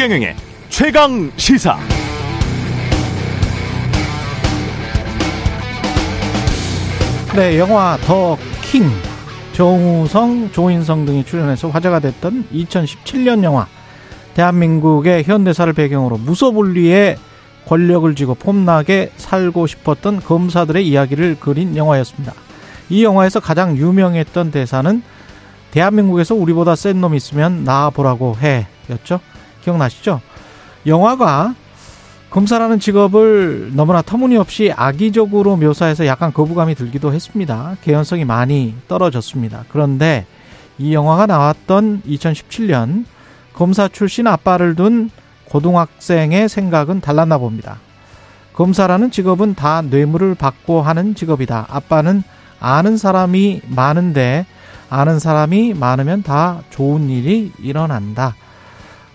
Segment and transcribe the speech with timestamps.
[0.00, 0.34] 최경영의
[0.70, 1.76] 최강 시사.
[7.36, 8.88] 네, 영화 더 킹.
[9.52, 13.66] 정우성, 조인성 등이 출연해서 화제가 됐던 2017년 영화.
[14.32, 17.18] 대한민국의 현대사를 배경으로 무소불리의
[17.68, 22.32] 권력을 쥐고 폼나게 살고 싶었던 검사들의 이야기를 그린 영화였습니다.
[22.88, 25.02] 이 영화에서 가장 유명했던 대사는
[25.72, 28.66] 대한민국에서 우리보다 센 놈 있으면 나와보라고 해.
[28.88, 29.20] 였죠?
[29.62, 30.20] 기억나시죠?
[30.86, 31.54] 영화가
[32.30, 37.76] 검사라는 직업을 너무나 터무니없이 악의적으로 묘사해서 약간 거부감이 들기도 했습니다.
[37.82, 39.64] 개연성이 많이 떨어졌습니다.
[39.68, 40.26] 그런데
[40.78, 43.04] 이 영화가 나왔던 2017년
[43.52, 45.10] 검사 출신 아빠를 둔
[45.46, 47.78] 고등학생의 생각은 달랐나 봅니다.
[48.54, 51.66] 검사라는 직업은 다 뇌물을 받고 하는 직업이다.
[51.68, 52.22] 아빠는
[52.60, 54.46] 아는 사람이 많은데
[54.88, 58.36] 아는 사람이 많으면 다 좋은 일이 일어난다.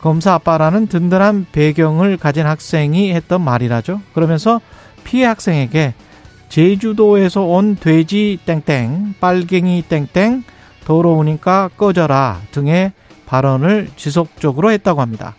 [0.06, 4.02] 검사 아빠라는 든든한 배경을 가진 학생이 했던 말이라죠.
[4.14, 4.62] 그러면서
[5.04, 5.96] 피해 학생에게
[6.48, 10.44] 제주도에서 온 돼지 땡땡, 빨갱이 땡땡,
[10.86, 12.92] 더러우니까 꺼져라 등의
[13.26, 15.34] 발언을 지속적으로 했다고 합니다.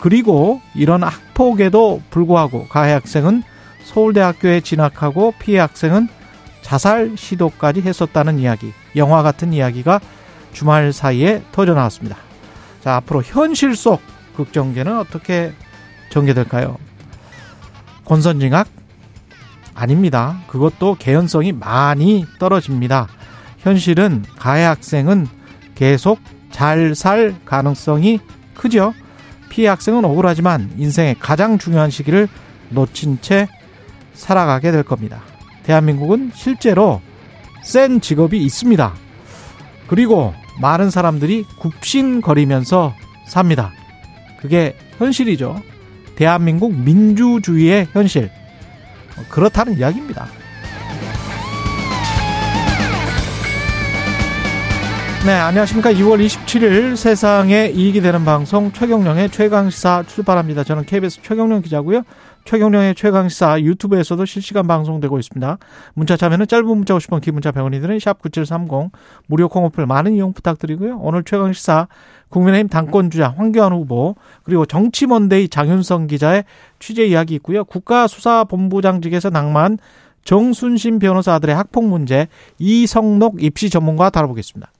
[0.00, 3.44] 그리고 이런 학폭에도 불구하고 가해 학생은
[3.84, 6.08] 서울대학교에 진학하고 피해 학생은
[6.60, 10.00] 자살 시도까지 했었다는 이야기, 영화 같은 이야기가
[10.52, 12.31] 주말 사이에 터져 나왔습니다.
[12.82, 14.00] 자, 앞으로 현실 속
[14.36, 15.52] 극정계는 어떻게
[16.10, 16.78] 전개될까요?
[18.04, 18.68] 권선징악?
[19.74, 20.40] 아닙니다.
[20.48, 23.08] 그것도 개연성이 많이 떨어집니다.
[23.58, 25.26] 현실은 가해 학생은
[25.74, 26.18] 계속
[26.50, 28.20] 잘 살 가능성이
[28.54, 28.94] 크죠.
[29.48, 32.28] 피해 학생은 억울하지만 인생의 가장 중요한 시기를
[32.68, 33.48] 놓친 채
[34.14, 35.22] 살아가게 될 겁니다.
[35.62, 37.00] 대한민국은 실제로
[37.62, 38.92] 센 직업이 있습니다.
[39.86, 42.94] 그리고 많은 사람들이 굽신거리면서
[43.26, 43.72] 삽니다.
[44.40, 45.62] 그게 현실이죠.
[46.16, 48.30] 대한민국 민주주의의 현실.
[49.28, 50.26] 그렇다는 이야기입니다.
[55.24, 55.92] 네, 안녕하십니까.
[55.92, 60.64] 2월 27일 세상에 이익이 되는 방송 최경령의 최강시사 출발합니다.
[60.64, 62.02] 저는 KBS 최경령 기자고요.
[62.44, 65.58] 최경령의 최강시사 유튜브에서도 실시간 방송되고 있습니다.
[65.94, 68.90] 문자 참여는 짧은 문자 50원, 긴 문자 100원이 드는 샵9730
[69.26, 70.98] 무료 콩오플 많은 이용 부탁드리고요.
[70.98, 71.88] 오늘 최강시사
[72.28, 76.44] 국민의힘 당권주자 황교안 후보 그리고 정치먼데이 장윤성 기자의
[76.78, 77.64] 취재 이야기 있고요.
[77.64, 79.78] 국가수사본부장직에서 낭만
[80.24, 84.70] 정순신 변호사 아들의 학폭 문제 이성록 입시 전문가 다뤄보겠습니다.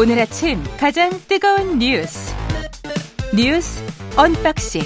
[0.00, 2.32] 오늘 아침 가장 뜨거운 뉴스
[3.34, 3.82] 뉴스
[4.16, 4.82] 언박싱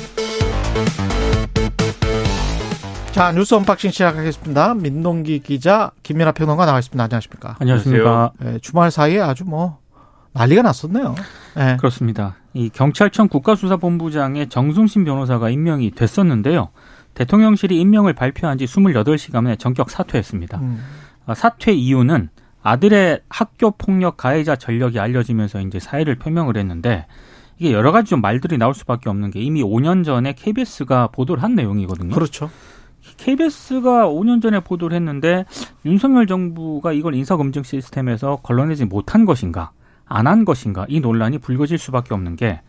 [3.13, 4.73] 자 뉴스 언박싱 시작하겠습니다.
[4.73, 7.05] 민동기 기자 김민하 평론가 나와 있습니다.
[7.05, 7.57] 안녕하십니까?
[7.59, 8.33] 안녕하십니까?
[8.41, 9.81] 네, 주말 사이에 아주 뭐
[10.33, 11.15] 난리가 났었네요.
[11.57, 11.77] 네.
[11.77, 12.37] 그렇습니다.
[12.55, 16.71] 이 경찰청 국가수사본부장의 정순신 변호사가 임명이 됐었는데요.
[17.13, 20.57] 대통령실이 임명을 발표한 지 28시간 만에 전격 사퇴했습니다.
[20.57, 20.83] 음.
[21.35, 22.31] 사퇴 이유는
[22.63, 27.07] 아들의 학교 폭력 가해자 전력이 알려지면서 이제 사의를 표명을 했는데
[27.59, 31.55] 이게 여러 가지 좀 말들이 나올 수밖에 없는 게 이미 5년 전에 KBS가 보도를 한
[31.55, 32.15] 내용이거든요.
[32.15, 32.51] 그렇죠.
[33.17, 35.45] KBS가 5년 전에 보도를 했는데
[35.85, 39.73] 윤석열 정부가 이걸 인사검증 시스템에서 걸러내지 못한 것인가,
[40.07, 42.61] 안 한 것인가 이 논란이 불거질 수밖에 없는 게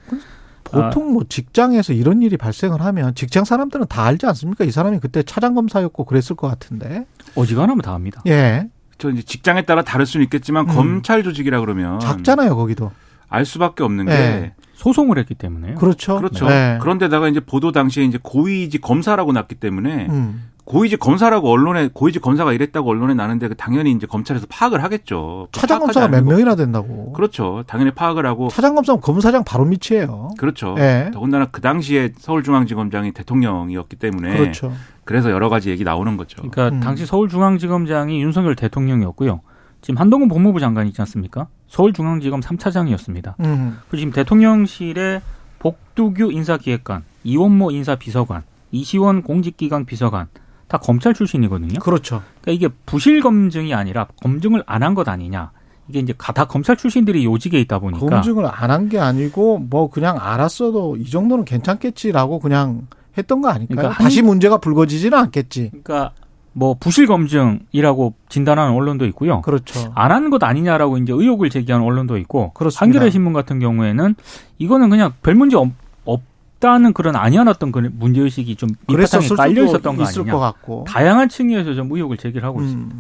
[0.64, 4.64] 보통 뭐 직장에서 이런 일이 발생을 하면 직장 사람들은 다 알지 않습니까?
[4.64, 7.06] 이 사람이 그때 차장 검사였고 그랬을 것 같은데.
[7.36, 8.22] 어지간하면 다 압니다.
[8.28, 8.70] 예.
[9.04, 10.74] 저 이제 직장에 따라 다를 수는 있겠지만 음.
[10.74, 12.90] 검찰 조직이라 그러면 작잖아요 거기도
[13.28, 14.54] 알 수밖에 없는 게 네.
[14.76, 16.16] 소송을 했기 때문에 그렇죠.
[16.18, 16.48] 그렇죠.
[16.48, 16.78] 네.
[16.82, 20.50] 그런데다가 이제 보도 당시에 이제 고위직 검사라고 났기 때문에 음.
[20.64, 25.50] 고위직 검사라고 언론에 고위직 검사가 이랬다고 언론에 나는데 그 당연히 이제 검찰에서 파악을 하겠죠.
[25.52, 27.12] 차장 검사가 몇 명이나 된다고.
[27.12, 27.66] 그렇죠.
[27.68, 28.48] 당연히 파악을 하고.
[28.48, 30.30] 차장 검사는 검사장 바로 밑이에요.
[30.38, 30.76] 그렇죠.
[30.78, 31.12] 네.
[31.12, 34.38] 더군다나 그 당시에 서울중앙지검장이 대통령이었기 때문에.
[34.38, 34.72] 그렇죠.
[35.06, 36.38] 그래서 여러 가지 얘기 나오는 거죠.
[36.42, 36.80] 그러니까 음.
[36.80, 39.42] 당시 서울중앙지검장이 윤석열 대통령이었고요.
[39.82, 41.48] 지금 한동훈 법무부 장관 있지 않습니까?
[41.68, 43.36] 서울중앙지검 3차장이었습니다.
[43.42, 43.78] 음.
[43.90, 45.22] 그리고 지금 대통령실의
[45.60, 50.28] 복두규 인사기획관, 이원모 인사비서관, 이시원 공직기강 비서관
[50.68, 51.80] 다 검찰 출신이거든요.
[51.80, 52.22] 그렇죠.
[52.42, 55.52] 그러니까 이게 부실 검증이 아니라 검증을 안 한 것 아니냐.
[55.90, 60.18] 이게 이제 다 검찰 출신들이 요직에 있다 보니까 검증을 안 한 게 아니고 뭐 그냥
[60.20, 62.88] 알았어도 이 정도는 괜찮겠지라고 그냥
[63.18, 63.76] 했던 거 아닐까요?
[63.78, 65.70] 그러니까 다시 문제가 불거지지는 않겠지.
[65.70, 66.12] 그러니까
[66.54, 69.42] 뭐 부실 검증이라고 진단하는 언론도 있고요.
[69.42, 69.92] 그렇죠.
[69.96, 72.52] 안 한 것 아니냐라고 이제 의혹을 제기하는 언론도 있고.
[72.54, 72.84] 그렇습니다.
[72.84, 74.16] 한겨레 신문 같은 경우에는
[74.60, 75.70] 이거는 그냥 별 문제 없,
[76.06, 80.32] 없다는 그런 아니어놨던 그 문제 의식이 좀 밑바탕에 깔려 있었던 거 아니냐.
[80.32, 80.86] 것 같고.
[80.88, 82.64] 다양한 층위에서 좀 의혹을 제기를 하고 음.
[82.66, 82.96] 있습니다.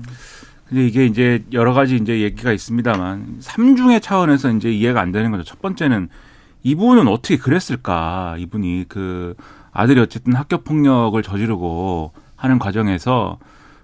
[0.69, 5.43] 근데 이게 이제 여러 가지 이제 얘기가 있습니다만 삼중의 차원에서 이제 이해가 안 되는 거죠.
[5.43, 6.09] 첫 번째는
[6.63, 8.35] 이분은 어떻게 그랬을까?
[8.39, 9.35] 이분이 그
[9.73, 13.39] 아들이 어쨌든 학교 폭력을 저지르고 하는 과정에서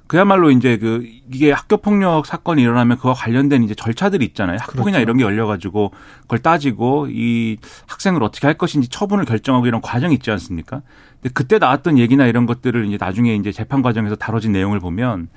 [0.09, 4.57] 그야말로 이제 그 이게 학교 폭력 사건이 일어나면 그와 관련된 이제 절차들이 있잖아요.
[4.59, 5.01] 학폭이나 그렇죠.
[5.01, 5.91] 이런 게 열려 가지고
[6.21, 7.57] 그걸 따지고 이
[7.87, 10.81] 학생을 어떻게 할 것인지 처분을 결정하고 이런 과정이 있지 않습니까?
[11.21, 15.27] 근데 그때 나왔던 얘기나 이런 것들을 이제 나중에 이제 재판 과정에서 다뤄진 내용을 보면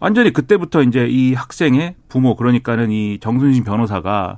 [0.00, 4.36] 완전히 그때부터 이제 이 학생의 부모 그러니까는 이 정순신 변호사가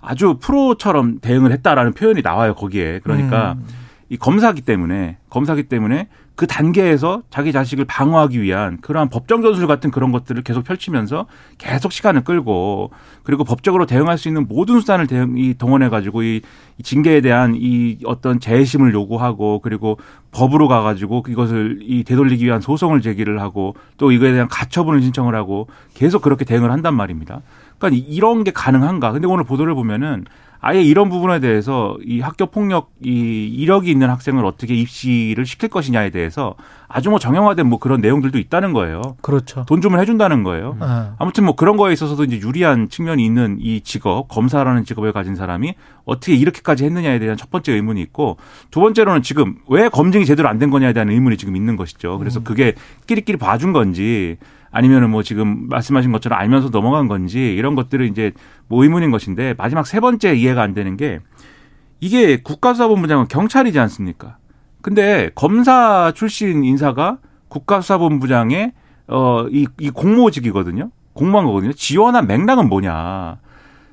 [0.00, 3.83] 아주 프로처럼 대응을 했다라는 표현이 나와요 거기에 그러니까 음.
[4.14, 6.06] 이 검사기 때문에 검사기 때문에
[6.36, 11.26] 그 단계에서 자기 자식을 방어하기 위한 그러한 법정 전술 같은 그런 것들을 계속 펼치면서
[11.58, 12.90] 계속 시간을 끌고
[13.24, 16.42] 그리고 법적으로 대응할 수 있는 모든 수단을 대응, 이 동원해 가지고 이
[16.80, 19.98] 징계에 대한 이 어떤 재심을 요구하고 그리고
[20.30, 25.34] 법으로 가 가지고 이것을 이 되돌리기 위한 소송을 제기를 하고 또 이거에 대한 가처분을 신청을
[25.34, 27.42] 하고 계속 그렇게 대응을 한단 말입니다.
[27.78, 29.10] 그러니까 이런 게 가능한가?
[29.10, 30.24] 근데 오늘 보도를 보면은
[30.66, 36.08] 아예 이런 부분에 대해서 이 학교 폭력 이 이력이 있는 학생을 어떻게 입시를 시킬 것이냐에
[36.08, 36.54] 대해서
[36.88, 39.02] 아주 뭐 정형화된 뭐 그런 내용들도 있다는 거예요.
[39.20, 39.66] 그렇죠.
[39.68, 40.74] 돈 주면 해준다는 거예요.
[40.80, 40.86] 네.
[41.18, 45.74] 아무튼 뭐 그런 거에 있어서도 이제 유리한 측면이 있는 이 직업 검사라는 직업을 가진 사람이
[46.06, 48.38] 어떻게 이렇게까지 했느냐에 대한 첫 번째 의문이 있고
[48.70, 52.16] 두 번째로는 지금 왜 검증이 제대로 안 된 거냐에 대한 의문이 지금 있는 것이죠.
[52.18, 52.44] 그래서 음.
[52.44, 52.72] 그게
[53.06, 54.38] 끼리끼리 봐준 건지
[54.74, 58.32] 아니면은 뭐 지금 말씀하신 것처럼 알면서 넘어간 건지 이런 것들을 이제
[58.66, 61.20] 뭐 의문인 것인데 마지막 세 번째 이해가 안 되는 게
[62.00, 64.36] 이게 국가수사본부장은 경찰이지 않습니까?
[64.82, 67.18] 근데 검사 출신 인사가
[67.48, 68.72] 국가수사본부장의
[69.06, 70.90] 어이 이 공모직이거든요.
[71.12, 71.72] 공모한 거거든요.
[71.72, 73.38] 지원한 맥락은 뭐냐?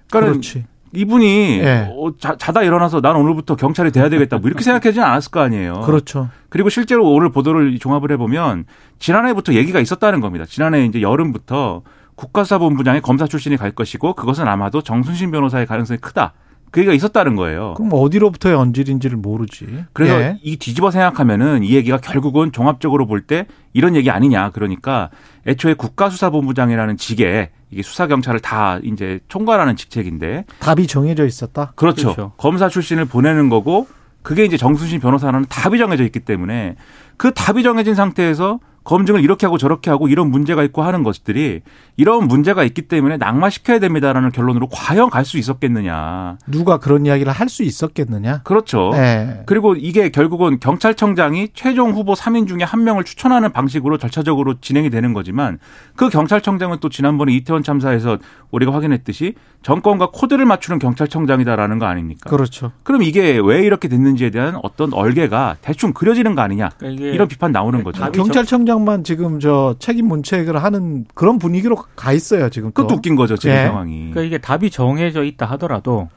[0.10, 0.66] 그러니까 그렇지.
[0.94, 1.90] 이분이 네.
[1.90, 5.82] 어, 자, 자다 일어나서 난 오늘부터 경찰이 돼야 되겠다 뭐 이렇게 생각하지는 않았을 거 아니에요.
[5.82, 6.30] 그렇죠.
[6.50, 8.66] 그리고 실제로 오늘 보도를 종합을 해보면
[9.00, 10.46] 지난해부터 얘기가 있었다는 겁니다.
[10.46, 11.84] 지난해 이제 여름부터
[12.16, 16.34] 국가수사본부장이 검사 출신이 갈 것이고 그것은 아마도 정순신 변호사의 가능성이 크다.
[16.72, 17.74] 그 얘기가 있었다는 거예요.
[17.76, 19.84] 그럼 언제로부터의 언질인지를 모르지.
[19.94, 20.38] 그래서 예.
[20.42, 24.52] 이 뒤집어 생각하면은 이 얘기가 결국은 종합적으로 볼 때 이런 얘기 아니냐.
[24.52, 25.10] 그러니까
[25.46, 31.74] 애초에 국가수사본부장이라는 직에 이게 수사 경찰을 다 이제 총괄하는 직책인데 답이 정해져 있었다.
[31.76, 32.14] 그렇죠.
[32.14, 32.32] 그렇죠.
[32.38, 33.88] 검사 출신을 보내는 거고
[34.24, 36.76] 그게 이제 정순신 변호사는 답이 정해져 있기 때문에
[37.18, 41.62] 그 답이 정해진 상태에서 검증을 이렇게 하고 저렇게 하고 이런 문제가 있고 하는 것들이
[41.98, 46.38] 이런 문제가 있기 때문에 낙마시켜야 됩니다라는 결론으로 과연 갈 수 있었겠느냐.
[46.48, 48.42] 누가 그런 이야기를 할 수 있었겠느냐.
[48.44, 48.89] 그렇죠.
[48.94, 49.44] 네.
[49.45, 55.13] 그리고 이게 결국은 경찰청장이 최종 후보 3인 중에 한 명을 추천하는 방식으로 절차적으로 진행이 되는
[55.13, 55.60] 거지만
[55.95, 58.18] 그 경찰청장은 또 지난번에 이태원 참사에서
[58.51, 62.30] 우리가 확인했듯이 정권과 코드를 맞추는 경찰청장이다라는 거 아닙니까?
[62.30, 62.72] 그렇죠.
[62.84, 66.69] 그럼 이게 왜 이렇게 됐는지에 대한 어떤 얼개가 대충 그려지는 거 아니냐.
[66.77, 68.10] 그러니까 이런 비판 나오는 거죠.
[68.12, 72.70] 경찰청장 만 지금 저 책임 문책을 하는 그런 분위기로 가 있어요 지금.
[72.70, 72.84] 또.
[72.84, 73.66] 그것도 웃긴 거죠 지금 네.
[73.66, 73.98] 상황이.
[74.12, 76.10] 그러니까 이게 답이 정해져 있다 하더라도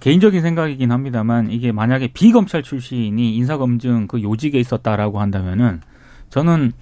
[0.00, 5.80] 개인적인 생각이긴 합니다만 이게 만약에 비검찰 출신이 인사검증 그 요직에 있었다라고 한다면은
[6.28, 6.72] 저는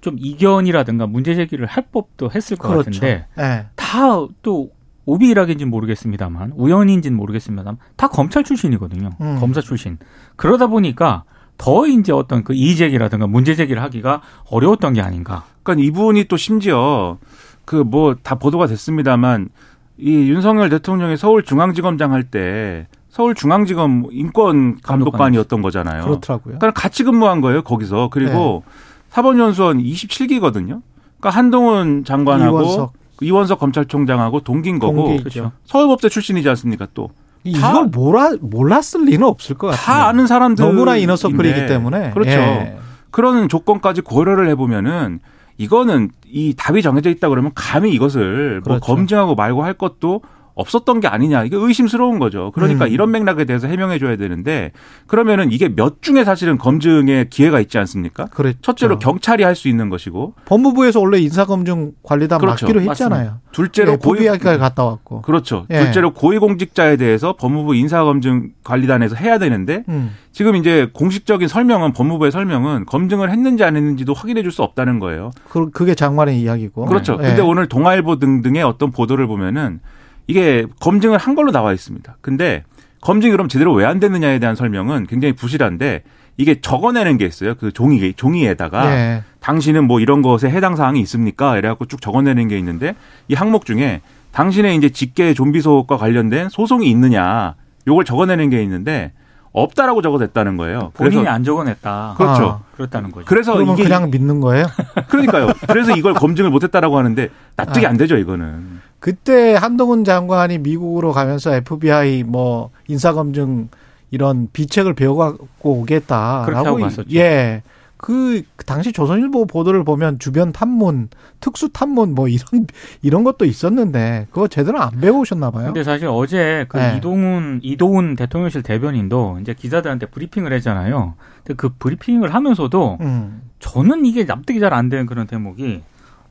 [0.00, 2.90] 좀 이견이라든가 문제 제기를 할 법도 했을 것 그렇죠.
[2.90, 3.66] 같은데 네.
[3.76, 4.70] 다또
[5.04, 9.10] 오비일학인지는 모르겠습니다만 우연인지는 모르겠습니다만 다 검찰 출신이거든요.
[9.20, 9.36] 음.
[9.40, 9.98] 검사 출신.
[10.36, 11.24] 그러다 보니까
[11.62, 15.44] 더 이제 어떤 그 이의제기라든가 문제 제기를 하기가 어려웠던 게 아닌가.
[15.62, 17.18] 그러니까 이분이 또 심지어
[17.64, 19.48] 그 뭐 다 보도가 됐습니다만
[19.96, 26.02] 이 윤석열 대통령이 서울중앙지검장 할 때 서울중앙지검 인권감독관이었던 거잖아요.
[26.02, 26.58] 그렇더라고요.
[26.58, 28.08] 그러니까 같이 근무한 거예요, 거기서.
[28.10, 28.72] 그리고 네.
[29.10, 30.80] 사법연수원 27기거든요.
[31.20, 35.52] 그러니까 한동훈 장관하고 이원석, 이원석 검찰총장하고 동기인 거고 그렇죠.
[35.66, 37.10] 서울법대 출신이지 않습니까, 또.
[37.44, 39.84] 이걸 몰라, 몰랐을 리는 없을 것 같아요.
[39.84, 40.64] 다 아는 사람들.
[40.64, 42.10] 너무나 이너서클이기 때문에.
[42.10, 42.30] 그렇죠.
[42.30, 42.78] 예.
[43.10, 45.20] 그런 조건까지 고려를 해보면은
[45.58, 48.86] 이거는 이 답이 정해져 있다 그러면 감히 이것을 뭐 그렇죠.
[48.86, 50.22] 뭐 검증하고 말고 할 것도
[50.54, 52.50] 없었던 게 아니냐 이게 의심스러운 거죠.
[52.54, 52.90] 그러니까 음.
[52.90, 54.72] 이런 맥락에 대해서 해명해 줘야 되는데
[55.06, 58.26] 그러면은 이게 몇 중에 사실은 검증의 기회가 있지 않습니까?
[58.26, 58.58] 그렇죠.
[58.62, 62.64] 첫째로 경찰이 할 수 있는 것이고 법무부에서 원래 인사검증 관리단 그렇죠.
[62.66, 63.18] 맡기로 했잖아요.
[63.24, 63.40] 맞습니다.
[63.52, 65.66] 둘째로 네, 고위 이야기까지 갔다 왔고 그렇죠.
[65.70, 65.80] 예.
[65.84, 70.14] 둘째로 고위공직자에 대해서 법무부 인사검증 관리단에서 해야 되는데 음.
[70.32, 75.30] 지금 이제 공식적인 설명은 법무부의 설명은 검증을 했는지 안 했는지도 확인해 줄 수 없다는 거예요.
[75.48, 76.84] 그, 그게 장관의 이야기고.
[76.84, 77.16] 그렇죠.
[77.16, 77.28] 네.
[77.28, 79.80] 근데 오늘 동아일보 등등의 어떤 보도를 보면은
[80.26, 82.16] 이게 검증을 한 걸로 나와 있습니다.
[82.20, 82.64] 근데
[83.00, 86.02] 검증이 그럼 제대로 왜 안 됐느냐에 대한 설명은 굉장히 부실한데
[86.36, 87.54] 이게 적어내는 게 있어요.
[87.54, 89.22] 그 종이 종이에다가 네.
[89.40, 91.58] 당신은 뭐 이런 것에 해당 사항이 있습니까?
[91.58, 92.94] 이래갖고 쭉 적어내는 게 있는데
[93.28, 94.00] 이 항목 중에
[94.32, 97.54] 당신의 이제 직계 좀비 소속과 관련된 소송이 있느냐
[97.86, 99.12] 요걸 적어내는 게 있는데
[99.52, 100.92] 없다라고 적어냈다는 거예요.
[100.94, 102.14] 본인이 그래서 안 적어냈다.
[102.16, 102.42] 그렇죠.
[102.44, 103.26] 아, 그렇다는 거죠.
[103.26, 104.66] 그래서 그러면 이게 그냥 믿는 거예요?
[105.08, 105.48] 그러니까요.
[105.68, 107.90] 그래서 이걸 검증을 못했다라고 하는데 납득이 아.
[107.90, 108.80] 안 되죠 이거는.
[108.98, 113.68] 그때 한동훈 장관이 미국으로 가면서 FBI 뭐 인사 검증
[114.10, 117.14] 이런 비책을 배워갖고 오겠다라고 그렇게 하고 갔었죠.
[117.16, 117.62] 예.
[118.02, 122.66] 그 당시 조선일보 보도를 보면 주변 탐문, 특수 탐문 뭐 이런
[123.00, 125.66] 이런 것도 있었는데 그거 제대로 안 배우셨나 봐요.
[125.66, 126.96] 근데 사실 어제 그 네.
[126.96, 131.14] 이동훈 이도훈 대통령실 대변인도 이제 기자들한테 브리핑을 했잖아요.
[131.44, 133.42] 근데 그 브리핑을 하면서도 음.
[133.60, 135.82] 저는 이게 납득이 잘 안 되는 그런 대목이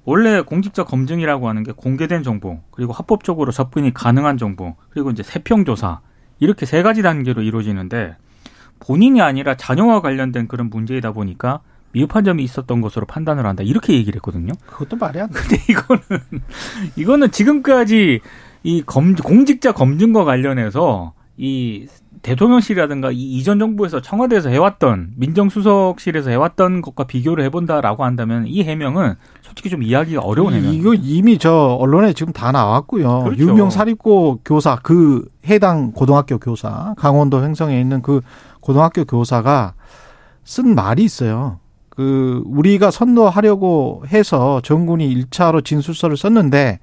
[0.03, 5.63] 원래 공직자 검증이라고 하는 게 공개된 정보 그리고 합법적으로 접근이 가능한 정보 그리고 이제 세평
[5.63, 6.01] 조사
[6.39, 8.17] 이렇게 세 가지 단계로 이루어지는데
[8.81, 11.61] 본인이 아니라 자녀와 관련된 그런 문제이다 보니까
[11.93, 14.53] 미흡한 점이 있었던 것으로 판단을 한다 이렇게 얘기를 했거든요.
[14.65, 15.39] 그것도 말이 안 돼.
[15.39, 16.01] 근데 이거는
[16.95, 18.19] 이거는 지금까지
[18.63, 21.87] 이 검, 공직자 검증과 관련해서 이
[22.21, 29.69] 대통령실이라든가 이 이전 정부에서 청와대에서 해왔던 민정수석실에서 해왔던 것과 비교를 해본다라고 한다면 이 해명은 솔직히
[29.69, 30.73] 좀 이해하기가 어려운 해명.
[30.73, 33.23] 이거 이미 저 언론에 지금 다 나왔고요.
[33.23, 33.43] 그렇죠.
[33.43, 38.21] 유명 사립고 교사 그 해당 고등학교 교사 강원도 횡성에 있는 그
[38.61, 39.73] 고등학교 교사가
[40.43, 41.59] 쓴 말이 있어요.
[41.89, 46.79] 그 우리가 선도하려고 해서 정군이 1차로 진술서를 썼는데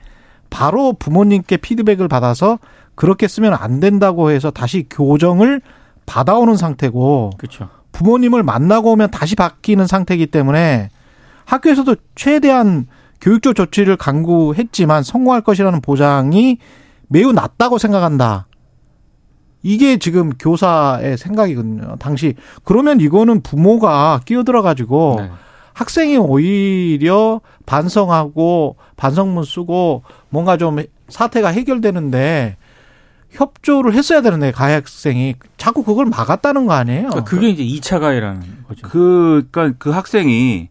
[0.50, 2.58] 바로 부모님께 피드백을 받아서
[2.94, 5.62] 그렇게 쓰면 안 된다고 해서 다시 교정을
[6.04, 7.68] 받아오는 상태고 그렇죠.
[7.92, 10.90] 부모님을 만나고 오면 다시 바뀌는 상태이기 때문에
[11.44, 12.87] 학교에서도 최대한
[13.20, 16.58] 교육적 조치를 강구했지만 성공할 것이라는 보장이
[17.08, 18.48] 매우 낮다고 생각한다.
[19.62, 21.97] 이게 지금 교사의 생각이거든요.
[21.99, 22.35] 당시
[22.65, 25.31] 그러면 이거는 부모가 끼어들어 가지고 네.
[25.75, 32.57] 학생이 오히려 반성하고 반성문 쓰고 뭔가 좀 사태가 해결되는데
[33.31, 37.09] 협조를 했어야 되는데 가해 학생이 자꾸 그걸 막았다는 거 아니에요?
[37.11, 38.88] 그러니까 그게 이제 2차 가해라는 거죠.
[38.88, 40.69] 그, 그니까 그 학생이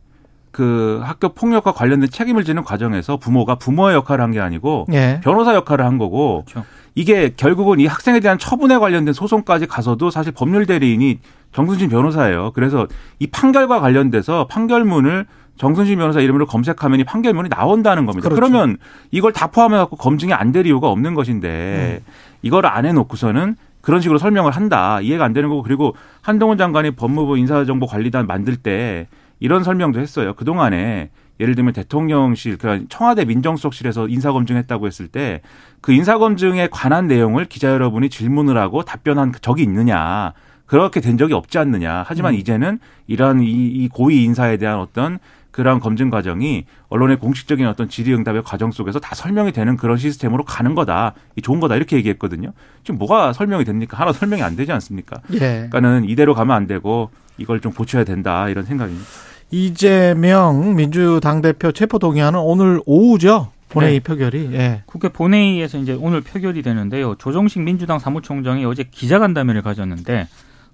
[0.57, 5.21] 그 학교 폭력과 관련된 책임을 지는 과정에서 부모가 부모의 역할을 한 게 아니고 예.
[5.23, 6.65] 변호사 역할을 한 거고 그렇죠.
[6.95, 11.19] 이게 결국은 이 학생에 대한 처분에 관련된 소송까지 가서도 사실 법률 대리인이
[11.53, 12.53] 정순신 변호사예요.
[12.55, 12.87] 그래서
[13.19, 18.27] 이 판결과 관련돼서 판결문을 정순신 변호사 이름으로 검색하면 이 판결문이 나온다는 겁니다.
[18.27, 18.41] 그렇죠.
[18.51, 18.77] 그러면
[19.11, 22.01] 이걸 다 포함해 갖고 검증이 안 될 이유가 없는 것인데
[22.41, 24.99] 이걸 안 해놓고서는 그런 식으로 설명을 한다.
[25.01, 29.07] 이해가 안 되는 거고 그리고 한동훈 장관이 법무부 인사정보관리단 만들 때
[29.39, 30.33] 이런 설명도 했어요.
[30.33, 35.41] 그동안에 예를 들면 대통령실, 그러니까 청와대 민정수석실에서 인사검증했다고 했을 때
[35.81, 40.33] 그 인사검증에 관한 내용을 기자 여러분이 질문을 하고 답변한 적이 있느냐.
[40.65, 42.03] 그렇게 된 적이 없지 않느냐.
[42.05, 45.17] 하지만 이제는 이러한 이, 이 고위 인사에 대한 어떤
[45.51, 50.75] 그러한 검증 과정이 언론의 공식적인 어떤 질의응답의 과정 속에서 다 설명이 되는 그런 시스템으로 가는
[50.75, 51.13] 거다.
[51.37, 51.75] 이 좋은 거다.
[51.77, 52.51] 이렇게 얘기했거든요.
[52.83, 53.97] 지금 뭐가 설명이 됩니까?
[53.97, 55.21] 하나 설명이 안 되지 않습니까?
[55.33, 55.39] 예.
[55.39, 58.49] 그러니까는 이대로 가면 안 되고 이걸 좀 고쳐야 된다.
[58.49, 59.05] 이런 생각입니다.
[59.49, 63.51] 이재명 민주당 대표 체포 동의안은 오늘 오후죠.
[63.69, 63.99] 본회의 네.
[63.99, 64.49] 표결이.
[64.53, 64.83] 예.
[64.85, 67.15] 국회 본회의에서 이제 오늘 표결이 되는데요.
[67.15, 70.27] 조정식 민주당 사무총장이 어제 기자간담회를 가졌는데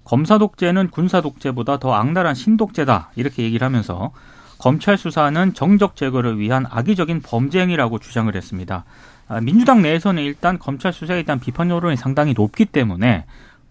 [0.04, 4.12] 검사 독재는 군사 독재보다 더 악랄한 신독재다 이렇게 얘기를 하면서
[4.58, 8.84] 검찰 수사는 정적 제거를 위한 악의적인 범죄 행위라고 주장을 했습니다.
[9.26, 13.24] 아, 민주당 내에서는 일단 검찰 수사에 대한 비판 여론이 상당히 높기 때문에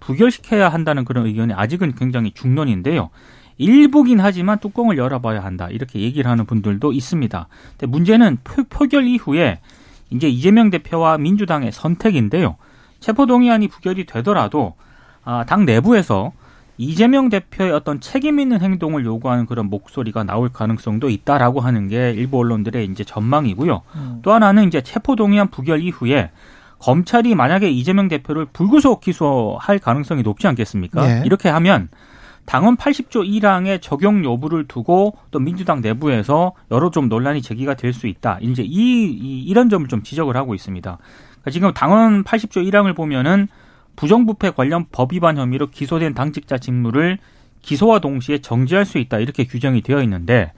[0.05, 3.09] 부결시켜야 한다는 그런 의견이 아직은 굉장히 중론인데요.
[3.57, 7.47] 일부긴 하지만 뚜껑을 열어봐야 한다 이렇게 얘기를 하는 분들도 있습니다.
[7.71, 9.59] 근데 문제는 표, 표결 이후에
[10.09, 12.57] 이제 이재명 대표와 민주당의 선택인데요.
[12.99, 14.73] 체포동의안이 부결이 되더라도
[15.23, 16.31] 아, 당 내부에서
[16.77, 22.39] 이재명 대표의 어떤 책임 있는 행동을 요구하는 그런 목소리가 나올 가능성도 있다라고 하는 게 일부
[22.39, 23.81] 언론들의 이제 전망이고요.
[24.23, 26.31] 또 하나는 이제 체포동의안 부결 이후에
[26.83, 31.09] 검찰이 만약에 이재명 대표를 불구속 기소할 가능성이 높지 않겠습니까?
[31.09, 31.23] 예.
[31.25, 31.87] 이렇게 하면
[32.45, 38.07] 당헌 80조 1항의 적용 여부를 두고 또 민주당 내부에서 여러 좀 논란이 제기가 될 수
[38.07, 38.37] 있다.
[38.41, 40.97] 이제 이, 이 이런 점을 좀 지적을 하고 있습니다.
[40.97, 43.47] 그러니까 지금 당헌 80조 1항을 보면은
[43.95, 47.17] 부정부패 관련 법 위반 혐의로 기소된 당직자 직무를
[47.61, 50.51] 기소와 동시에 정지할 수 있다 이렇게 규정이 되어 있는데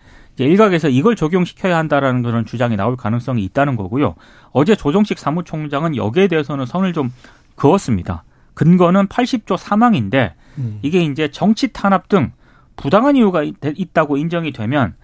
[0.44, 4.16] 일각에서 이걸 적용시켜야 한다라는 그런 주장이 나올 가능성이 있다는 거고요.
[4.52, 7.12] 어제 조정식 사무총장은 여기에 대해서는 선을 좀
[7.56, 8.24] 그었습니다.
[8.54, 10.80] 근거는 80조 3항인데 음.
[10.82, 12.32] 이게 이제 정치 탄압 등
[12.76, 14.96] 부당한 이유가 있- 있다고 인정이 되면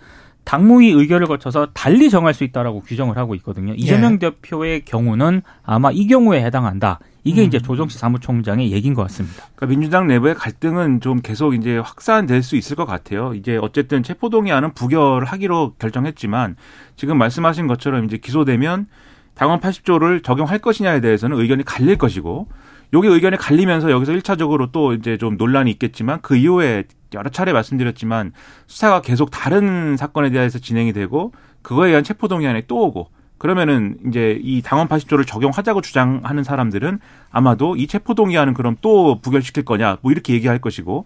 [0.43, 3.73] 당무위 의결을 거쳐서 달리 정할 수 있다라고 규정을 하고 있거든요.
[3.75, 6.99] 이재명 대표의 경우는 아마 이 경우에 해당한다.
[7.23, 9.45] 이게 이제 조정식 사무총장의 얘기인 것 같습니다.
[9.55, 13.33] 그러니까 민주당 내부의 갈등은 좀 계속 이제 확산될 수 있을 것 같아요.
[13.35, 16.55] 이제 어쨌든 체포동의안은 부결하기로 결정했지만
[16.95, 18.87] 지금 말씀하신 것처럼 이제 기소되면
[19.35, 22.47] 당원 80조를 적용할 것이냐에 대해서는 의견이 갈릴 것이고
[22.93, 28.33] 요게 의견이 갈리면서 여기서 1차적으로 또 이제 좀 논란이 있겠지만 그 이후에 여러 차례 말씀드렸지만
[28.67, 33.09] 수사가 계속 다른 사건에 대해서 진행이 되고 그거에 의한 체포동의안이 또 오고
[33.41, 36.99] 그러면은 이제 이 당원 80조를 적용하자고 주장하는 사람들은
[37.31, 41.05] 아마도 이 체포동의안은 그럼 또 부결시킬 거냐 뭐 이렇게 얘기할 것이고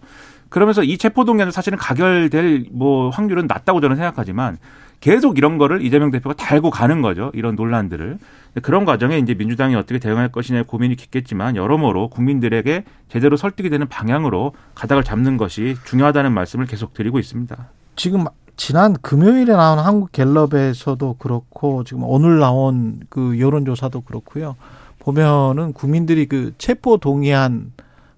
[0.50, 4.58] 그러면서 이 체포동의안은 사실은 가결될 뭐 확률은 낮다고 저는 생각하지만
[5.00, 7.30] 계속 이런 거를 이재명 대표가 달고 가는 거죠.
[7.32, 8.18] 이런 논란들을.
[8.62, 14.52] 그런 과정에 이제 민주당이 어떻게 대응할 것이냐 고민이 깊겠지만 여러모로 국민들에게 제대로 설득이 되는 방향으로
[14.74, 17.70] 가닥을 잡는 것이 중요하다는 말씀을 계속 드리고 있습니다.
[17.96, 24.56] 지금 지난 금요일에 나온 한국 갤럽에서도 그렇고 지금 오늘 나온 그 여론조사도 그렇고요.
[24.98, 27.72] 보면은 국민들이 그 체포 동의안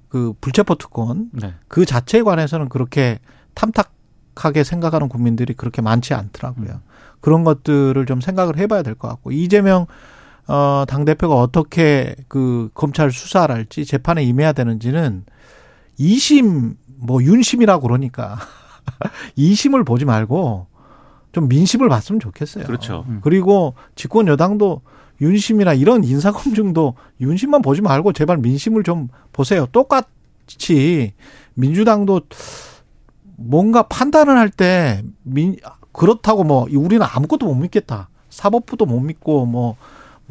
[0.08, 1.54] 그 불체포 특권 네.
[1.68, 3.18] 그 자체에 관해서는 그렇게
[3.54, 6.68] 탐탁하게 생각하는 국민들이 그렇게 많지 않더라고요.
[6.70, 6.80] 음.
[7.20, 9.86] 그런 것들을 좀 생각을 해봐야 될 것 같고 이재명
[10.46, 15.24] 어, 당 대표가 어떻게 그 검찰 수사를 할지 재판에 임해야 되는지는
[15.98, 18.38] 2심, 뭐 윤심이라고 그러니까
[19.36, 20.66] 2심을 보지 말고
[21.32, 22.64] 좀 민심을 봤으면 좋겠어요.
[22.64, 23.04] 그렇죠.
[23.08, 23.20] 음.
[23.22, 24.80] 그리고 집권 여당도
[25.20, 29.66] 윤심이나 이런 인사검증도 윤심만 보지 말고 제발 민심을 좀 보세요.
[29.72, 31.12] 똑같이
[31.54, 32.20] 민주당도
[33.36, 35.56] 뭔가 판단을 할 때 민,
[35.92, 38.08] 그렇다고 뭐 우리는 아무것도 못 믿겠다.
[38.30, 39.76] 사법부도 못 믿고 뭐뭐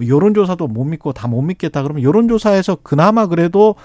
[0.08, 1.84] 여론조사도 못 믿고 다 못 믿겠다.
[1.84, 3.76] 그러면 여론조사에서 그나마 그래도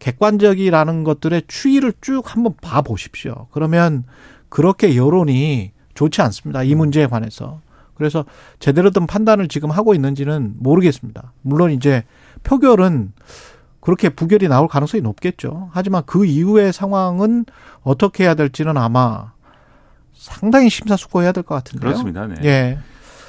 [0.00, 3.46] 객관적이라는 것들의 추이를 쭉 한번 봐 보십시오.
[3.52, 4.04] 그러면
[4.48, 6.64] 그렇게 여론이 좋지 않습니다.
[6.64, 7.60] 이 문제에 관해서.
[7.94, 8.24] 그래서
[8.58, 11.32] 제대로 된 판단을 지금 하고 있는지는 모르겠습니다.
[11.42, 12.04] 물론 이제
[12.42, 13.12] 표결은
[13.80, 15.70] 그렇게 부결이 나올 가능성이 높겠죠.
[15.72, 17.44] 하지만 그 이후의 상황은
[17.82, 19.32] 어떻게 해야 될지는 아마
[20.14, 21.88] 상당히 심사숙고해야 될 것 같은데요.
[21.90, 22.26] 그렇습니다.
[22.26, 22.34] 네.
[22.44, 22.78] 예.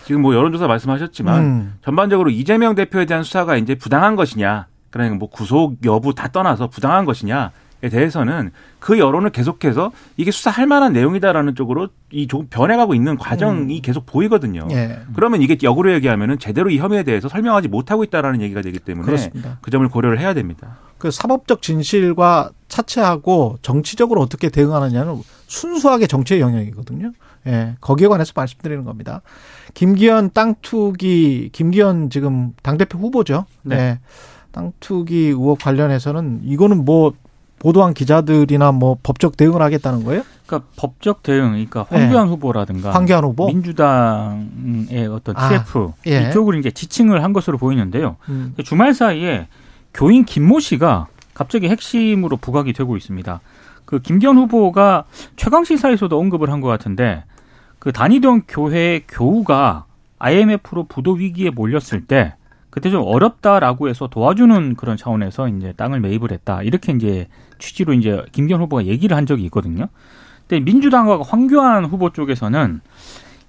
[0.06, 1.74] 지금 뭐 여론조사 말씀하셨지만 음.
[1.84, 7.06] 전반적으로 이재명 대표에 대한 수사가 이제 부당한 것이냐, 그러니까 뭐 구속 여부 다 떠나서 부당한
[7.06, 7.52] 것이냐.
[7.84, 13.78] 에 대해서는 그 여론을 계속해서 이게 수사할 만한 내용이다라는 쪽으로 이 조금 변해가고 있는 과정이
[13.78, 13.82] 음.
[13.82, 14.68] 계속 보이거든요.
[14.70, 15.00] 예.
[15.16, 19.58] 그러면 이게 역으로 얘기하면은 제대로 이 혐의에 대해서 설명하지 못하고 있다라는 얘기가 되기 때문에 그렇습니다.
[19.62, 20.78] 그 점을 고려를 해야 됩니다.
[21.00, 27.14] 그 사법적 진실과 차치하고 정치적으로 어떻게 대응하느냐는 순수하게 정치의 영역이거든요.
[27.48, 27.76] 예.
[27.82, 29.24] 거기에 관해서 말씀드리는 겁니다.
[29.74, 33.46] 김기현 땅 투기, 김기현 지금 당대표 후보죠.
[33.64, 33.76] 네.
[33.76, 34.00] 네.
[34.52, 37.14] 땅 투기 의혹 관련해서는 이거는 뭐
[37.60, 40.24] 보도한 기자들이나 뭐 법적 대응을 하겠다는 거예요?
[40.48, 42.32] 그러니까 법적 대응, 그러니까 황교안 네.
[42.32, 46.28] 후보라든가 황교안 후보 민주당의 어떤 TF 아, 예.
[46.30, 48.18] 이쪽을 이제 지칭을 한 것으로 보이는데요.
[48.30, 48.56] 음.
[48.64, 49.48] 주말 사이에
[49.94, 53.40] 교인 김모 씨가 갑자기 핵심으로 부각이 되고 있습니다.
[53.86, 57.24] 그 김기현 후보가 최강 시사에서도 언급을 한 것 같은데
[57.80, 59.86] 그 다니던 교회 교우가
[60.20, 62.36] IMF로 부도 위기에 몰렸을 때
[62.72, 66.64] 그때 좀 어렵다라고 해서 도와주는 그런 차원에서 이제 땅을 매입을 했다.
[66.64, 67.28] 이렇게 이제
[67.60, 69.88] 취지로 이제 김기현 후보가 얘기를 한 적이 있거든요.
[70.48, 72.82] 근데 민주당과 황교안 후보 쪽에서는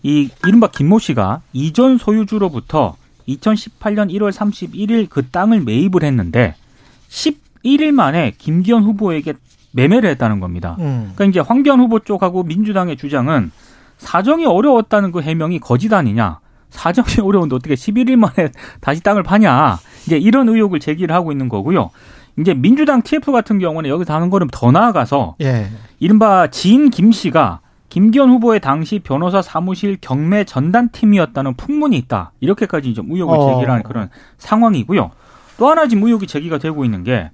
[0.02, 2.96] 이 이른바 김모 씨가 이전 소유주로부터
[3.28, 6.56] 2018년 1월 31일 그 땅을 매입을 했는데
[7.08, 9.34] 11일 만에 김기현 후보에게
[9.70, 10.76] 매매를 했다는 겁니다.
[10.80, 11.12] 음.
[11.14, 13.52] 그러니까 이제 황교안 후보 쪽하고 민주당의 주장은
[13.98, 16.40] 사정이 어려웠다는 그 해명이 거짓 아니냐.
[16.72, 19.78] 사정이 어려운데 어떻게 11일 만에 다시 땅을 파냐.
[20.06, 21.90] 이제 이런 의혹을 제기를 하고 있는 거고요.
[22.38, 25.68] 이제 민주당 TF 같은 경우는 여기서 하는 거는 더 나아가서 예.
[26.00, 32.32] 이른바 지인 김 씨가 김기현 후보의 당시 변호사 사무실 경매 전담팀이었다는 풍문이 있다.
[32.40, 33.54] 이렇게까지 좀 의혹을 어.
[33.54, 34.08] 제기하는 그런
[34.38, 35.10] 상황이고요.
[35.58, 37.30] 또 하나 지금 의혹이 제기가 되고 있는 게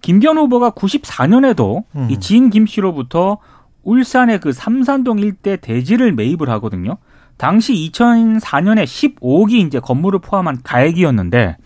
[0.00, 2.08] 김기현 후보가 94년에도 음.
[2.10, 3.38] 이 지인 김 씨로부터
[3.82, 6.98] 울산의 그 삼산동 일대 대지를 매입을 하거든요.
[7.38, 11.56] 당시 2004년에 15억이 이제 건물을 포함한 가액이었는데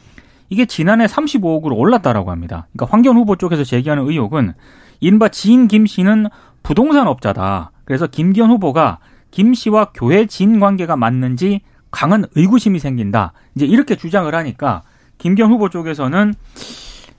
[0.50, 2.66] 이게 지난해 35억으로 올랐다라고 합니다.
[2.72, 4.52] 그러니까 황교안 후보 쪽에서 제기하는 의혹은
[5.00, 6.26] 이른바 지인 김 씨는
[6.62, 7.72] 부동산 업자다.
[7.86, 8.98] 그래서 김기현 후보가
[9.30, 13.32] 김 씨와 교회 지인 관계가 맞는지 강한 의구심이 생긴다.
[13.54, 14.82] 이제 이렇게 주장을 하니까
[15.16, 16.34] 김기현 후보 쪽에서는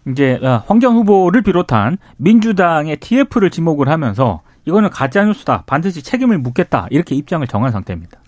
[0.09, 5.63] 이제 아, 황교안 후보를 비롯한 민주당의 TF를 지목을 하면서 이거는 가짜 뉴스다.
[5.65, 6.87] 반드시 책임을 묻겠다.
[6.91, 8.22] 이렇게 입장을 정한 상태입니다.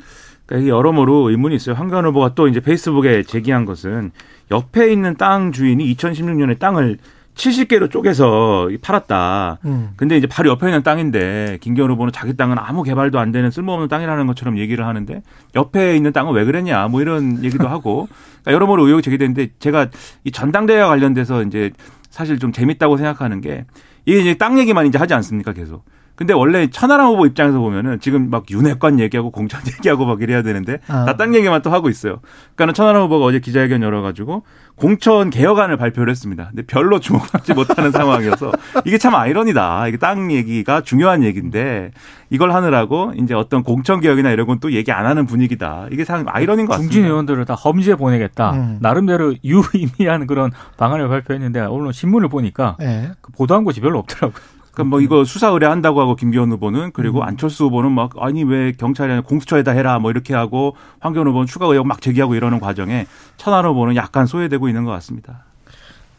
[0.46, 1.76] 그러니까 여러모로 의문이 있어요.
[1.76, 4.12] 황교안 후보가 또 이제 페이스북에 제기한 것은
[4.52, 6.98] 옆에 있는 땅 주인이 2016년에 땅을
[7.36, 9.60] 70개로 쪼개서 팔았다.
[9.66, 9.90] 음.
[9.98, 13.90] 근데 이제 바로 옆에 있는 땅인데 김기현 후보는 자기 땅은 아무 개발도 안 되는 쓸모없는
[13.90, 15.22] 땅이라는 것처럼 얘기를 하는데
[15.54, 18.08] 옆에 있는 땅은 왜 그랬냐 뭐 이런 얘기도 하고
[18.42, 19.88] 그러니까 여러모로 의혹이 제기되는데 제가
[20.24, 21.72] 이 전당대회와 관련돼서 이제
[22.10, 23.66] 사실 좀 재밌다고 생각하는 게
[24.06, 25.84] 이게 이제 땅 얘기만 이제 하지 않습니까 계속.
[26.16, 30.80] 근데 원래 천하람 후보 입장에서 보면은 지금 막 윤핵관 얘기하고 공천 얘기하고 막 이래야 되는데
[30.88, 31.06] 아.
[31.06, 32.20] 다딴 얘기만 또 하고 있어요.
[32.56, 34.44] 그러니까는 천하람 후보가 어제 기자회견 열어가지고
[34.76, 36.48] 공천 개혁안을 발표를 했습니다.
[36.50, 38.52] 근데 별로 주목받지 못하는 상황이어서
[38.86, 39.88] 이게 참 아이러니다.
[39.88, 41.92] 이게 땅 얘기가 중요한 얘기인데
[42.30, 45.88] 이걸 하느라고 이제 어떤 공천 개혁이나 이런 건 또 얘기 안 하는 분위기다.
[45.92, 46.94] 이게 참 아이러니인 것 같습니다.
[46.94, 48.52] 중진 의원들을 다 험지에 보내겠다.
[48.54, 48.78] 음.
[48.80, 53.12] 나름대로 유의미한 그런 방안을 발표했는데 오늘 신문을 보니까 예.
[53.22, 54.42] 그 보도한 곳이 별로 없더라고요.
[54.76, 59.12] 그러니까 뭐 이거 수사 의뢰한다고 하고 김기현 후보는 그리고 안철수 후보는 막 아니 왜 경찰이
[59.12, 63.08] 아니라 공수처에다 해라 뭐 이렇게 하고 황교안 후보는 추가 의혹 막 제기하고 이러는 과정에
[63.38, 65.46] 천안 후보는 약간 소외되고 있는 것 같습니다.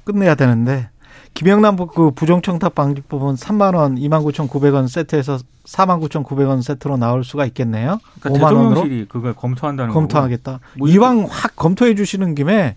[0.04, 0.88] 끝내야 되는데
[1.34, 7.98] 김영남 그 부정청탁 방지법은 3만 원, 29,900원 세트에서 49,900원 세트로 나올 수가 있겠네요.
[8.20, 10.00] 그러니까 5만 원으로 대통령실이 그걸 검토한다는 거고.
[10.00, 10.60] 검토하겠다.
[10.78, 12.76] 뭐 이왕 확 검토해 주시는 김에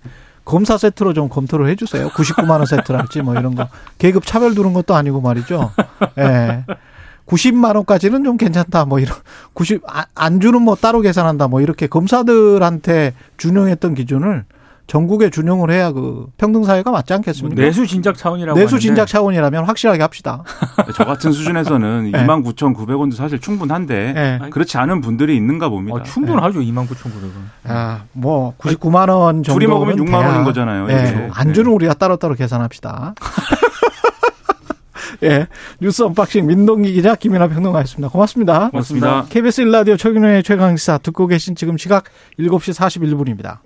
[0.50, 2.10] 검사 세트로 좀 검토를 해 주세요.
[2.10, 3.68] 99만 원 세트랄지 뭐 이런 거.
[4.00, 5.72] 계급 차별 두는 것도 아니고 말이죠.
[6.18, 6.66] 예.
[7.28, 8.86] 90만 원까지는 좀 괜찮다.
[8.86, 9.16] 뭐 이런
[9.54, 11.50] 90 아, 안 주는 뭐 따로 계산한다.
[11.50, 14.46] 뭐 이렇게 검사들한테 준용했던 기준을
[14.90, 17.62] 전국에 준용을 해야 그 평등 사회가 맞지 않겠습니까?
[17.62, 20.44] 내수 진작 차원이라고 내수 하는데 진작 차원이라면 확실하게 합시다.
[20.96, 22.26] 저 같은 수준에서는 네.
[22.26, 24.40] 29,900원도 사실 충분한데 예.
[24.50, 26.00] 그렇지 않은 분들이 있는가 봅니다.
[26.00, 26.62] 어, 충분하죠.
[26.62, 27.32] 29,900원.
[27.66, 30.88] 아, 뭐 99만 원 정도 둘이 먹으면 6만 원인 거잖아요.
[30.90, 31.08] 예.
[31.08, 31.30] 이게.
[31.34, 33.14] 안주는 우리가 따로따로 계산합시다.
[35.22, 35.46] 예.
[35.80, 38.10] 뉴스 언박싱 민동기 기자 김민하 평론가였습니다.
[38.10, 38.72] 고맙습니다.
[38.72, 39.26] 고맙습니다.
[39.30, 42.06] KBS 1라디오 최경영의 최강시사 듣고 계신 지금 시각
[42.40, 43.60] 7시 41분입니다.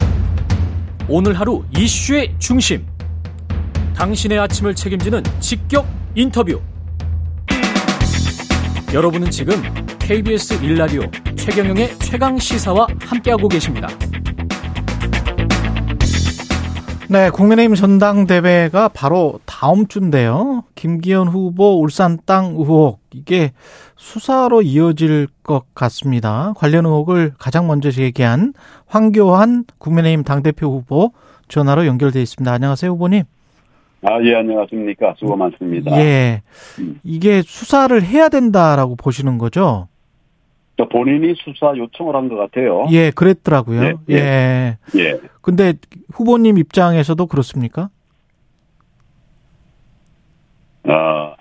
[1.09, 2.85] 오늘 하루 이슈의 중심.
[3.93, 5.85] 당신의 아침을 책임지는 직격
[6.15, 6.61] 인터뷰.
[8.93, 9.61] 여러분은 지금
[9.99, 13.89] KBS 1라디오 최경영의 최강 시사와 함께하고 계십니다.
[17.09, 20.63] 네, 국민의힘 전당대회가 바로 다음 주인데요.
[20.73, 23.51] 김기현 후보 울산 땅 의혹 이게
[23.97, 26.53] 수사로 이어질 것 같습니다.
[26.55, 28.53] 관련 의혹을 가장 먼저 제기한
[28.97, 31.13] 황교안 국민의힘 당대표 후보
[31.47, 32.51] 전화로 연결돼 있습니다.
[32.53, 33.23] 안녕하세요, 후보님.
[34.03, 35.15] 아, 예, 안녕하십니까.
[35.17, 35.97] 수고 많습니다.
[35.99, 36.43] 예.
[36.77, 36.99] 음.
[37.03, 39.87] 이게 수사를 해야 된다라고 보시는 거죠?
[40.77, 42.85] 저 본인이 수사 요청을 한 것 같아요.
[42.91, 43.81] 예, 그랬더라고요.
[43.83, 44.77] 예, 예.
[44.95, 44.99] 예.
[44.99, 45.19] 예.
[45.41, 45.73] 근데
[46.13, 47.89] 후보님 입장에서도 그렇습니까?
[50.87, 51.33] 어,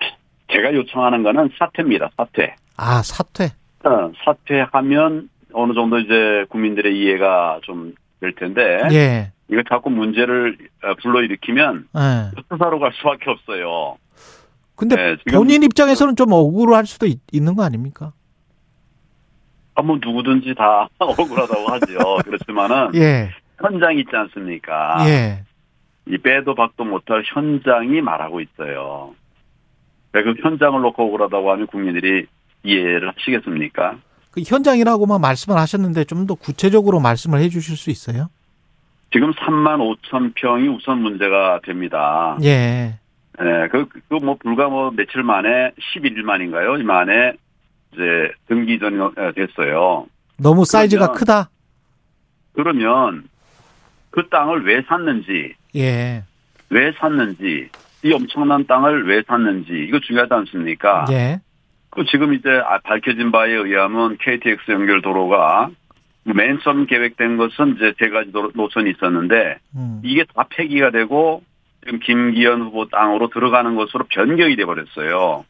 [0.51, 2.09] 제가 요청하는 거는 사퇴입니다.
[2.17, 2.55] 사퇴.
[2.77, 3.45] 아, 사퇴.
[3.85, 8.79] 어, 사퇴하면 어느 정도 이제 국민들의 이해가 좀 될 텐데.
[8.93, 9.31] 예.
[9.51, 12.41] 이거 자꾸 문제를 어, 불러일으키면 예.
[12.49, 13.97] 수사로 갈 수밖에 없어요.
[14.75, 18.13] 근데 네, 본인 입장에서는 좀 억울할 수도 있, 는거 아닙니까?
[19.75, 22.17] 아, 뭐 누구든지 다 억울하다고 하죠.
[22.23, 23.29] 그렇지만은 예.
[23.59, 25.05] 현장이 있지 않습니까?
[25.09, 25.43] 예.
[26.07, 29.13] 이 빼도 박도 못할 현장이 말하고 있어요.
[30.13, 32.25] 왜그 현장을 놓고 억울하다고 하면 국민들이
[32.63, 33.97] 이해를 하시겠습니까?
[34.33, 38.29] 그 현장이라고만 말씀을 하셨는데 좀 더 구체적으로 말씀을 해 주실 수 있어요?
[39.11, 42.37] 지금 3만 5천 평이 우선 문제가 됩니다.
[42.43, 42.97] 예.
[43.41, 46.77] 예, 그, 그, 뭐, 불과 뭐, 며칠 만에, 11일 만인가요?
[46.77, 47.33] 이 만에,
[47.91, 50.05] 이제, 등기전이 어, 됐어요.
[50.37, 51.49] 너무 사이즈가 그러면- 크다?
[52.53, 53.23] 그러면,
[54.11, 56.23] 그 땅을 왜 샀는지, 예.
[56.69, 57.69] 왜 샀는지,
[58.05, 61.05] 이 엄청난 땅을 왜 샀는지, 이거 중요하지 않습니까?
[61.11, 61.41] 예.
[61.95, 65.69] 그 지금 이제 아- 밝혀진 바에 의하면 KTX 연결 도로가
[66.25, 70.01] 맨 처음 계획된 것은 이제 세 가지 노선이 있었는데 음.
[70.03, 71.43] 이게 다 폐기가 되고
[71.83, 75.45] 지금 김기현 후보 땅으로 들어가는 것으로 변경이 돼 버렸어요.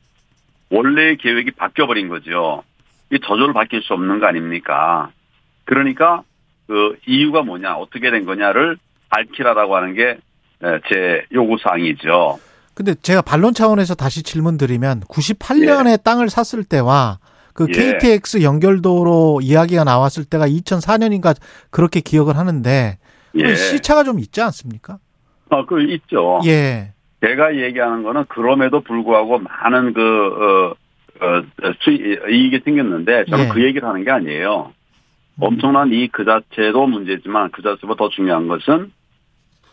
[0.71, 2.63] 원래의 계획이 바뀌어 버린 거죠.
[3.11, 5.11] 이 저절로 바뀔 수 없는 거 아닙니까?
[5.65, 6.23] 그러니까
[6.67, 8.77] 그 이유가 뭐냐, 어떻게 된 거냐를
[9.09, 10.17] 밝히라라고 하는 게
[10.89, 12.39] 제 요구 사항이죠.
[12.73, 17.19] 근데 제가 반론 차원에서 다시 질문 드리면 98년에 땅을 샀을 때와
[17.53, 17.71] 그 예.
[17.71, 21.35] KTX 연결도로 이야기가 나왔을 때가 2004년인가
[21.69, 22.97] 그렇게 기억을 하는데
[23.35, 24.97] 예, 시차가 좀 있지 않습니까?
[25.49, 26.39] 어, 그 있죠.
[26.45, 26.93] 예.
[27.21, 31.43] 제가 얘기하는 거는 그럼에도 불구하고 많은 그, 어, 어,
[31.81, 33.49] 수익, 이익이 생겼는데 저는 예.
[33.49, 34.73] 그 얘기를 하는 게 아니에요.
[35.39, 38.91] 엄청난 이익 그 자체도 문제지만 그 자체보다 더 중요한 것은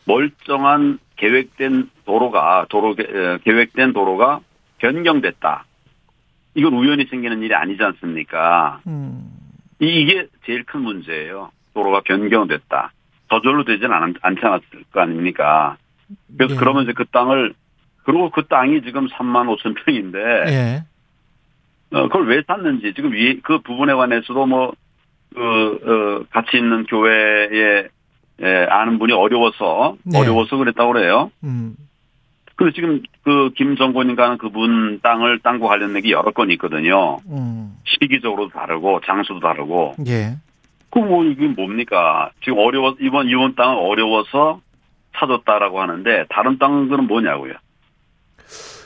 [0.07, 4.41] 멀쩡한 계획된 도로가, 도로, 계- 계획된 도로가
[4.79, 5.65] 변경됐다.
[6.55, 8.81] 이건 우연히 생기는 일이 아니지 않습니까?
[8.87, 9.31] 음.
[9.81, 11.51] 이- 이게 제일 큰 문제예요.
[11.75, 12.93] 도로가 변경됐다.
[13.29, 15.77] 저절로 되지는 않, 않지 않았을 거 아닙니까?
[16.37, 16.59] 그래서 예.
[16.59, 17.55] 그러면 이제 그 땅을
[18.03, 20.85] 그리고 그 땅이 지금 3만 5천 평인데 예.
[21.93, 24.73] 어, 그걸 왜 샀는지 지금 위, 그 부분에 관해서도 뭐
[25.33, 27.89] 그, 어, 같이 있는 교회에
[28.43, 30.19] 예, 아는 분이 어려워서 네.
[30.19, 31.31] 어려워서 그랬다고 그래요.
[31.45, 31.77] 음.
[32.57, 37.17] 그리고 지금 그 김정곤인가 하는 그분 땅을 땅과 관련된 게 여러 건 있거든요.
[37.29, 37.77] 음.
[37.87, 39.95] 시기적으로도 다르고 장소도 다르고.
[40.07, 40.37] 예.
[40.91, 42.31] 그뭐 이게 뭡니까?
[42.43, 44.61] 지금 어려워 이번 이번 땅은 어려워서
[45.17, 47.55] 찾았다라고 하는데 다른 땅들은 뭐냐고요?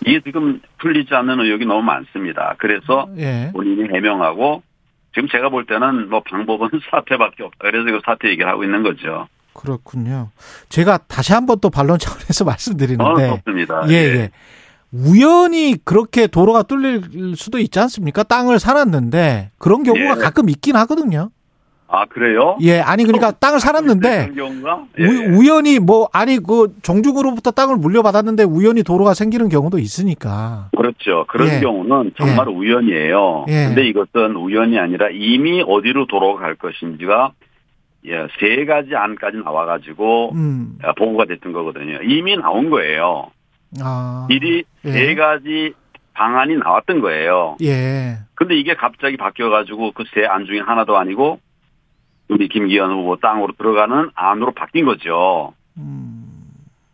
[0.06, 2.54] 이게 지금 풀리지 않는 의혹이 너무 많습니다.
[2.58, 3.50] 그래서 예.
[3.52, 4.62] 본인이 해명하고
[5.14, 7.58] 지금 제가 볼 때는 뭐 방법은 사퇴밖에 없다.
[7.58, 9.28] 그래서 이거 사퇴 얘기를 하고 있는 거죠.
[9.54, 10.30] 그렇군요.
[10.68, 13.82] 제가 다시 한번 또 반론 차원에서 어, 말씀드리는데 그렇습니다.
[13.88, 14.30] 예, 예.
[14.92, 18.22] 우연히 그렇게 도로가 뚫릴 수도 있지 않습니까?
[18.22, 20.20] 땅을 사놨는데 그런 경우가 예.
[20.20, 21.30] 가끔 있긴 하거든요.
[21.86, 22.56] 아 그래요?
[22.62, 25.26] 예, 아니 그러니까 땅을 살았는데 그런 경우가 우, 예.
[25.26, 30.70] 우 연히 뭐 아니 그 정중으로부터 땅을 물려받았는데 우연히 도로가 생기는 경우도 있으니까.
[30.76, 31.24] 그렇죠.
[31.28, 31.60] 그런 예.
[31.60, 33.46] 경우는 정말 우연이에요.
[33.48, 33.66] 예.
[33.66, 37.32] 근데 이것은 우연이 아니라 이미 어디로 도로가 갈 것인지가
[38.06, 40.78] 예, 세 가지 안까지 나와가지고 음.
[40.82, 42.02] 아, 보고가 됐던 거거든요.
[42.02, 43.30] 이미 나온 거예요.
[43.80, 44.26] 아.
[44.28, 44.90] 미리 예.
[44.92, 45.72] 세 가지
[46.12, 47.56] 방안이 나왔던 거예요.
[47.62, 48.18] 예.
[48.34, 51.40] 근데 이게 갑자기 바뀌어가지고 그 세 안 중에 하나도 아니고
[52.28, 55.54] 우리 김기현 후보 땅으로 들어가는 안으로 바뀐 거죠.
[55.76, 56.26] 음.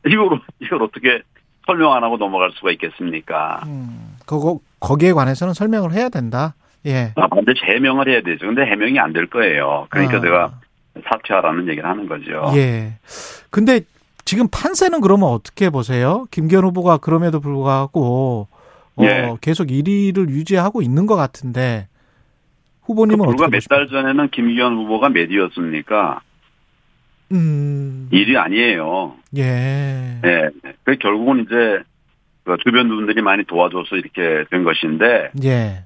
[0.07, 1.23] 이걸, 이걸 어떻게
[1.67, 3.61] 설명 안 하고 넘어갈 수가 있겠습니까?
[3.67, 4.17] 음.
[4.27, 6.55] 그거 거기에 관해서는 설명을 해야 된다.
[6.87, 7.13] 예.
[7.17, 8.47] 아, 반드시 해명을 해야 되죠.
[8.47, 9.87] 근데 해명이 안 될 거예요.
[9.91, 10.21] 그러니까 아.
[10.21, 10.53] 제가
[10.95, 12.53] 사퇴하라는 얘기를 하는 거죠.
[12.57, 12.95] 예.
[13.51, 13.81] 근데
[14.25, 16.27] 지금 판세는 그러면 어떻게 보세요?
[16.31, 18.49] 김기현 후보가 그럼에도 불구하고
[18.97, 19.35] 어, 예.
[19.41, 21.89] 계속 1위를 유지하고 있는 것 같은데
[22.83, 26.21] 후보님은 그 불과 어떻게 몇달 전에는 김기현 후보가 몇 위였습니까?
[27.33, 28.09] 음.
[28.13, 29.15] 1위 아니에요.
[29.37, 30.21] 예.
[30.25, 30.51] 예.
[30.85, 31.83] 그 결국은 이제
[32.45, 35.85] 그 주변 분들이 많이 도와줘서 이렇게 된 것인데 예.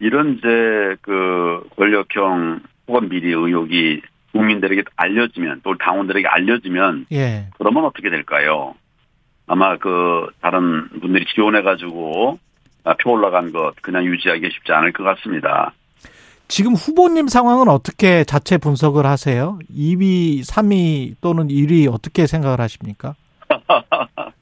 [0.00, 7.48] 이런 이제 그 권력형 혹은 비리 의혹이 국민들에게 알려지면 또 당원들에게 알려지면 예.
[7.58, 8.74] 그러면 어떻게 될까요?
[9.46, 12.38] 아마 그 다른 분들이 지원해 가지고
[12.84, 15.72] 아, 표 올라간 것 그냥 유지하기 쉽지 않을 것 같습니다.
[16.48, 19.58] 지금 후보님 상황은 어떻게 자체 분석을 하세요?
[19.74, 23.14] 2위, 3위 또는 1위 어떻게 생각을 하십니까?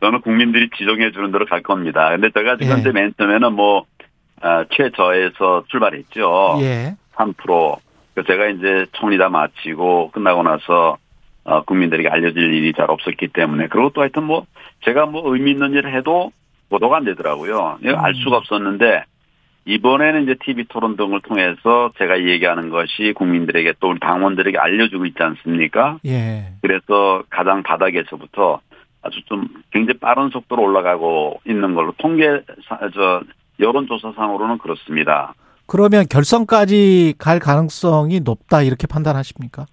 [0.00, 2.10] 저는 국민들이 지정해 주는 대로 갈 겁니다.
[2.10, 2.80] 근데 제가 지금 예.
[2.80, 3.86] 이제 맨 처음에는 뭐
[4.40, 6.58] 아, 최저에서 출발했죠.
[6.60, 6.96] 예.
[7.14, 7.78] 3%.
[8.14, 10.98] 그 제가 이제 총리 다 마치고 끝나고 나서
[11.44, 14.46] 어, 국민들에게 알려질 일이 잘 없었기 때문에 그리고 또 하여튼 뭐
[14.84, 16.30] 제가 뭐 의미 있는 일을 해도
[16.68, 17.78] 보도가 안 되더라고요.
[17.82, 19.04] 이거 알 수가 없었는데
[19.64, 25.22] 이번에는 이제 TV 토론 등을 통해서 제가 얘기하는 것이 국민들에게 또 우리 당원들에게 알려주고 있지
[25.22, 25.98] 않습니까?
[26.06, 26.52] 예.
[26.62, 28.60] 그래서 가장 바닥에서부터
[29.02, 33.22] 아주 좀 굉장히 빠른 속도로 올라가고 있는 걸로 통계 사- 저
[33.60, 35.34] 여론조사상으로는 그렇습니다.
[35.72, 39.64] 그러면 결선까지 갈 가능성이 높다 이렇게 판단하십니까?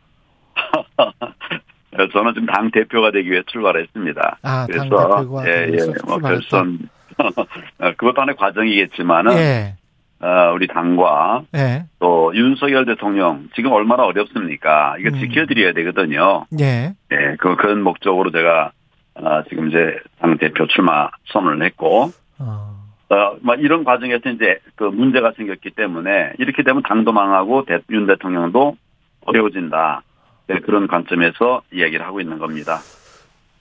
[2.14, 4.38] 저는 지금 당 대표가 되기 위해 출발했습니다.
[4.42, 6.18] 아, 당 그래서 대표가 예, 예, 뭐.
[6.20, 6.80] 결선
[7.18, 9.76] 어, 그것도 하나의 과정이겠지만은 예.
[10.22, 11.84] 어, 우리 당과 예.
[12.00, 14.96] 또 윤석열 대통령 지금 얼마나 어렵습니까?
[15.00, 15.20] 이거 음.
[15.20, 16.46] 지켜드려야 되거든요.
[16.62, 16.94] 예.
[17.12, 18.72] 예, 그 그런 목적으로 제가
[19.16, 22.69] 어, 지금 이제 당 대표 출마 선언을 했고 어.
[23.10, 28.06] 어, 막 이런 과정에서 이제 그 문제가 생겼기 때문에 이렇게 되면 당도 망하고 대, 윤
[28.06, 28.78] 대통령도
[29.26, 30.04] 어려워진다.
[30.48, 32.80] 네, 그런 관점에서 이야기를 하고 있는 겁니다.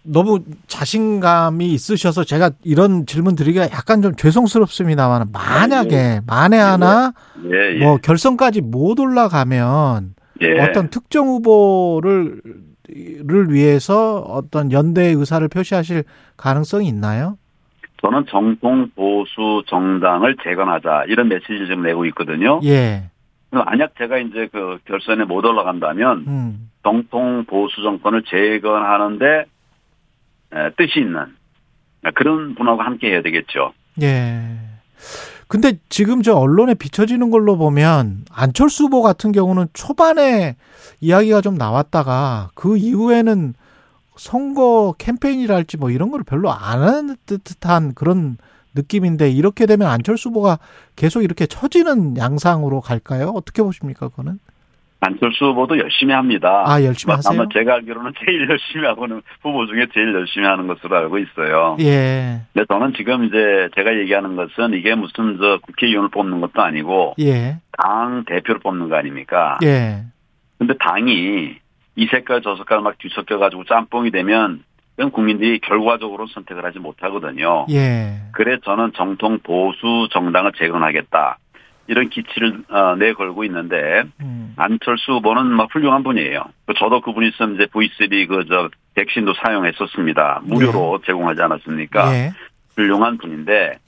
[0.03, 7.13] 너무 자신감이 있으셔서 제가 이런 질문 드리기가 약간 좀 죄송스럽습니다만 만약에 만에 하나
[7.45, 7.85] 예, 예.
[7.85, 10.61] 뭐 결선까지 못 올라가면 예.
[10.61, 12.41] 어떤 특정 후보를
[12.91, 16.05] 를 위해서 어떤 연대 의사를 표시하실
[16.39, 17.37] 가능성이 있나요?
[18.01, 22.61] 저는 정통 보수 정당을 재건하자 이런 메시지를 지금 내고 있거든요.
[22.65, 23.11] 예.
[23.51, 26.71] 만약 제가 이제 그 결선에 못 올라간다면 음.
[26.83, 29.45] 정통 보수 정권을 재건하는데
[30.53, 31.27] 에, 뜻이 있는
[32.15, 33.73] 그런 분하고 함께 해야 되겠죠.
[34.03, 34.41] 예.
[35.49, 40.57] 근데 지금 저 언론에 비춰지는 걸로 보면 안철수 후보 같은 경우는 초반에
[41.01, 43.55] 이야기가 좀 나왔다가 그 이후에는
[44.19, 48.37] 선거 캠페인이랄지 뭐 이런 걸 별로 안 하는 듯한 그런
[48.75, 50.59] 느낌인데 이렇게 되면 안철수 후보가
[50.97, 53.33] 계속 이렇게 처지는 양상으로 갈까요?
[53.35, 54.39] 어떻게 보십니까, 그거는?
[55.01, 56.65] 안철수 후보도 열심히 합니다.
[56.67, 57.41] 아, 열심히 하세요?
[57.41, 61.77] 아마 제가 알기로는 제일 열심히 하고는 후보 중에 제일 열심히 하는 것으로 알고 있어요.
[61.81, 62.41] 예.
[62.53, 67.59] 근데 저는 지금 이제 제가 얘기하는 것은 이게 무슨 저 국회의원을 뽑는 것도 아니고 예.
[67.81, 69.59] 당 대표를 뽑는 거 아닙니까?
[69.63, 70.03] 예.
[70.59, 71.59] 근데 당이
[71.99, 74.63] 이 색깔 저 색깔 막 뒤섞여 가지고 짬뽕이 되면
[74.95, 77.67] 그건 국민들이 결과적으로 선택을 하지 못하거든요.
[77.71, 78.21] 예.
[78.33, 81.39] 그래 저는 정통 보수 정당을 재건하겠다.
[81.89, 84.55] 이런 기치를 어, 내걸고 있는데 음.
[84.57, 86.45] 안철수 후보는 막 훌륭한 분이에요.
[86.79, 90.43] 저도 그분이 있으면 이제 V3 그저 백신도 사용했었습니다.
[90.45, 92.15] 무료로 제공하지 않았습니까?
[92.15, 92.33] 예.
[92.77, 93.79] 훌륭한 분인데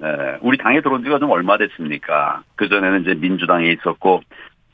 [0.00, 0.06] 에,
[0.42, 2.42] 우리 당에 들어온 지가 좀 얼마 됐습니까?
[2.54, 4.20] 그 전에는 이제 민주당에 있었고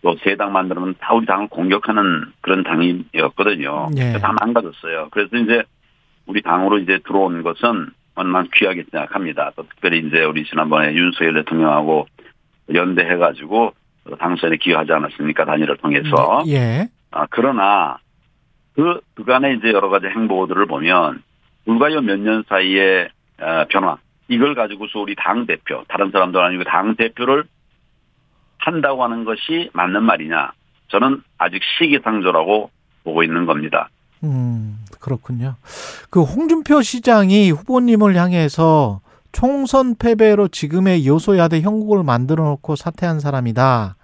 [0.04, 3.88] 또세당 만들면 다 우리 당을 공격하는 그런 당이었거든요.
[3.96, 4.12] 예.
[4.18, 5.08] 다 망가졌어요.
[5.10, 5.62] 그래서 이제
[6.26, 9.52] 우리 당으로 이제 들어온 것은 얼마나 귀하게 생각합니다.
[9.56, 12.06] 또 특별히 이제 우리 지난번에 윤석열 대통령하고
[12.72, 13.72] 연대해가지고
[14.18, 15.44] 당선에 기여하지 않았습니까?
[15.46, 16.44] 단일을 통해서.
[16.48, 16.86] 예.
[17.10, 17.96] 아, 그러나
[18.74, 21.22] 그 그간의 이제 여러 가지 행보들을 보면
[21.64, 23.08] 불과요 몇 년 사이에
[23.40, 23.96] 어, 변화
[24.28, 27.44] 이걸 가지고서 우리 당 대표 다른 사람도 아니고 당 대표를
[28.64, 30.52] 한다고 하는 것이 맞는 말이냐?
[30.88, 32.70] 저는 아직 시기상조라고
[33.04, 33.88] 보고 있는 겁니다.
[34.22, 35.56] 음, 그렇군요.
[36.10, 39.00] 그 홍준표 시장이 후보님을 향해서
[39.32, 43.96] 총선 패배로 지금의 요소야대 형국을 만들어 놓고 사퇴한 사람이다.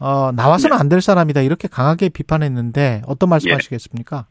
[0.00, 1.42] 어, 나와서는 안될 사람이다.
[1.42, 3.54] 이렇게 강하게 비판했는데 어떤 말씀 예.
[3.54, 4.26] 하시겠습니까?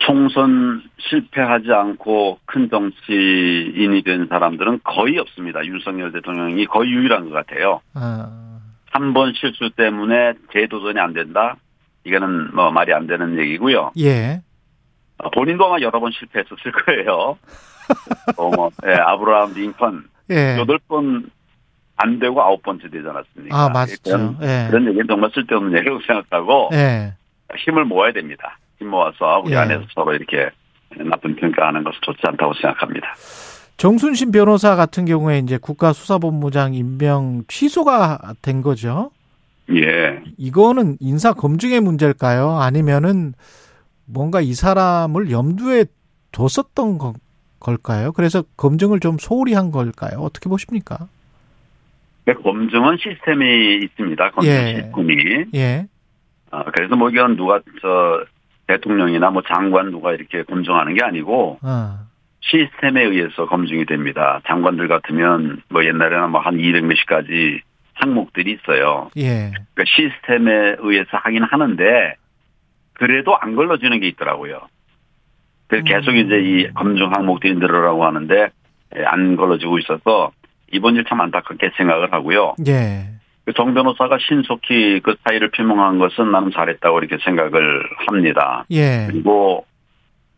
[0.00, 5.64] 총선 실패하지 않고 큰 정치인이 된 사람들은 거의 없습니다.
[5.64, 7.80] 윤석열 대통령이 거의 유일한 것 같아요.
[7.94, 8.60] 아,
[8.90, 11.56] 한번 실수 때문에 재도전이 안 된다?
[12.04, 13.92] 이거는 뭐 말이 안 되는 얘기고요.
[13.98, 14.40] 예.
[15.18, 17.38] 어, 본인도 아마 여러 번 실패했었을 거예요.
[18.36, 20.56] 어, 뭐, 예, 아브라함 링컨 예.
[20.58, 21.30] 여덟 번
[22.02, 23.56] 안 되고 아홉 번째 되지 않았습니까?
[23.56, 23.94] 아, 맞죠.
[24.02, 24.68] 그런, 예.
[24.70, 27.12] 그런 얘기는 정말 쓸데없는 얘기라고 생각하고 예.
[27.58, 28.58] 힘을 모아야 됩니다.
[28.80, 29.56] 힘 모아서 우리 예.
[29.58, 30.50] 안에서 서로 이렇게
[30.96, 33.14] 나쁜 평가하는 것은 좋지 않다고 생각합니다.
[33.76, 39.10] 정순신 변호사 같은 경우에 이제 국가수사본부장 임명 취소가 된 거죠.
[39.72, 40.20] 예.
[40.36, 42.56] 이거는 인사 검증의 문제일까요?
[42.58, 43.34] 아니면은
[44.06, 45.84] 뭔가 이 사람을 염두에
[46.32, 47.14] 뒀었던 거-
[47.60, 48.12] 걸까요?
[48.12, 50.20] 그래서 검증을 좀 소홀히 한 걸까요?
[50.20, 51.08] 어떻게 보십니까?
[52.24, 54.30] 그 검증은 시스템이 있습니다.
[54.32, 54.74] 검증 예.
[54.82, 55.44] 시스템이.
[55.54, 55.86] 예.
[56.50, 58.24] 아, 그래서 뭐 이건 누가 저
[58.70, 61.98] 대통령이나 뭐 장관 누가 이렇게 검증하는 게 아니고 어.
[62.42, 64.40] 시스템에 의해서 검증이 됩니다.
[64.46, 67.60] 장관들 같으면 뭐 옛날에는 뭐 한 200몇십 가지
[67.94, 69.10] 항목들이 있어요.
[69.16, 69.50] 예.
[69.50, 72.14] 그러니까 시스템에 의해서 하긴 하는데
[72.94, 74.60] 그래도 안 걸러지는 게 있더라고요.
[75.68, 78.48] 그래서 계속 이제 이 검증 항목들이 늘어나고 하는데
[78.96, 80.32] 예, 안 걸러지고 있어서
[80.72, 82.54] 이번 일 참 안타깝게 생각을 하고요.
[82.68, 83.04] 예.
[83.44, 88.64] 그정 변호사가 신속히 그 사의를 표명한 것은 나는 잘했다고 이렇게 생각을 합니다.
[88.70, 89.06] 예.
[89.10, 89.66] 그리고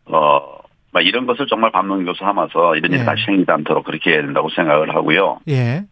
[0.05, 0.59] 어,
[0.91, 3.05] 막 이런 것을 정말 반면교사 삼아서 이런 일이 예.
[3.05, 5.39] 다시 생기지 않도록 그렇게 해야 된다고 생각을 하고요.
[5.49, 5.85] 예.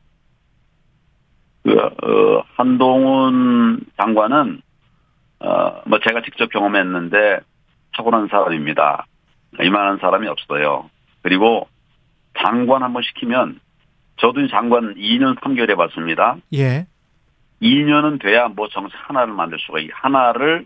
[1.64, 4.62] 그, 어, 한동훈 장관은,
[5.40, 7.40] 어, 뭐 제가 직접 경험했는데
[7.94, 9.06] 타고난 사람입니다.
[9.62, 10.90] 이만한 사람이 없어요.
[11.22, 11.68] 그리고
[12.40, 13.60] 장관 한번 시키면
[14.18, 16.38] 저도 장관 2년 3개월 해봤습니다.
[16.54, 16.86] 예.
[17.62, 20.66] 2년은 돼야 뭐 정책 하나를 만들 수가, 있- 하나를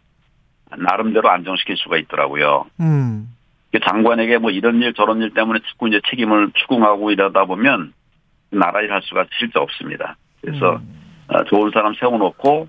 [0.77, 2.65] 나름대로 안정시킬 수가 있더라고요.
[2.79, 3.29] 음.
[3.71, 7.93] 그 장관에게 뭐 이런 일 저런 일 때문에 자꾸 이제 책임을 추궁하고 이러다 보면
[8.51, 10.15] 나라 일 할 수가 실제 없습니다.
[10.41, 10.79] 그래서
[11.27, 12.67] 어, 좋은 사람 세워놓고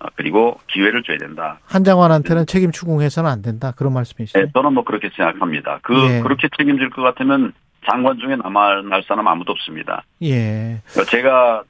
[0.00, 1.58] 어, 그리고 기회를 줘야 된다.
[1.66, 3.72] 한 장관한테는 책임 추궁해서는 안 된다.
[3.76, 4.38] 그런 말씀이시죠?
[4.38, 5.80] 네, 저는 뭐 그렇게 생각합니다.
[5.82, 6.20] 그 예.
[6.22, 7.52] 그렇게 책임질 것 같으면
[7.90, 10.04] 장관 중에 남아 날 사람 아무도 없습니다.
[10.22, 10.80] 예.
[10.92, 11.62] 그러니까 제가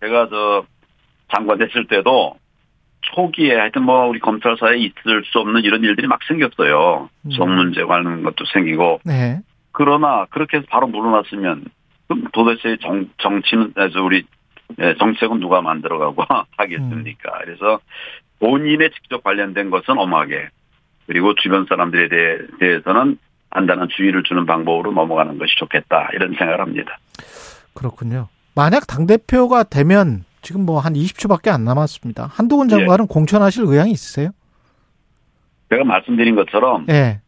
[0.00, 0.64] 제가 저
[1.34, 2.36] 장관 됐을 때도
[3.02, 7.08] 초기에 하여튼 뭐 우리 검찰사에 있을 수 없는 이런 일들이 막 생겼어요.
[7.26, 7.30] 음.
[7.32, 9.40] 성 문제 관련 것도 생기고 네.
[9.72, 11.64] 그러나 그렇게 해서 바로 물러났으면
[12.06, 14.24] 그럼 도대체 정, 정치는 아주 우리
[14.80, 16.24] 예, 정책은 누가 만들어가고
[16.56, 17.38] 하겠습니까?
[17.44, 17.80] 그래서
[18.38, 20.48] 본인에 직접 관련된 것은 엄하게
[21.06, 23.18] 그리고 주변 사람들에 대해, 대해서는
[23.50, 26.98] 안다는 주의를 주는 방법으로 넘어가는 것이 좋겠다 이런 생각을 합니다.
[27.74, 28.28] 그렇군요.
[28.54, 32.30] 만약 당 대표가 되면 지금 뭐 한 20초밖에 안 남았습니다.
[32.32, 32.76] 한동훈 예.
[32.76, 34.30] 장관은 공천하실 의향이 있으세요?
[35.70, 37.20] 제가 말씀드린 것처럼 예.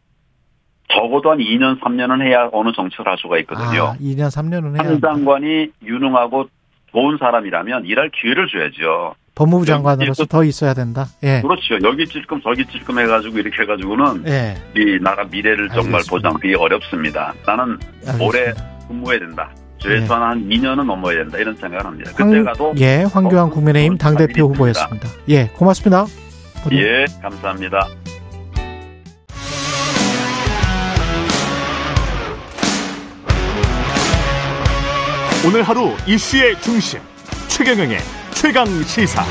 [0.89, 3.83] 적어도 한 2년 3년은 해야 어느 정책을 할 수가 있거든요.
[3.83, 5.01] 아, 2년 3년은 해야 한.
[5.01, 6.47] 장관이 유능하고
[6.91, 9.15] 좋은 사람이라면 일할 기회를 줘야죠.
[9.35, 11.05] 법무부 장관으로서 여기서- 더 있어야 된다.
[11.23, 11.41] 예.
[11.41, 11.77] 그렇죠.
[11.83, 14.55] 여기 찔끔 저기 찔끔 해가지고 이렇게 해가지고는 예.
[14.75, 16.09] 이 나라 미래를 정말 알겠습니다.
[16.09, 17.33] 보장하기 어렵습니다.
[17.45, 17.77] 나는
[18.07, 18.25] 알겠습니다.
[18.25, 18.53] 올해
[18.87, 19.51] 근무해야 된다.
[19.79, 21.37] 최소한 한 2년은 넘어야 된다.
[21.37, 22.11] 이런 생각을 합니다.
[22.15, 25.07] 황- 그때 가도 예, 황교안 어, 국민의힘 어, 당대표 자질이 후보였습니다.
[25.29, 26.05] 예, 고맙습니다.
[26.71, 27.87] 예, 감사합니다.
[35.45, 36.99] 오늘 하루 이슈의 중심
[37.47, 37.99] 최경영의
[38.33, 39.23] 최강 시사.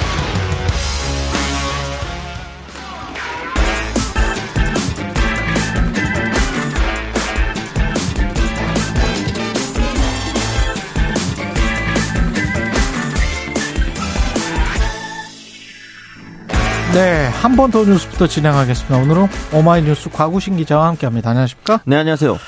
[16.96, 18.96] 네, 한 번 더 뉴스부터 진행하겠습니다.
[18.96, 21.28] 오늘은 오마이뉴스 과구신 기자와 함께합니다.
[21.30, 21.80] 안녕하십니까?
[21.84, 22.38] 네, 안녕하세요.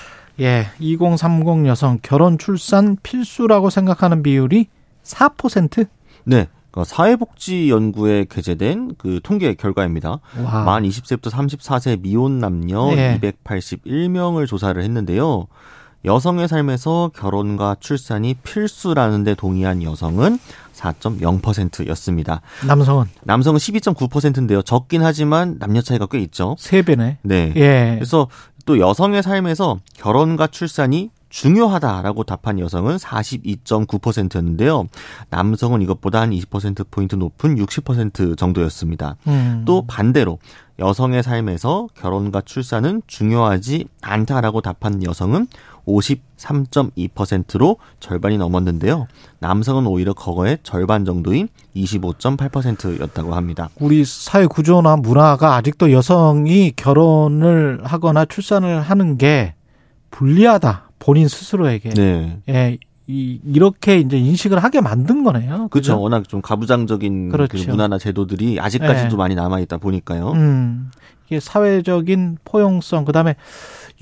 [0.41, 4.69] 예, 2030 여성 결혼 출산 필수라고 생각하는 비율이
[5.05, 5.87] 4%?
[6.25, 6.47] 네.
[6.71, 10.21] 그러니까 사회복지연구에 게재된 그 통계 결과입니다.
[10.43, 10.65] 와.
[10.65, 13.19] 만 20세부터 34세 미혼 남녀 네.
[13.21, 15.47] 281명을 조사를 했는데요.
[16.09, 20.39] 여성의 삶에서 결혼과 출산이 필수라는 데 동의한 여성은
[20.75, 22.41] 4.0%였습니다.
[22.67, 24.63] 남성은 남성은 12.9%인데요.
[24.63, 26.57] 적긴 하지만 남녀 차이가 꽤 있죠.
[26.59, 27.17] 3배네.
[27.23, 27.53] 네.
[27.57, 27.95] 예.
[27.97, 28.29] 그래서
[28.65, 34.89] 또 여성의 삶에서 결혼과 출산이 중요하다라고 답한 여성은 42.9%였는데요.
[35.29, 39.17] 남성은 이것보다 한 20%포인트 높은 60% 정도였습니다.
[39.27, 39.63] 음.
[39.67, 40.39] 또 반대로
[40.79, 45.49] 여성의 삶에서 결혼과 출산은 중요하지 않다라고 답한 여성은
[45.87, 49.07] 53.2%로 절반이 넘었는데요.
[49.41, 53.71] 남성은 오히려 그거의 절반 정도인 25.8%였다고 합니다.
[53.81, 59.55] 우리 사회 구조나 문화가 아직도 여성이 결혼을 하거나 출산을 하는 게
[60.11, 60.91] 불리하다.
[60.99, 61.91] 본인 스스로에게.
[61.91, 62.39] 네.
[62.49, 62.79] 예.
[63.11, 65.69] 이, 이렇게 이제 인식을 하게 만든 거네요.
[65.69, 65.99] 그렇죠.
[65.99, 67.71] 워낙 좀 가부장적인 그 그렇죠.
[67.71, 69.17] 문화나 제도들이 아직까지도 네.
[69.17, 70.33] 많이 남아 있다 보니까요.
[70.33, 70.91] 음.
[71.27, 73.35] 이게 사회적인 포용성, 그 다음에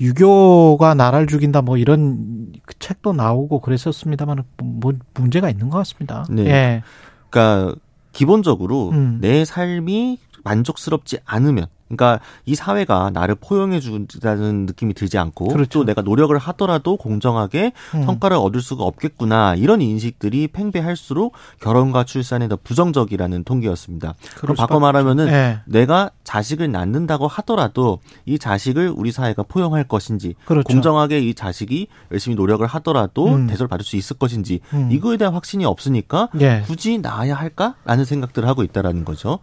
[0.01, 6.25] 유교가 나라를 죽인다 뭐 이런 그 책도 나오고 그랬었습니다만 뭐 문제가 있는 것 같습니다.
[6.29, 6.45] 네.
[6.45, 6.83] 예.
[7.29, 7.75] 그러니까
[8.11, 9.19] 기본적으로 음.
[9.21, 15.79] 내 삶이 만족스럽지 않으면 그러니까 이 사회가 나를 포용해 주다는 느낌이 들지 않고 그렇죠.
[15.79, 18.03] 또 내가 노력을 하더라도 공정하게 음.
[18.03, 24.15] 성과를 얻을 수가 없겠구나 이런 인식들이 팽배할수록 결혼과 출산에 더 부정적이라는 통계였습니다.
[24.35, 25.59] 그럼 바꿔 말하면은 예.
[25.65, 30.67] 내가 자식을 낳는다고 하더라도 이 자식을 우리 사회가 포용할 것인지 그렇죠.
[30.67, 33.47] 공정하게 이 자식이 열심히 노력을 하더라도 음.
[33.47, 34.89] 대접을 받을 수 있을 것인지 음.
[34.91, 36.63] 이거에 대한 확신이 없으니까 예.
[36.65, 39.39] 굳이 낳아야 할까라는 생각들을 하고 있다라는 거죠.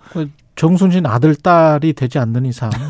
[0.55, 2.71] 그 정순신 아들 딸이 되지 않는 이상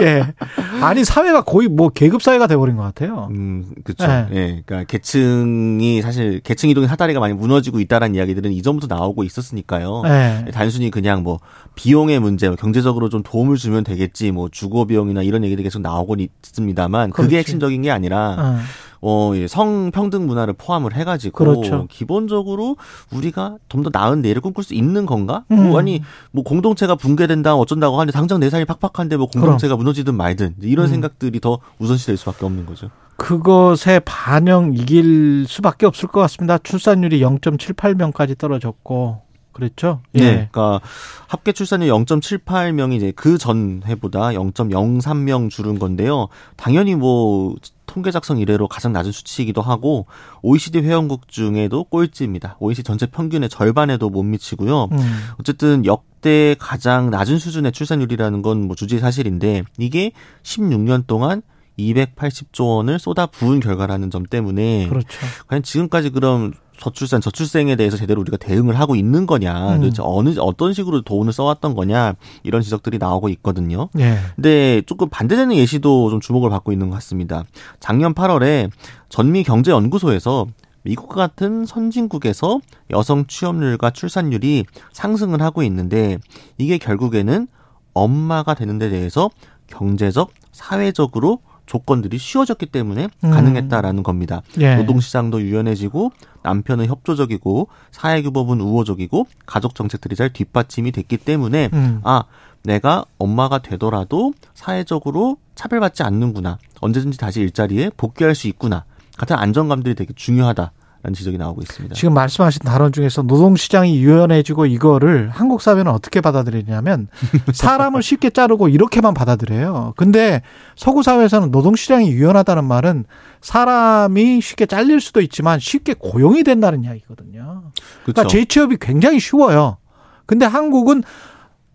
[0.00, 0.32] 예
[0.80, 3.28] 아니 사회가 거의 뭐 계급 사회가 돼버린 것 같아요.
[3.30, 4.06] 음, 그렇죠.
[4.06, 4.28] 네.
[4.32, 10.02] 예, 그러니까 계층이 사실 계층 이동의 사다리가 많이 무너지고 있다라는 이야기들은 이전부터 나오고 있었으니까요.
[10.06, 10.50] 예.
[10.52, 11.40] 단순히 그냥 뭐
[11.74, 16.16] 비용의 문제, 뭐 경제적으로 좀 도움을 주면 되겠지, 뭐 주거 비용이나 이런 얘기들이 계속 나오고
[16.42, 17.26] 있습니다만 그렇지.
[17.26, 18.58] 그게 핵심적인 게 아니라 어.
[19.02, 21.86] 어, 예, 성평등 문화를 포함을 해가지고 그렇죠.
[21.90, 22.76] 기본적으로
[23.12, 25.44] 우리가 좀 더 나은 내일을 꿈꿀 수 있는 건가?
[25.50, 25.68] 음.
[25.70, 30.56] 뭐 아니 뭐 공동체가 붕괴된다 어쩐다고 하는데 당장 내 삶이 팍팍한데 뭐 공동체가 무너지든 말든
[30.60, 30.90] 이런 음.
[30.90, 32.90] 생각들이 더 우선시될 수밖에 없는 거죠.
[33.16, 36.58] 그것에 반영 이길 수밖에 없을 것 같습니다.
[36.58, 39.22] 출산율이 0.78명까지 떨어졌고
[39.52, 40.00] 그랬죠.
[40.14, 40.18] 예.
[40.20, 40.48] 네.
[40.50, 40.80] 그러니까
[41.26, 46.28] 합계 출산율 0.78명이 이제 그 전 해보다 0.03명 줄은 건데요.
[46.56, 47.54] 당연히 뭐
[47.86, 50.06] 통계 작성 이래로 가장 낮은 수치이기도 하고
[50.42, 52.56] OECD 회원국 중에도 꼴찌입니다.
[52.60, 54.84] OECD 전체 평균의 절반에도 못 미치고요.
[54.92, 54.98] 음.
[55.40, 60.12] 어쨌든 역대 가장 낮은 수준의 출산율이라는 건 뭐 주지 사실인데 이게
[60.44, 61.42] 16년 동안
[61.78, 65.08] 280조 원을 쏟아 부은 결과라는 점 때문에 그렇죠.
[65.48, 69.80] 과연 지금까지 그럼 저출산 저출생에 대해서 제대로 우리가 대응을 하고 있는 거냐 음.
[69.82, 73.88] 도대체 어느 어떤 식으로 돈을 써왔던 거냐 이런 지적들이 나오고 있거든요.
[73.98, 74.16] 예.
[74.34, 77.44] 근데 조금 반대되는 예시도 좀 주목을 받고 있는 것 같습니다.
[77.78, 78.70] 작년 8월에
[79.08, 80.46] 전미 경제연구소에서
[80.82, 82.60] 미국 같은 선진국에서
[82.90, 86.18] 여성 취업률과 출산율이 상승을 하고 있는데
[86.56, 87.46] 이게 결국에는
[87.92, 89.30] 엄마가 되는 데 대해서
[89.66, 93.30] 경제적, 사회적으로 조건들이 쉬워졌기 때문에 음.
[93.30, 94.42] 가능했다라는 겁니다.
[94.58, 94.74] 예.
[94.74, 96.10] 노동시장도 유연해지고
[96.42, 102.00] 남편은 협조적이고 사회규범은 우호적이고 가족 정책들이 잘 뒷받침이 됐기 때문에 음.
[102.02, 102.24] 아
[102.64, 108.84] 내가 엄마가 되더라도 사회적으로 차별받지 않는구나 언제든지 다시 일자리에 복귀할 수 있구나
[109.16, 110.72] 같은 안정감들이 되게 중요하다
[111.02, 111.94] 라는 지적이 나오고 있습니다.
[111.94, 117.08] 지금 말씀하신 단원 중에서 노동시장이 유연해지고 이거를 한국 사회는 어떻게 받아들이냐면
[117.54, 119.94] 사람을 쉽게 자르고 이렇게만 받아들여요.
[119.96, 120.42] 근데
[120.76, 123.04] 서구 사회에서는 노동시장이 유연하다는 말은
[123.40, 127.72] 사람이 쉽게 잘릴 수도 있지만 쉽게 고용이 된다는 이야기거든요.
[128.02, 128.28] 그러니까 그렇죠.
[128.28, 129.78] 재취업이 굉장히 쉬워요.
[130.26, 131.02] 근데 한국은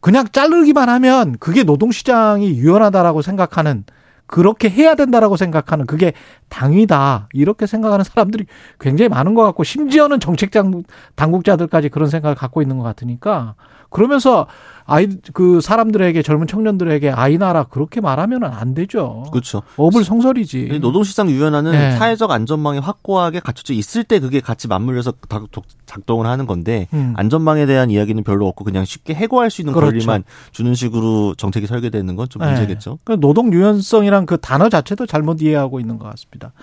[0.01, 3.85] 그냥 자르기만 하면 그게 노동시장이 유연하다라고 생각하는
[4.27, 6.13] 그렇게 해야 된다라고 생각하는 그게
[6.49, 7.29] 당위다.
[7.33, 8.45] 이렇게 생각하는 사람들이
[8.79, 10.51] 굉장히 많은 것 같고 심지어는 정책
[11.15, 13.55] 당국자들까지 그런 생각을 갖고 있는 것 같으니까
[13.89, 14.47] 그러면서
[14.87, 19.23] 아이 그 사람들에게 젊은 청년들에게 아이 나라 그렇게 말하면은 안 되죠.
[19.31, 19.63] 그렇죠.
[19.77, 20.77] 어불성설이지.
[20.79, 21.91] 노동시장 유연화는 네.
[21.97, 25.41] 사회적 안전망이 확고하게 갖춰져 있을 때 그게 같이 맞물려서 다-
[25.87, 27.13] 작동을 하는 건데 음.
[27.17, 29.91] 안전망에 대한 이야기는 별로 없고 그냥 쉽게 해고할 수 있는 그렇죠.
[29.91, 32.49] 권리만 주는 식으로 정책이 설계되는 건좀 네.
[32.51, 32.99] 문제겠죠.
[33.03, 36.53] 그 노동 유연성이란 그 단어 자체도 잘못 이해하고 있는 것 같습니다.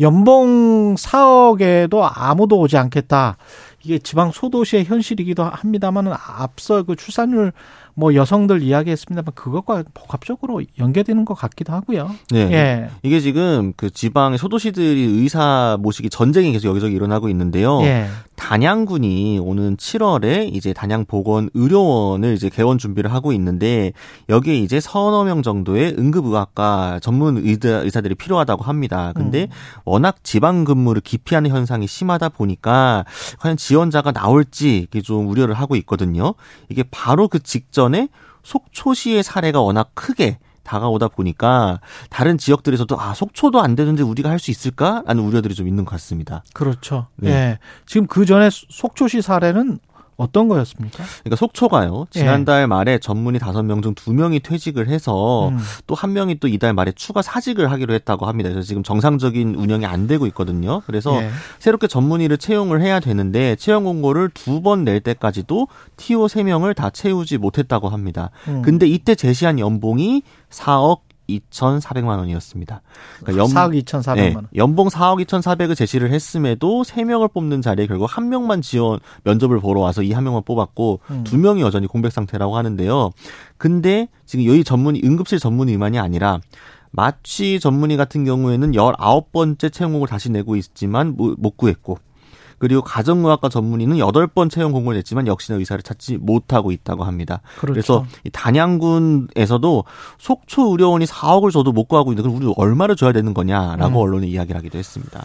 [0.00, 3.36] 연봉 4억에도 아무도 오지 않겠다.
[3.84, 7.52] 이게 지방 소도시의 현실이기도 합니다만은 앞서 그 출산율
[7.94, 12.10] 뭐 여성들 이야기했습니다만 그것과 복합적으로 연계되는 것 같기도 하고요.
[12.30, 12.38] 네.
[12.52, 12.90] 예.
[13.02, 17.82] 이게 지금 그 지방의 소도시들이 의사 모시기 전쟁이 계속 여기저기 일어나고 있는데요.
[17.82, 18.06] 예.
[18.42, 23.92] 단양군이 오는 7월에 이제 단양 보건 의료원을 이제 개원 준비를 하고 있는데
[24.28, 29.12] 여기에 이제 서너 명 정도의 응급의학과 전문 의사, 의사들이 필요하다고 합니다.
[29.14, 29.48] 근데 음.
[29.84, 33.04] 워낙 지방 근무를 기피하는 현상이 심하다 보니까
[33.38, 36.34] 과연 지원자가 나올지 이게 좀 우려를 하고 있거든요.
[36.68, 38.08] 이게 바로 그 직전에
[38.42, 44.50] 속초시의 사례가 워낙 크게 다가오다 보니까 다른 지역들에서도 아 속초도 안 되는데 우리가 할 수
[44.50, 45.02] 있을까?
[45.06, 46.42] 라는 우려들이 좀 있는 것 같습니다.
[46.52, 47.06] 그렇죠.
[47.16, 47.30] 네.
[47.30, 47.58] 예.
[47.86, 49.78] 지금 그 전에 속초시 사례는
[50.22, 51.04] 어떤 거였습니까?
[51.20, 52.06] 그러니까 속초가요.
[52.10, 55.58] 지난달 말에 전문의 다섯 명 중 두 명이 퇴직을 해서 음.
[55.86, 58.48] 또한 명이 또 이달 말에 추가 사직을 하기로 했다고 합니다.
[58.50, 60.82] 그래서 지금 정상적인 운영이 안 되고 있거든요.
[60.86, 61.30] 그래서 예.
[61.58, 67.88] 새롭게 전문의를 채용을 해야 되는데 채용 공고를 두 번 낼 때까지도 TO 세명을다 채우지 못했다고
[67.88, 68.30] 합니다.
[68.48, 68.62] 음.
[68.62, 71.00] 근데 이때 제시한 연봉이 4억
[71.50, 72.82] 2,400만 원이었습니다.
[73.24, 74.48] 그러니까 4억 2,400만 네, 원.
[74.56, 80.02] 연봉 4억 2,400을 제시를 했음에도 3명을 뽑는 자리에 결국 한 명만 지원 면접을 보러 와서
[80.02, 81.24] 이 한 명만 뽑았고 음.
[81.24, 83.10] 두 명이 여전히 공백 상태라고 하는데요.
[83.56, 86.40] 근데 지금 여기 전문의 응급실 전문 의만이 아니라
[86.90, 91.98] 마취 전문의 같은 경우에는 19번째 채용공을 다시 내고 있지만 못- 못 구했고
[92.62, 97.40] 그리고 가정의학과 전문의는 8번 채용 공고를 냈지만 역시나 의사를 찾지 못하고 있다고 합니다.
[97.58, 97.72] 그렇죠.
[97.72, 99.84] 그래서 이 단양군에서도
[100.18, 104.06] 속초 의료원이 4억을 줘도 못 구하고 있는데 그럼 우리 얼마를 줘야 되는 거냐라고 음.
[104.06, 105.20] 언론에 이야기를 하기도 했습니다.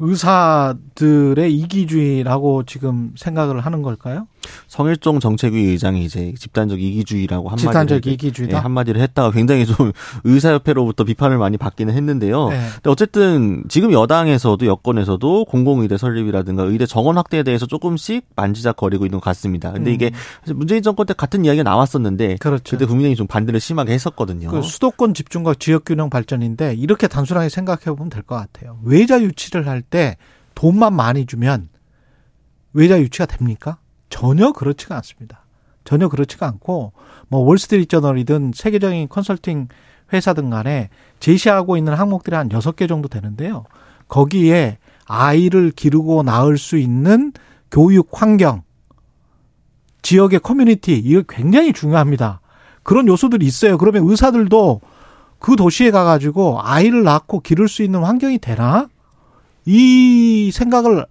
[0.00, 4.26] 의사들의 이기주의라고 지금 생각을 하는 걸까요?
[4.68, 8.56] 성일종 정책위 의장이 이제 집단적 이기주의라고 한마디를 집단적 했- 이기주의다.
[8.56, 9.92] 예, 한마디를 했다가 굉장히 좀
[10.24, 12.48] 의사협회로부터 비판을 많이 받기는 했는데요.
[12.48, 12.60] 네.
[12.74, 19.24] 근데 어쨌든 지금 여당에서도 여권에서도 공공의대 설립이라든가 의대 정원 확대에 대해서 조금씩 만지작거리고 있는 것
[19.26, 19.72] 같습니다.
[19.72, 19.94] 근데 음.
[19.94, 20.10] 이게
[20.54, 22.76] 문재인 정권 때 같은 이야기가 나왔었는데 그렇죠.
[22.76, 24.50] 그때 국민의힘이 좀 반대를 심하게 했었거든요.
[24.50, 28.78] 그 수도권 집중과 지역균형 발전인데 이렇게 단순하게 생각해 보면 될 것 같아요.
[28.84, 30.16] 외자 유치를 할 때
[30.54, 31.68] 돈만 많이 주면
[32.72, 33.78] 외자 유치가 됩니까?
[34.12, 35.46] 전혀 그렇지가 않습니다.
[35.84, 36.92] 전혀 그렇지가 않고
[37.28, 39.68] 뭐 월스트리트 저널이든 세계적인 컨설팅
[40.12, 43.64] 회사든 간에 제시하고 있는 항목들이 한 여섯 개 정도 되는데요.
[44.08, 47.32] 거기에 아이를 기르고 낳을 수 있는
[47.70, 48.62] 교육 환경,
[50.02, 52.42] 지역의 커뮤니티 이거 굉장히 중요합니다.
[52.82, 53.78] 그런 요소들이 있어요.
[53.78, 54.82] 그러면 의사들도
[55.38, 58.88] 그 도시에 가가지고 아이를 낳고 기를 수 있는 환경이 되나?
[59.64, 61.06] 이 생각을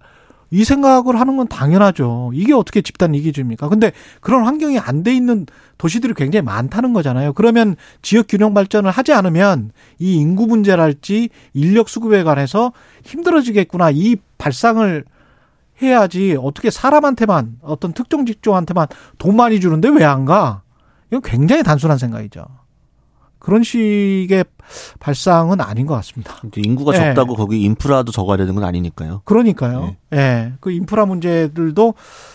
[0.52, 2.30] 이 생각을 하는 건 당연하죠.
[2.34, 3.68] 이게 어떻게 집단 이기주입니까?
[3.70, 3.90] 근데
[4.20, 5.46] 그런 환경이 안 돼 있는
[5.78, 7.32] 도시들이 굉장히 많다는 거잖아요.
[7.32, 12.72] 그러면 지역 균형 발전을 하지 않으면 이 인구 문제랄지 인력 수급에 관해서
[13.04, 13.90] 힘들어지겠구나.
[13.92, 15.04] 이 발상을
[15.80, 18.86] 해야지 어떻게 사람한테만 어떤 특정 직종한테만
[19.18, 20.62] 돈 많이 주는데 왜 안 가?
[21.10, 22.44] 이건 굉장히 단순한 생각이죠.
[23.42, 24.44] 그런 식의
[25.00, 26.36] 발상은 아닌 것 같습니다.
[26.52, 26.98] 또 인구가 예.
[26.98, 29.22] 적다고 거기 인프라도 적어야 되는 건 아니니까요.
[29.24, 29.96] 그러니까요.
[30.14, 30.52] 예.
[30.60, 31.94] 그 인프라 문제들도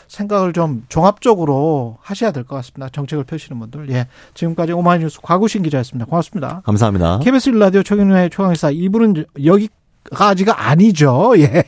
[0.10, 2.90] 생각을 좀 종합적으로 하셔야 될 것 같습니다.
[2.90, 3.90] 정책을 펴시는 분들.
[3.92, 4.08] 예.
[4.34, 6.06] 지금까지 오마이 뉴스 곽우신 기자였습니다.
[6.10, 6.62] 고맙습니다.
[6.66, 7.20] 감사합니다.
[7.20, 11.36] KBS 라디오 최경영의 최강시사 이분은 여기까지가 아니죠.
[11.40, 11.64] 예.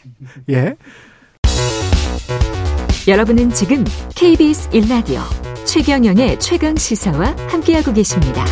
[0.50, 0.76] 예.
[3.08, 3.86] 여러분은 지금
[4.16, 5.22] KBS 1라디오
[5.66, 8.44] 최경영의 최강 시사와 함께하고 계십니다.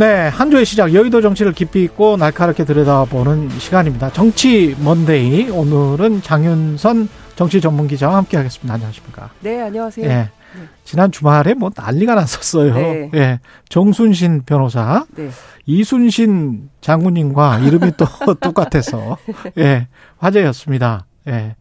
[0.00, 4.10] 네, 한 주의 시작 여의도 정치를 깊이 있고 날카롭게 들여다보는 시간입니다.
[4.10, 8.72] 정치 먼데이 오늘은 장윤선 정치 전문 기자와 함께 하겠습니다.
[8.72, 9.28] 안녕하십니까?
[9.40, 10.08] 네, 안녕하세요.
[10.08, 10.30] 예.
[10.84, 12.72] 지난 주말에 뭐 난리가 났었어요.
[12.72, 13.10] 네.
[13.12, 13.40] 예.
[13.68, 15.28] 정순신 변호사, 네.
[15.66, 18.06] 이순신 장군님과 이름이 또
[18.40, 19.18] 똑같아서
[19.58, 19.86] 예
[20.16, 21.04] 화제였습니다.
[21.28, 21.56] 예.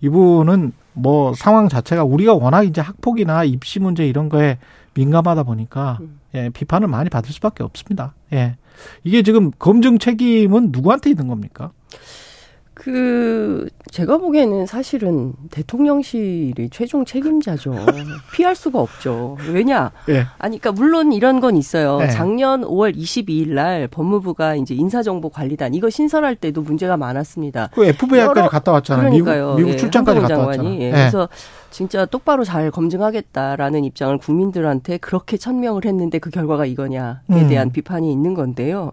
[0.00, 4.58] 이분은 뭐 상황 자체가 우리가 워낙 이제 학폭이나 입시 문제 이런 거에
[4.94, 6.23] 민감하다 보니까 음.
[6.34, 8.14] 예, 비판을 많이 받을 수밖에 없습니다.
[8.32, 8.56] 예.
[9.04, 11.72] 이게 지금 검증 책임은 누구한테 있는 겁니까?
[12.84, 17.72] 그 제가 보기에는 사실은 대통령실이 최종 책임자죠.
[18.34, 19.38] 피할 수가 없죠.
[19.50, 19.90] 왜냐?
[20.10, 20.26] 예.
[20.38, 21.96] 아니, 그러니까 물론 이런 건 있어요.
[22.00, 22.10] 네.
[22.10, 27.70] 작년 5월 22일 날 법무부가 이제 인사정보관리단 이거 신설할 때도 문제가 많았습니다.
[27.72, 29.04] 그 FBI까지 여러- 갔다 왔잖아요.
[29.08, 29.46] 그러니까요.
[29.54, 30.38] 미국, 미국 예, 출장까지 갔다.
[30.46, 30.74] 왔잖아요.
[30.74, 30.90] 예, 예.
[30.90, 31.28] 그래서
[31.70, 37.48] 진짜 똑바로 잘 검증하겠다라는 입장을 국민들한테 그렇게 천명을 했는데 그 결과가 이거냐에 음.
[37.48, 38.92] 대한 비판이 있는 건데요.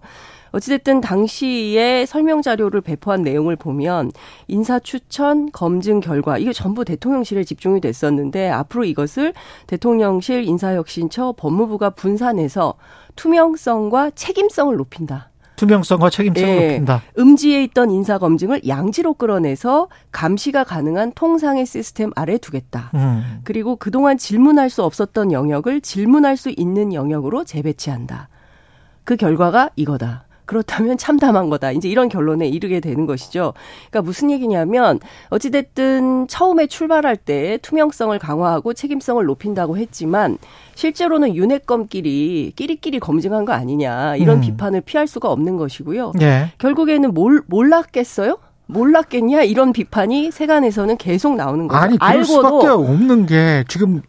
[0.51, 4.11] 어찌됐든 당시에 설명 자료를 배포한 내용을 보면
[4.47, 9.33] 인사 추천, 검증 결과 이게 전부 대통령실에 집중이 됐었는데 앞으로 이것을
[9.67, 12.75] 대통령실 인사혁신처 법무부가 분산해서
[13.15, 15.31] 투명성과 책임성을 높인다.
[15.61, 16.67] 투명성과 책임성을 예.
[16.69, 17.03] 높인다.
[17.19, 22.89] 음지에 있던 인사 검증을 양지로 끌어내서 감시가 가능한 통상의 시스템 아래 두겠다.
[22.95, 23.41] 음.
[23.43, 28.29] 그리고 그동안 질문할 수 없었던 영역을 질문할 수 있는 영역으로 재배치한다.
[29.03, 30.25] 그 결과가 이거다.
[30.51, 31.71] 그렇다면 참담한 거다.
[31.71, 33.53] 이제 이런 결론에 이르게 되는 것이죠.
[33.89, 34.99] 그러니까 무슨 얘기냐면
[35.29, 40.37] 어찌됐든 처음에 출발할 때 투명성을 강화하고 책임성을 높인다고 했지만
[40.75, 44.41] 실제로는 윤핵검끼리 끼리끼리 검증한 거 아니냐 이런 음.
[44.41, 46.11] 비판을 피할 수가 없는 것이고요.
[46.19, 46.51] 예.
[46.57, 48.37] 결국에는 몰, 몰랐겠어요?
[48.65, 49.43] 몰랐겠냐?
[49.43, 51.81] 이런 비판이 세간에서는 계속 나오는 거죠.
[51.81, 54.01] 아니 그럴 수밖에 없는 게 지금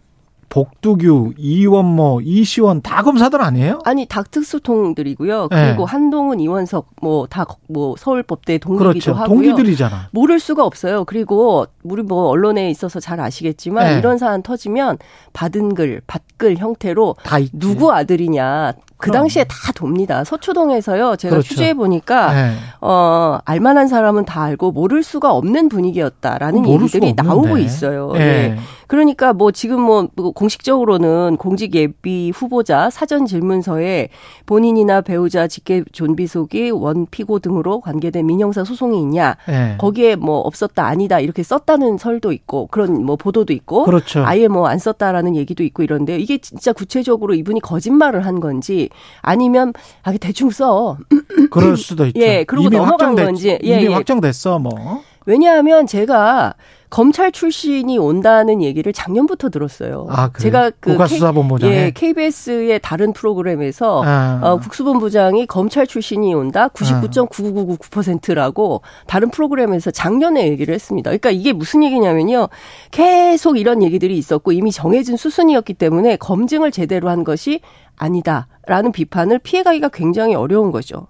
[0.52, 3.78] 복두규, 이원모, 이시원 다 검사들 아니에요?
[3.86, 5.48] 아니 닥특수통들이고요.
[5.50, 5.68] 네.
[5.68, 9.14] 그리고 한동훈, 이원석 뭐다뭐 서울법대 동기기도 그렇죠.
[9.14, 9.28] 하고요.
[9.28, 10.10] 동기들이잖아.
[10.12, 11.06] 모를 수가 없어요.
[11.06, 13.98] 그리고 우리 뭐 언론에 있어서 잘 아시겠지만 네.
[13.98, 14.98] 이런 사안 터지면
[15.32, 17.16] 받은 글, 받글 형태로.
[17.54, 18.74] 누구 아들이냐
[19.06, 19.10] 그.
[19.12, 20.24] 당시에 다 돕니다.
[20.24, 21.16] 서초동에서요.
[21.16, 21.48] 제가 그렇죠.
[21.48, 22.52] 취재해 보니까 예.
[22.80, 27.58] 어 알만한 사람은 다 알고 모를 수가 없는 분위기였다라는 얘기들이 나오고.
[27.58, 28.12] 있어요.
[28.14, 28.18] 예.
[28.18, 28.56] 네.
[28.86, 34.08] 그러니까 뭐 지금 뭐 공식적으로는 공직 예비 후보자 사전 질문서에
[34.44, 39.76] 본인이나 배우자 직계 존비속이 원 피고 등으로 관계된 민형사 소송이 있냐 예.
[39.78, 44.24] 거기에 뭐 없었다 아니다 이렇게 썼다는 설도 있고 그런 뭐 보도도 있고 그렇죠.
[44.24, 46.16] 아예 뭐 안 썼다라는 얘기도 있고 이런데요.
[46.18, 48.88] 이게 진짜 구체적으로 이분이 거짓말을 한 건지
[49.20, 49.72] 아니면
[50.02, 50.96] 아 대충 써.
[51.50, 52.20] 그럴 수도 있죠.
[52.20, 53.58] 예, 이미 넘어간 확정됐, 건지.
[53.64, 53.94] 예, 이미 예.
[53.94, 55.02] 확정됐어, 뭐.
[55.26, 56.54] 왜냐하면 제가
[56.92, 60.06] 검찰 출신이 온다는 얘기를 작년부터 들었어요.
[60.10, 60.42] 아, 그래요?
[60.42, 61.72] 제가 그 국가수사본부장에?
[61.72, 64.40] K, 예, KBS의 다른 프로그램에서 아.
[64.42, 71.08] 어, 국수본부장이 검찰 출신이 온다 99.9999%라고 다른 프로그램에서 작년에 얘기를 했습니다.
[71.08, 72.50] 그러니까 이게 무슨 얘기냐면요.
[72.90, 77.60] 계속 이런 얘기들이 있었고 이미 정해진 수순이었기 때문에 검증을 제대로 한 것이
[77.96, 81.06] 아니다라는 비판을 피해가기가 굉장히 어려운 거죠.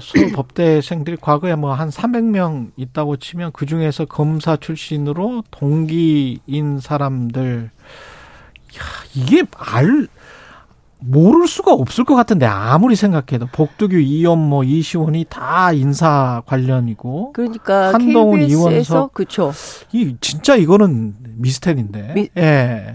[0.00, 7.70] 서울 법대생들이 과거에 뭐 한 300명 있다고 치면 그 중에서 검사 출신으로 동기인 사람들,
[8.76, 8.80] 야,
[9.14, 10.08] 이게 알,
[10.98, 18.40] 모를 수가 없을 것 같은데 아무리 생각해도 복두규, 이연모, 이시원이 다 인사 관련이고 그러니까 한동훈,
[18.40, 19.52] KBS에서 이원석 그렇죠.
[19.92, 22.12] 이 진짜 이거는 미스테리인데.
[22.14, 22.94] 미- 예.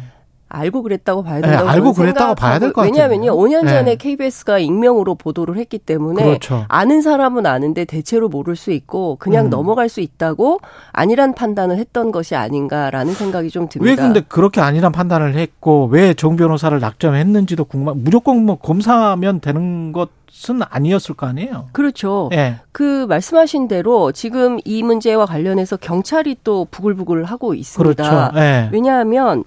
[0.54, 3.62] 알고 그랬다고 봐야 네, 된다고 알고 저는 그랬다고 봐야 될것 생각하고 왜냐하면요, 같은데요.
[3.62, 3.96] 5년 전에 네.
[3.96, 6.66] KBS가 익명으로 보도를 했기 때문에 그렇죠.
[6.68, 9.50] 아는 사람은 아는데 대체로 모를 수 있고 그냥 음.
[9.50, 10.60] 넘어갈 수 있다고
[10.92, 13.90] 아니란 판단을 했던 것이 아닌가라는 생각이 좀 듭니다.
[13.90, 18.04] 왜 근데 그렇게 아니란 판단을 했고 왜 정 변호사를 낙점했는지도 궁금.
[18.04, 20.10] 무조건 뭐 검사면 되는 것
[20.50, 21.68] 은 아니었을 거 아니에요.
[21.72, 22.30] 그렇죠.
[22.34, 22.56] 예.
[22.72, 28.04] 그 말씀하신 대로 지금 이 문제와 관련해서 경찰이 또 부글부글 하고 있습니다.
[28.04, 28.40] 그렇죠.
[28.40, 28.70] 예.
[28.72, 29.44] 왜냐하면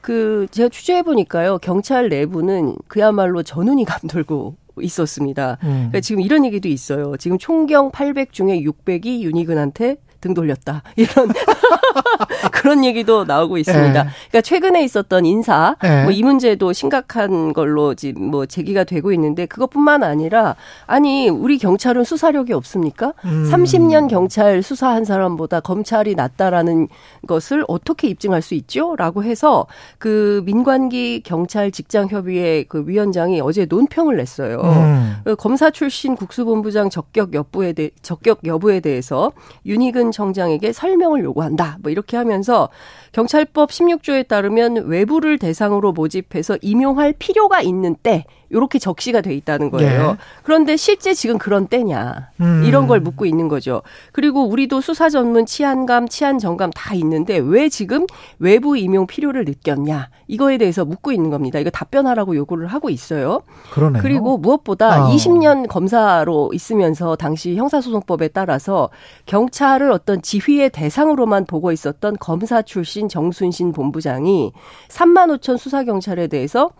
[0.00, 5.58] 그 제가 취재해 보니까요 경찰 내부는 그야말로 전운이 감돌고 있었습니다.
[5.64, 5.68] 음.
[5.68, 7.16] 그러니까 지금 이런 얘기도 있어요.
[7.18, 10.82] 지금 총경 800 중에 600이 윤희근한테 등 돌렸다.
[10.96, 11.28] 이런
[12.52, 13.88] 그런 얘기도 나오고 있습니다.
[13.88, 14.08] 예.
[14.28, 16.04] 그러니까 최근에 있었던 인사 예.
[16.04, 20.56] 뭐이 문제도 심각한 걸로 지금 뭐 제기가 되고 있는데 그것뿐만 아니라
[20.86, 23.12] 아니 우리 경찰은 수사력이 없습니까?
[23.24, 23.48] 음.
[23.50, 26.88] 30년 경찰 수사한 사람보다 검찰이 낫다라는
[27.26, 28.96] 것을 어떻게 입증할 수 있죠?
[28.96, 29.66] 라고 해서
[29.98, 34.60] 그 민관기 경찰 직장 협의회 그 위원장이 어제 논평을 냈어요.
[34.64, 35.16] 음.
[35.24, 39.32] 그 검사 출신 국수본부장 적격 여부에 대 적격 여부에 대해서
[39.66, 41.78] 윤희근 청장에게 설명을 요구한다.
[41.80, 42.68] 뭐 이렇게 하면서
[43.12, 50.12] 경찰법 16조에 따르면 외부를 대상으로 모집해서 임용할 필요가 있는 때 이렇게 적시가 돼 있다는 거예요.
[50.12, 50.16] 네.
[50.42, 52.62] 그런데 실제 지금 그런 때냐 음.
[52.64, 53.82] 이런 걸 묻고 있는 거죠.
[54.12, 58.06] 그리고 우리도 수사 전문 치안감, 치안 정감 다 있는데 왜 지금
[58.38, 61.58] 외부 임용 필요를 느꼈냐 이거에 대해서 묻고 있는 겁니다.
[61.58, 63.42] 이거 답변하라고 요구를 하고 있어요.
[63.72, 64.02] 그러네요.
[64.02, 65.10] 그리고 무엇보다 어.
[65.10, 68.88] 20년 검사로 있으면서 당시 형사소송법에 따라서
[69.26, 74.52] 경찰을 어떤 지휘의 대상으로만 보고 있었던 검사 출신 정순신 본부장이
[74.88, 76.70] 3만 5천 수사경찰에 대해서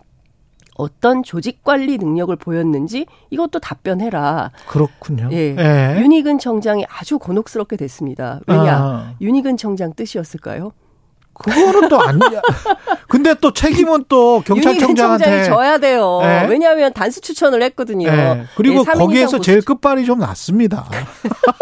[0.75, 4.51] 어떤 조직 관리 능력을 보였는지 이것도 답변해라.
[4.67, 5.29] 그렇군요.
[5.31, 5.55] 예.
[5.57, 6.01] 예.
[6.01, 8.39] 윤희근 청장이 아주 곤혹스럽게 됐습니다.
[8.47, 8.77] 왜냐?
[8.77, 10.71] 아, 윤희근 청장 뜻이었을까요?
[11.39, 12.41] 그거는 또 아니야.
[13.07, 16.19] 근데 또 책임은 또 경찰청장한테 져야 돼요.
[16.21, 16.47] 네.
[16.49, 18.11] 왜냐하면 단수 추천을 했거든요.
[18.11, 18.43] 네.
[18.55, 20.85] 그리고 예, 3인 거기에서 제일 끝발이 좀 낮습니다.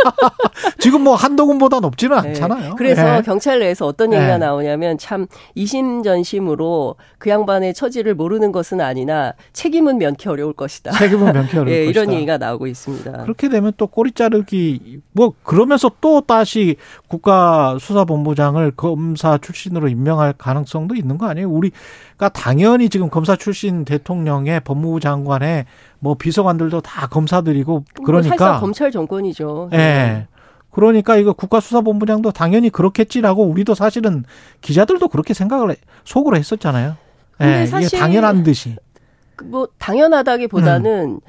[0.79, 2.29] 지금 뭐 한동훈보다 높지는 네.
[2.29, 2.75] 않잖아요.
[2.75, 3.21] 그래서 네.
[3.21, 4.17] 경찰 내에서 어떤 네.
[4.17, 10.91] 얘기가 나오냐면 참 이심전심으로 그 양반의 처지를 모르는 것은 아니나 책임은 면키 어려울 것이다.
[10.91, 12.01] 책임은 면키 어려울 예, 것이다.
[12.01, 13.11] 이런 얘기가 나오고 있습니다.
[13.23, 16.77] 그렇게 되면 또 꼬리 자르기 뭐 그러면서 또 다시
[17.09, 21.49] 국가수사본부장을 검사 출신 으로 임명할 가능성도 있는 거 아니에요?
[21.49, 25.65] 우리가 당연히 지금 검사 출신 대통령의 법무부 장관의
[25.99, 29.69] 뭐 비서관들도 다 검사들이고 뭐 그러니까 사실상 검찰 정권이죠.
[29.73, 30.27] 예.
[30.71, 34.23] 그러니까 이거 국가수사본부장도 당연히 그렇겠지라고 우리도 사실은
[34.61, 36.95] 기자들도 그렇게 생각을 해- 속으로 했었잖아요.
[37.37, 38.75] 근데 예, 사실 당연한 듯이.
[39.35, 41.19] 그뭐 당연하다기보다는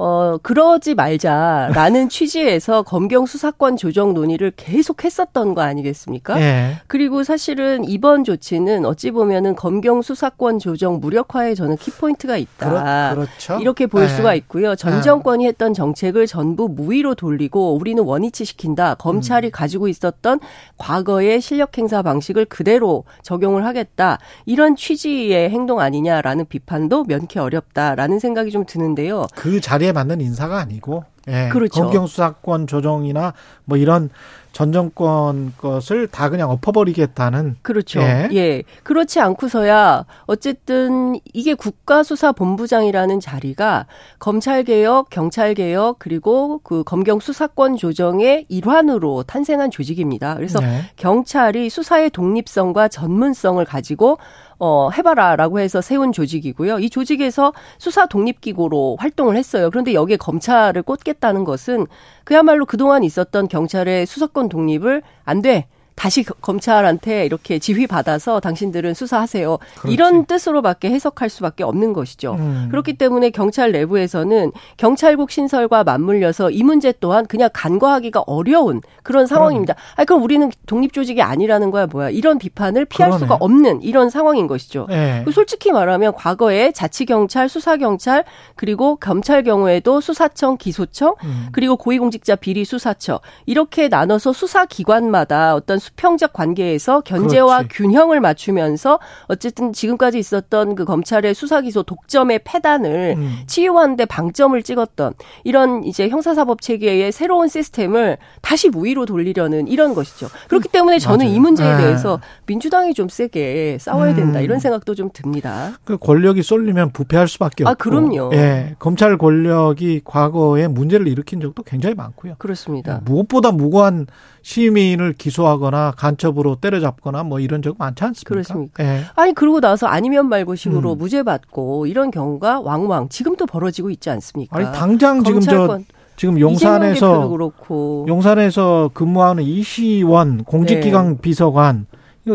[0.00, 6.40] 어 그러지 말자라는 취지에서 검경 수사권 조정 논의를 계속 했었던 거 아니겠습니까?
[6.40, 6.76] 예.
[6.86, 13.14] 그리고 사실은 이번 조치는 어찌 보면은 검경 수사권 조정 무력화에 저는 키포인트가 있다.
[13.14, 14.08] 그렇, 죠 이렇게 볼 예.
[14.08, 14.76] 수가 있고요.
[14.76, 18.94] 전 정권이 했던 정책을 전부 무위로 돌리고 우리는 원위치 시킨다.
[18.94, 20.38] 검찰이 가지고 있었던
[20.76, 24.20] 과거의 실력 행사 방식을 그대로 적용을 하겠다.
[24.46, 29.26] 이런 취지의 행동 아니냐라는 비판도 면키 어렵다라는 생각이 좀 드는데요.
[29.34, 31.82] 그 자리에 맞는 인사가 아니고 예, 그렇죠.
[31.82, 33.34] 검경 수사권 조정이나
[33.64, 34.10] 뭐 이런
[34.52, 38.00] 전 정권 것을 다 그냥 엎어버리겠다는 그렇죠.
[38.00, 38.28] 예.
[38.32, 38.62] 예.
[38.82, 43.86] 그렇지 않고서야 어쨌든 이게 국가수사본부장이라는 자리가
[44.18, 50.34] 검찰개혁, 경찰개혁, 그리고 그 검경 수사권 조정의 일환으로 탄생한 조직입니다.
[50.34, 50.82] 그래서 네.
[50.96, 54.18] 경찰이 수사의 독립성과 전문성을 가지고
[54.60, 56.80] 어, 해봐라라고 해서 세운 조직이고요.
[56.80, 59.70] 이 조직에서 수사 독립기구로 활동을 했어요.
[59.70, 61.86] 그런데 여기에 검찰을 꽂겠다는 것은
[62.28, 65.66] 그야말로 그동안 있었던 경찰의 수사권 독립을 안 돼.
[65.98, 69.58] 다시 거- 검찰한테 이렇게 지휘받아서 당신들은 수사하세요.
[69.80, 69.92] 그렇지.
[69.92, 72.36] 이런 뜻으로밖에 해석할 수밖에 없는 것이죠.
[72.38, 72.68] 음.
[72.70, 79.74] 그렇기 때문에 경찰 내부에서는 경찰국 신설과 맞물려서 이 문제 또한 그냥 간과하기가 어려운 그런 상황입니다.
[79.96, 82.10] 아 그럼 우리는 독립 조직이 아니라는 거야 뭐야?
[82.10, 83.24] 이런 비판을 피할 그러네.
[83.24, 84.86] 수가 없는 이런 상황인 것이죠.
[84.90, 85.22] 예.
[85.24, 88.24] 그 솔직히 말하면 과거에 자치경찰, 수사경찰
[88.54, 91.48] 그리고 검찰 경우에도 수사청, 기소청 음.
[91.50, 97.74] 그리고 고위공직자 비리 수사처 이렇게 나눠서 수사기관마다 어떤 수평적 관계에서 견제와 그렇지.
[97.74, 103.38] 균형을 맞추면서 어쨌든 지금까지 있었던 그 검찰의 수사 기소 독점의 패단을 음.
[103.46, 105.14] 치유하는데 방점을 찍었던
[105.44, 110.28] 이런 이제 형사사법 체계의 새로운 시스템을 다시 무위로 돌리려는 이런 것이죠.
[110.48, 111.36] 그렇기 때문에 저는 맞아요.
[111.36, 111.82] 이 문제에 네.
[111.84, 114.44] 대해서 민주당이 좀 세게 싸워야 된다 음.
[114.44, 115.72] 이런 생각도 좀 듭니다.
[115.84, 117.70] 그 권력이 쏠리면 부패할 수밖에 없고.
[117.70, 118.30] 아, 그럼요.
[118.34, 118.76] 예.
[118.78, 122.34] 검찰 권력이 과거에 문제를 일으킨 적도 굉장히 많고요.
[122.38, 123.00] 그렇습니다.
[123.04, 124.06] 무엇보다 무고한
[124.48, 128.28] 시민을 기소하거나 간첩으로 때려잡거나 뭐 이런 적 많지 않습니까?
[128.30, 128.82] 그렇습니까?
[128.82, 129.02] 예.
[129.14, 130.98] 아니 그러고 나서 아니면 말고식으로 음.
[130.98, 134.56] 무죄 받고 이런 경우가 왕왕 지금도 벌어지고 있지 않습니까?
[134.56, 135.78] 아니 당장 지금 저
[136.16, 141.18] 지금 용산에서 그렇고 용산에서 근무하는 이시원 공직기강 네.
[141.20, 141.84] 비서관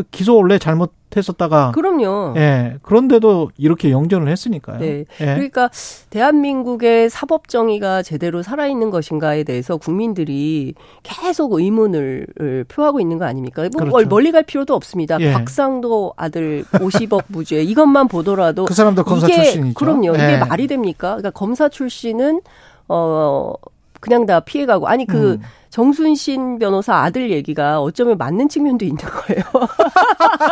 [0.09, 2.33] 기소 원래 잘못했었다가 그럼요.
[2.37, 4.79] 예 그런데도 이렇게 영전을 했으니까요.
[4.79, 5.05] 네.
[5.21, 5.25] 예.
[5.25, 5.69] 그러니까
[6.09, 10.73] 대한민국의 사법 정의가 제대로 살아 있는 것인가에 대해서 국민들이
[11.03, 13.61] 계속 의문을 표하고 있는 거 아닙니까?
[13.71, 14.09] 뭐 그렇죠.
[14.09, 15.19] 멀리 갈 필요도 없습니다.
[15.19, 15.33] 예.
[15.33, 19.73] 박상도 아들 50억 무죄 이것만 보더라도 그 사람도 검사 이게 출신이죠.
[19.75, 20.15] 그럼요.
[20.15, 20.37] 이게 예.
[20.37, 21.09] 말이 됩니까?
[21.09, 22.41] 그러니까 검사 출신은
[22.87, 23.53] 어
[23.99, 25.41] 그냥 다 피해가고 아니 그 음.
[25.73, 29.43] 정순신 변호사 아들 얘기가 어쩌면 맞는 측면도 있는 거예요.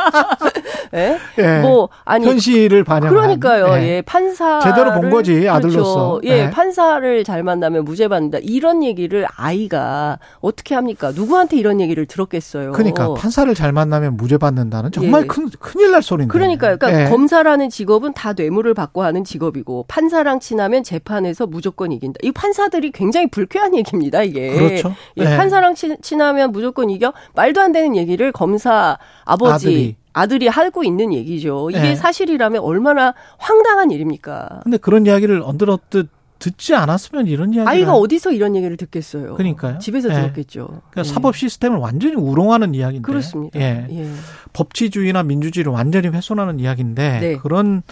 [0.95, 1.19] 예?
[1.38, 1.61] 예.
[1.61, 3.67] 뭐 아니 현실을 반영한 그러니까요.
[3.78, 3.88] 예.
[3.88, 6.19] 예, 판사 제대로 본 거지, 아들로서.
[6.19, 6.22] 그렇죠.
[6.24, 6.49] 예, 네.
[6.49, 8.39] 판사를 잘 만나면 무죄 받는다.
[8.41, 11.11] 이런 얘기를 아이가 어떻게 합니까?
[11.13, 12.72] 누구한테 이런 얘기를 들었겠어요.
[12.72, 15.28] 그러니까 판사를 잘 만나면 무죄 받는다는 정말 예.
[15.28, 16.32] 큰 큰일 날 소리인데.
[16.32, 16.78] 그러니까요.
[16.78, 17.09] 그러니까 예.
[17.09, 22.17] 검사라는 직업은 다 뇌물을 받고 하는 직업이고 판사랑 친하면 재판에서 무조건 이긴다.
[22.24, 24.24] 이 판사들이 굉장히 불쾌한 얘기입니다.
[24.24, 24.51] 이게.
[24.53, 24.95] 그렇죠.
[25.20, 25.38] 예, 예.
[25.38, 29.95] 판사랑 친, 친하면 무조건 이겨 말도 안 되는 얘기를 검사 아버지 아들이.
[30.14, 31.70] 아들이 하고 있는 얘기죠.
[31.72, 31.95] 이게 예.
[31.95, 34.62] 사실이라면 얼마나 황당한 일입니까?
[34.64, 36.09] 근데 그런 이야기를 언뜻
[36.39, 39.36] 듣지 않았으면 이런 이야기를 아이가 어디서 이런 얘기를 듣겠어요?
[39.36, 39.78] 그러니까요.
[39.78, 40.14] 집에서 예.
[40.16, 40.66] 들었겠죠.
[40.89, 41.03] 그러니까 예.
[41.03, 43.05] 사법 시스템을 완전히 우롱하는 이야기인데.
[43.05, 43.59] 그렇습니다.
[43.59, 43.86] 예.
[43.91, 44.09] 예.
[44.53, 47.38] 법치주의나 민주주의를 완전히 훼손하는 이야기인데 네.
[47.38, 47.84] 그런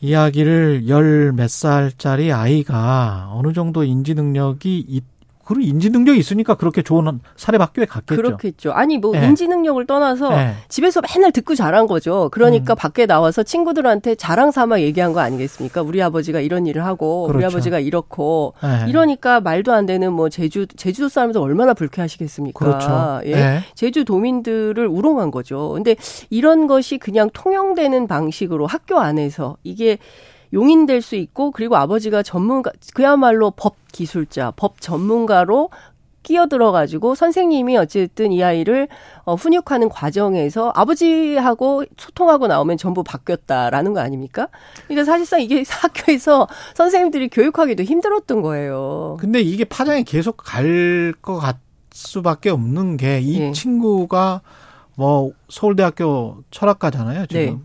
[0.00, 4.84] 이야기를 열 몇 살짜리 아이가 어느 정도 인지 능력이
[5.44, 8.22] 그리고 인지 능력이 있으니까 그렇게 좋은 사립학교에 갔겠죠.
[8.22, 8.72] 그렇겠죠.
[8.72, 9.26] 아니 뭐 네.
[9.26, 10.54] 인지 능력을 떠나서 네.
[10.68, 12.28] 집에서 맨날 듣고 자란 거죠.
[12.30, 12.76] 그러니까 음.
[12.76, 15.82] 밖에 나와서 친구들한테 자랑 삼아 얘기한 거 아니겠습니까?
[15.82, 17.56] 우리 아버지가 이런 일을 하고 우리 그렇죠.
[17.56, 18.88] 아버지가 이렇고 네.
[18.88, 22.58] 이러니까 말도 안 되는 뭐 제주 제주도 사람들 얼마나 불쾌하시겠습니까?
[22.58, 23.20] 그렇죠.
[23.24, 23.34] 예.
[23.34, 23.60] 네.
[23.74, 25.70] 제주 도민들을 우롱한 거죠.
[25.74, 25.96] 근데
[26.30, 29.98] 이런 것이 그냥 통용되는 방식으로 학교 안에서 이게
[30.52, 35.70] 용인될 수 있고 그리고 아버지가 전문가 그야말로 법 기술자, 법 전문가로
[36.22, 38.86] 끼어들어 가지고 선생님이 어쨌든 이 아이를
[39.24, 44.46] 어, 훈육하는 과정에서 아버지하고 소통하고 나오면 전부 바뀌었다라는 거 아닙니까?
[44.86, 49.16] 그러니까 사실상 이게 학교에서 선생님들이 교육하기도 힘들었던 거예요.
[49.20, 51.56] 근데 이게 파장이 계속 갈 것 같
[51.94, 53.52] 수밖에 없는 게이 네.
[53.52, 54.40] 친구가
[54.94, 57.44] 뭐 서울대학교 철학과잖아요, 지금.
[57.44, 57.58] 네.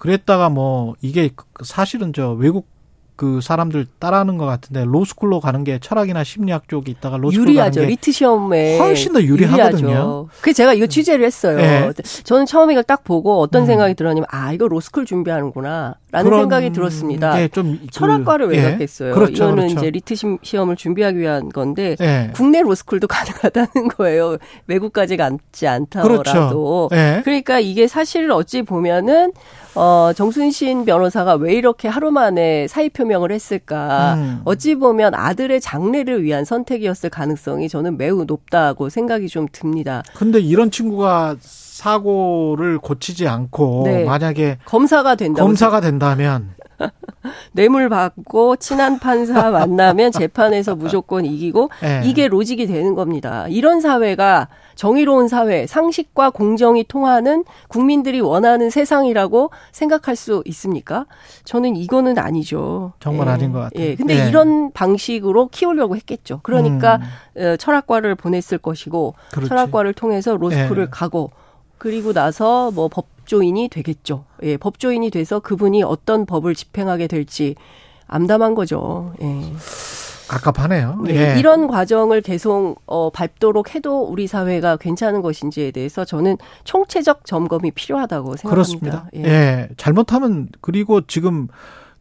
[0.00, 2.66] 그랬다가 뭐 이게 그 사실은 저 외국
[3.16, 7.80] 그 사람들 따라하는 것 같은데 로스쿨로 가는 게 철학이나 심리학 쪽이 있다가 로스쿨 유리하죠.
[7.80, 10.28] 가는 게 LEET 시험에 훨씬 더 유리하거든요.
[10.40, 11.58] 그래서 제가 이거 취재를 했어요.
[11.58, 11.90] 네.
[12.24, 13.66] 저는 처음에 이걸 딱 보고 어떤 음.
[13.66, 17.36] 생각이 들었냐면 아 이거 로스쿨 준비하는구나라는 생각이 들었습니다.
[17.36, 18.62] 게좀 그- 철학과를 왜 예.
[18.70, 19.14] 갔겠어요?
[19.14, 19.76] 그렇죠, 이거는 그렇죠.
[19.80, 22.30] 이제 LEET 시- 시험을 준비하기 위한 건데 예.
[22.34, 24.38] 국내 로스쿨도 가능하다는 거예요.
[24.66, 26.08] 외국까지 갔지 않더라도.
[26.22, 26.88] 그렇죠.
[26.94, 27.20] 예.
[27.22, 29.32] 그러니까 이게 사실 어찌 보면은
[29.74, 34.14] 어 정순신 변호사가 왜 이렇게 하루 만에 사의 표명을 했을까?
[34.14, 34.40] 음.
[34.44, 40.02] 어찌 보면 아들의 장래를 위한 선택이었을 가능성이 저는 매우 높다고 생각이 좀 듭니다.
[40.14, 44.04] 근데 이런 친구가 사고를 고치지 않고 네.
[44.04, 46.52] 만약에 검사가 된다고 검사가 된다면
[47.52, 52.02] 뇌물 받고 친한 판사 만나면 재판에서 무조건 이기고 예.
[52.04, 53.46] 이게 로직이 되는 겁니다.
[53.48, 61.06] 이런 사회가 정의로운 사회, 상식과 공정이 통하는 국민들이 원하는 세상이라고 생각할 수 있습니까?
[61.44, 62.92] 저는 이거는 아니죠.
[62.98, 63.32] 정말 예.
[63.32, 63.84] 아닌 것 같아요.
[63.84, 63.94] 예.
[63.94, 64.28] 근데 예.
[64.28, 66.40] 이런 방식으로 키우려고 했겠죠.
[66.42, 67.00] 그러니까
[67.36, 69.30] 어, 철학과를 보냈을 것이고 음.
[69.32, 69.48] 그렇지.
[69.48, 70.88] 철학과를 통해서 로스쿨을 예.
[70.90, 71.30] 가고
[71.76, 74.24] 그리고 나서 뭐 법 조인이 되겠죠.
[74.42, 77.54] 예, 법조인이 돼서 그분이 어떤 법을 집행하게 될지
[78.08, 79.12] 암담한 거죠.
[79.22, 79.40] 예.
[80.26, 81.02] 갑갑하네요.
[81.04, 81.38] 네, 예.
[81.38, 88.34] 이런 과정을 계속 어, 밟도록 해도 우리 사회가 괜찮은 것인지에 대해서 저는 총체적 점검이 필요하다고
[88.36, 88.50] 생각합니다.
[88.50, 89.08] 그렇습니다.
[89.14, 89.68] 예.
[89.76, 91.46] 잘못하면 그리고 지금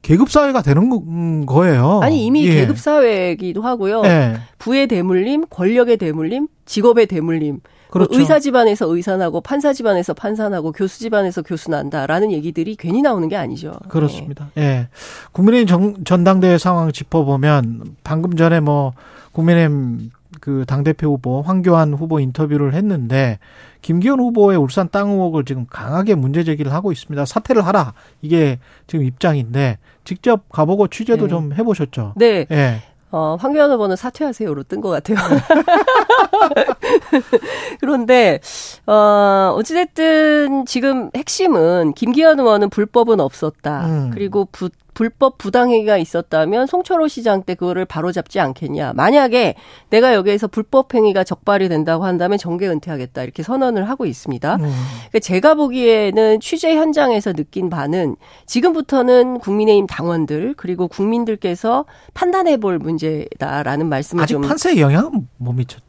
[0.01, 1.99] 계급 사회가 되는 거- 음, 거예요.
[2.01, 2.53] 아니 이미 예.
[2.55, 4.01] 계급 사회이기도 하고요.
[4.05, 4.37] 예.
[4.57, 7.59] 부의 대물림, 권력의 대물림, 직업의 대물림.
[7.91, 8.19] 뭐 그렇죠.
[8.19, 13.27] 의사 집안에서 의사 나고 판사 집안에서 판사 나고 교수 집안에서 교수 난다라는 얘기들이 괜히 나오는
[13.27, 13.73] 게 아니죠.
[13.89, 14.49] 그렇습니다.
[14.57, 14.87] 예.
[15.31, 18.93] 국민의힘 정- 전당대회 상황 짚어보면 방금 전에 뭐
[19.31, 20.11] 국민의힘
[20.41, 23.39] 그 당대표 후보 황교안 후보 인터뷰를 했는데
[23.81, 27.25] 김기현 후보의 울산 땅 의혹을 지금 강하게 문제 제기를 하고 있습니다.
[27.25, 27.93] 사퇴를 하라.
[28.21, 31.29] 이게 지금 입장인데 직접 가보고 취재도 네.
[31.29, 32.13] 좀 해보셨죠?
[32.17, 32.45] 네.
[32.51, 32.81] 예.
[33.11, 35.17] 어, 황교안 후보는 사퇴하세요로 뜬 것 같아요.
[37.79, 38.39] 그런데,
[38.85, 43.85] 어, 어찌됐든 지금 핵심은 김기현 의원은 불법은 없었다.
[43.85, 44.11] 음.
[44.13, 44.69] 그리고 부,
[44.99, 48.91] 불법 부당행위가 있었다면 송철호 시장 때 그거를 바로잡지 않겠냐.
[48.97, 49.55] 만약에
[49.89, 53.23] 내가 여기에서 불법 행위가 적발이 된다고 한다면 정계 은퇴하겠다.
[53.23, 54.55] 이렇게 선언을 하고 있습니다.
[54.55, 54.59] 음.
[54.59, 63.87] 그러니까 제가 보기에는 취재 현장에서 느낀 바는 지금부터는 국민의힘 당원들 그리고 국민들께서 판단해 볼 문제다라는
[63.87, 65.81] 말씀을 아직 좀 판세에 영향은 못 미쳤.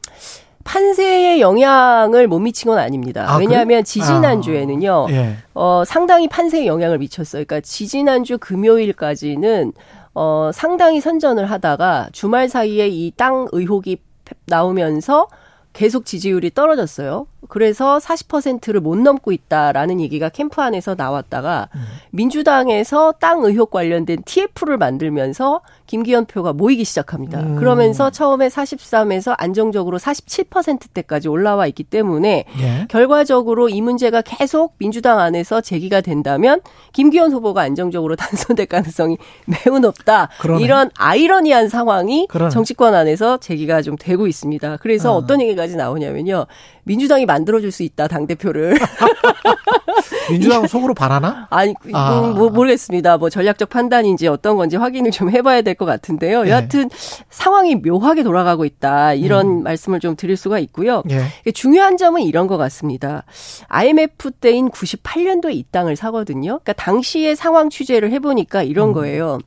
[0.65, 3.25] 판세에 영향을 못 미친 건 아닙니다.
[3.29, 3.83] 아, 왜냐하면?
[3.85, 5.07] 지지난주에는요.
[5.11, 5.37] 예.
[5.55, 7.45] 어, 상당히 판세에 영향을 미쳤어요.
[7.45, 9.73] 그러니까 지지난주 금요일까지는
[10.15, 13.99] 어, 상당히 선전을 하다가 주말 사이에 이 땅 의혹이
[14.47, 15.29] 나오면서
[15.73, 17.27] 계속 지지율이 떨어졌어요.
[17.51, 21.81] 그래서 40%를 못 넘고 있다라는 얘기가 캠프 안에서 나왔다가 음.
[22.11, 27.41] 민주당에서 땅 의혹 관련된 TF를 만들면서 김기현 표가 모이기 시작합니다.
[27.41, 27.57] 음.
[27.57, 32.87] 그러면서 처음에 43에서 안정적으로 47%대까지 올라와 있기 때문에 예.
[32.89, 36.61] 결과적으로 이 문제가 계속 민주당 안에서 제기가 된다면
[36.93, 40.29] 김기현 후보가 안정적으로 당선될 가능성이 매우 높다.
[40.39, 40.63] 그러네.
[40.63, 42.51] 이런 아이러니한 상황이 그러네.
[42.51, 44.77] 정치권 안에서 제기가 좀 되고 있습니다.
[44.77, 45.17] 그래서 아.
[45.17, 45.27] 어.
[45.27, 46.47] 떤 얘기까지 나오냐면요.
[46.85, 48.77] 민주당이 만들어줄 수 있다, 당 대표를.
[50.31, 51.49] 민주당 은 속으로 바라나?
[51.51, 52.21] 아니, 아.
[52.21, 53.17] 음, 뭐 모르겠습니다.
[53.19, 56.43] 뭐 전략적 판단인지 어떤 건지 확인을 좀 해봐야 될 것 같은데요.
[56.45, 56.51] 네.
[56.51, 56.91] 여하튼
[57.31, 59.15] 상황이 묘하게 돌아가고 있다.
[59.15, 61.03] 이런 말씀을 좀 드릴 수가 있고요.
[61.11, 61.23] 예.
[61.41, 63.25] 이게 중요한 점은 이런 것 같습니다.
[63.69, 66.59] IMF 때인 98년도에 이 땅을 사거든요.
[66.63, 68.93] 그러니까 당시의 상황 취재를 해보니까 이런 음.
[68.93, 69.39] 거예요.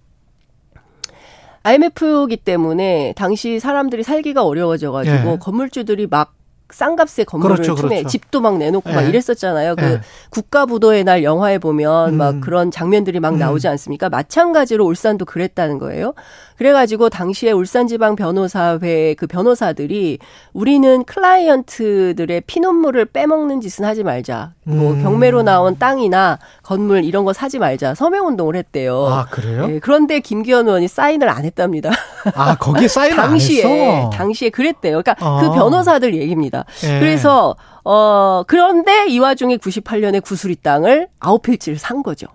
[1.63, 5.37] IMF이기 때문에 당시 사람들이 살기가 어려워져가지고 예.
[5.39, 6.33] 건물주들이 막
[6.73, 8.09] 싼값에 건물을 그렇죠, 투매, 그렇죠.
[8.09, 9.09] 집도 막 내놓고 막 예.
[9.09, 9.75] 이랬었잖아요.
[9.75, 10.01] 그 예.
[10.31, 12.41] 국가부도의 날 영화에 보면 막 음.
[12.41, 13.39] 그런 장면들이 막 음.
[13.39, 14.09] 나오지 않습니까?
[14.09, 16.13] 마찬가지로 울산도 그랬다는 거예요.
[16.57, 20.19] 그래가지고 당시에 울산지방 변호사회 그 변호사들이
[20.53, 24.53] 우리는 클라이언트들의 피눈물을 빼먹는 짓은 하지 말자.
[24.63, 25.03] 뭐 음.
[25.03, 27.95] 경매로 나온 땅이나 건물 이런 거 사지 말자.
[27.95, 29.05] 서명 운동을 했대요.
[29.07, 29.67] 아 그래요?
[29.69, 31.91] 예, 그런데 김기현 의원이 사인을 안 했답니다.
[32.35, 34.09] 아 거기에 사인을 당시에.
[34.13, 35.01] 당시에 그랬대요.
[35.01, 35.41] 그러니까 아.
[35.41, 36.62] 그 변호사들 얘기입니다.
[36.83, 36.99] 예.
[36.99, 42.27] 그래서 어 그런데 이 와중에 98년에 구수리 땅을 아홉 필지를 산 거죠.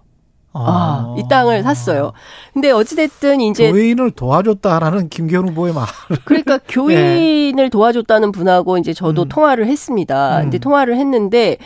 [0.53, 2.12] 아, 이 땅을 샀어요.
[2.53, 5.87] 근데 어찌됐든 이제 교인을 도와줬다라는 김기현 후보의 말.
[6.24, 9.29] 그러니까 교인을 도와줬다는 분하고 이제 저도 음.
[9.29, 10.39] 통화를 했습니다.
[10.39, 10.43] 음.
[10.45, 11.59] 근데 통화를 했는데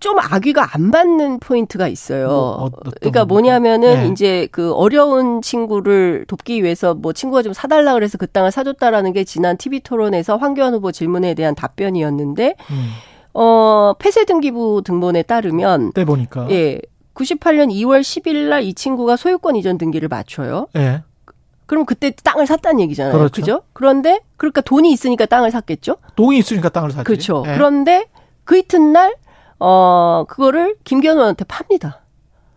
[0.00, 2.26] 좀 악의가 안 맞는 포인트가 있어요.
[2.28, 2.70] 뭐,
[3.00, 3.26] 그러니까?
[3.26, 4.08] 뭐냐면은 네.
[4.08, 9.24] 이제 그 어려운 친구를 돕기 위해서 뭐 친구가 좀 사달라 그래서 그 땅을 사줬다라는 게
[9.24, 12.90] 지난 TV 토론에서 황교안 후보 질문에 대한 답변이었는데 음,
[13.34, 16.50] 어 폐쇄 등기부 등본에 따르면 때 보니까.
[16.50, 16.80] 예
[17.14, 20.66] 98년 2월 10일 날 이 친구가 소유권 이전 등기를 맞춰요.
[20.76, 21.02] 예.
[21.66, 23.12] 그럼 그때 땅을 샀다는 얘기잖아요.
[23.16, 23.32] 그렇죠.
[23.40, 23.62] 그죠?
[23.74, 25.96] 그런데 그러니까 돈이 있으니까 땅을 샀겠죠?
[26.16, 27.04] 돈이 있으니까 땅을 사지.
[27.04, 27.44] 그렇죠.
[27.46, 27.52] 예.
[27.54, 28.06] 그런데
[28.44, 29.14] 그 이튿날
[29.60, 32.00] 어 그거를 김기현 의원한테 팝니다.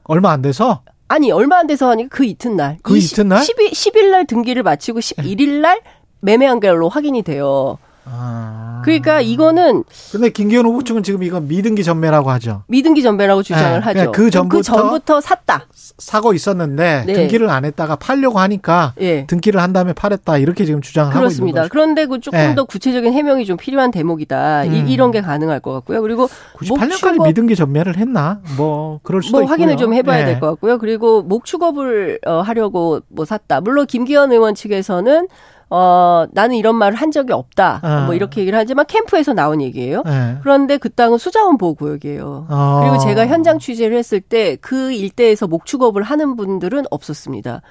[0.06, 3.42] 얼마 안 돼서 아니 얼마 안 돼서 하니까 그 이튿날 그 이튿날?
[3.44, 5.82] 10일 10일 날 등기를 마치고 11일 날
[6.22, 7.78] 매매한 걸로 확인이 돼요.
[8.06, 8.82] 아.
[8.84, 12.64] 그러니까 이거는 근데 김기현 후보 측은 지금 이거 미등기 전매라고 하죠.
[12.68, 14.12] 미등기 전배라고 주장을 네, 하죠.
[14.12, 15.68] 그 전부터- 그 전부터 샀다.
[15.98, 17.14] 사고 있었는데 네.
[17.14, 19.26] 등기를 안 했다가 팔려고 하니까 예.
[19.28, 21.60] 등기를 한 다음에 팔았다 이렇게 지금 주장을 그렇습니다.
[21.62, 21.72] 하고 거죠.
[21.72, 22.56] 그런데 그 조금 네.
[22.56, 24.64] 더 구체적인 해명이 좀 필요한 대목이다.
[24.64, 24.74] 음.
[24.74, 26.02] 이, 이런 게 가능할 것 같고요.
[26.02, 26.28] 그리고
[26.58, 28.40] 98년까지 목축업- 미등기 전매를 했나?
[28.58, 29.52] 뭐 그럴 수도 뭐 있고요.
[29.54, 30.26] 확인을 좀 해봐야 예.
[30.26, 30.78] 될것 같고요.
[30.80, 33.62] 그리고 목축업을 어, 하려고 뭐 샀다.
[33.62, 35.28] 물론 김기현 의원 측에서는
[35.70, 37.80] 어 나는 이런 말을 한 적이 없다.
[37.82, 38.06] 아.
[38.06, 40.04] 뭐 이렇게 얘기를 하지만 캠프에서 나온 얘기예요.
[40.06, 40.38] 예.
[40.42, 42.48] 그런데 그 땅은 수자원 보호구역이에요.
[42.50, 42.80] 어.
[42.82, 47.62] 그리고 제가 현장 취재를 했을 때 그 일대에서 목축업을 하는 분들은 없었습니다.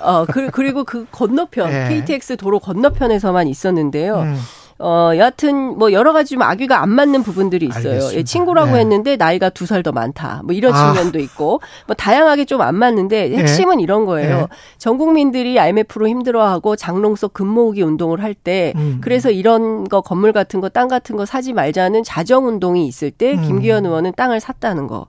[0.00, 1.88] 어, 그, 그리고 그 건너편, 예.
[1.88, 4.20] KTX 도로 건너편에서만 있었는데요.
[4.20, 4.36] 음.
[4.78, 8.00] 어, 여하튼 뭐 여러 가지 좀 악의가 안 맞는 부분들이 있어요.
[8.14, 8.80] 예, 친구라고 네.
[8.80, 10.40] 했는데 나이가 두 살 더 많다.
[10.44, 10.92] 뭐 이런 아.
[10.92, 14.38] 측면도 있고 뭐 다양하게 좀 안 맞는데 핵심은 이런 거예요.
[14.38, 14.46] 네.
[14.78, 18.98] 전 국민들이 IMF로 힘들어하고 장롱속 금모으기 운동을 할때 음.
[19.02, 23.34] 그래서 이런 거 건물 같은 거 땅 같은 거 사지 말자는 자정 운동이 있을 때
[23.34, 23.42] 음.
[23.42, 25.06] 김기현 의원은 땅을 샀다는 거.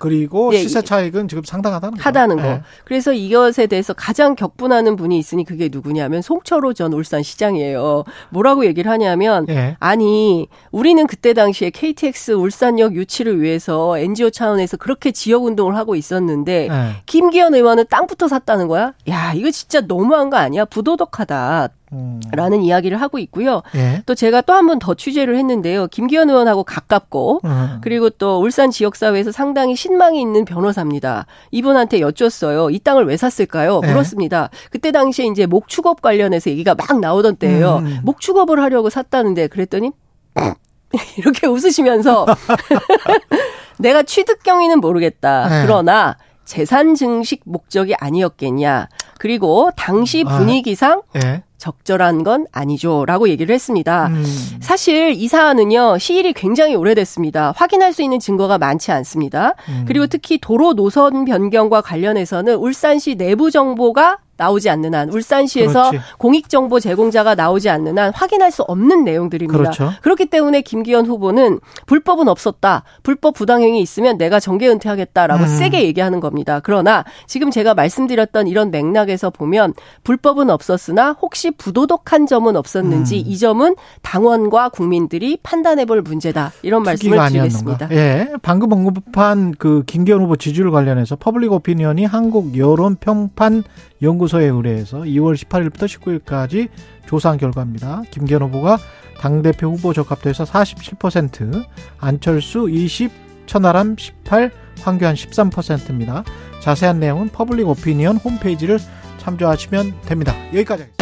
[0.00, 2.02] 그리고 예, 시세 차익은 지금 상당하다는 거.
[2.02, 2.46] 하다는 거.
[2.48, 2.62] 예.
[2.84, 8.04] 그래서 이것에 대해서 가장 격분하는 분이 있으니 그게 누구냐면 송철호 전 울산 시장이에요.
[8.30, 9.76] 뭐라고 얘기를 하냐면 예.
[9.78, 16.68] 아니 우리는 그때 당시에 KTX 울산역 유치를 위해서 NGO 차원에서 그렇게 지역 운동을 하고 있었는데
[16.70, 17.02] 예.
[17.06, 18.94] 김기현 의원은 땅부터 샀다는 거야?
[19.08, 20.64] 야 이거 진짜 너무한 거 아니야?
[20.64, 21.68] 부도덕하다.
[21.92, 22.20] 음.
[22.32, 23.62] 라는 이야기를 하고 있고요.
[23.74, 24.02] 예.
[24.06, 25.88] 또 제가 또 한 번 더 취재를 했는데요.
[25.88, 27.78] 김기현 의원하고 가깝고 음.
[27.82, 31.26] 그리고 또 울산 지역 사회에서 상당히 신망이 있는 변호사입니다.
[31.50, 32.70] 이분한테 여쭈었어요.
[32.70, 33.80] 이 땅을 왜 샀을까요?
[33.80, 33.88] 네.
[33.88, 34.50] 물었습니다.
[34.70, 37.78] 그때 당시에 이제 목축업 관련해서 얘기가 막 나오던 때예요.
[37.78, 37.98] 음.
[38.04, 39.90] 목축업을 하려고 샀다는데 그랬더니
[41.18, 42.26] 이렇게 웃으시면서
[43.78, 45.48] 내가 취득 경위는 모르겠다.
[45.48, 45.62] 네.
[45.66, 48.88] 그러나 재산 증식 목적이 아니었겠냐.
[49.18, 50.36] 그리고 당시 아.
[50.38, 51.42] 분위기상 예.
[51.60, 54.06] 적절한 건 아니죠라고 얘기를 했습니다.
[54.08, 54.24] 음.
[54.60, 57.52] 사실 이 사안은요 시일이 굉장히 오래됐습니다.
[57.54, 59.54] 확인할 수 있는 증거가 많지 않습니다.
[59.68, 59.84] 음.
[59.86, 66.04] 그리고 특히 도로 노선 변경과 관련해서는 울산시 내부 정보가 나오지 않는 한 울산시에서 그렇지.
[66.18, 69.58] 공익정보 제공자가 나오지 않는 한 확인할 수 없는 내용들입니다.
[69.58, 69.90] 그렇죠.
[70.00, 72.84] 그렇기 때문에 김기현 후보는 불법은 없었다.
[73.02, 75.46] 불법 부당행위 있으면 내가 정계 은퇴하겠다라고 음.
[75.46, 76.60] 세게 얘기하는 겁니다.
[76.62, 79.74] 그러나 지금 제가 말씀드렸던 이런 맥락에서 보면
[80.04, 83.22] 불법은 없었으나 혹시 부도덕한 점은 없었는지 음.
[83.26, 86.52] 이 점은 당원과 국민들이 판단해 볼 문제다.
[86.62, 87.88] 이런 말씀을 드리겠습니다.
[87.90, 88.32] 예.
[88.40, 93.64] 방금 언급한 그 김기현 후보 지지율 관련해서 퍼블릭 오피니언이 한국 여론 평판
[94.02, 95.84] 연구소에 의뢰해서 2월 18일부터
[96.24, 96.68] 19일까지
[97.06, 98.02] 조사한 결과입니다.
[98.10, 98.78] 김기현 후보가
[99.18, 101.64] 당대표 후보 적합도에서 47%,
[101.98, 103.10] 안철수 20,
[103.46, 106.24] 천하람 18, 황교안 13%입니다.
[106.60, 108.78] 자세한 내용은 퍼블릭 오피니언 홈페이지를
[109.18, 110.34] 참조하시면 됩니다.
[110.54, 110.99] 여기까지 하겠습니다.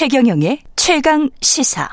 [0.00, 1.86] 최경영의 최강 시사.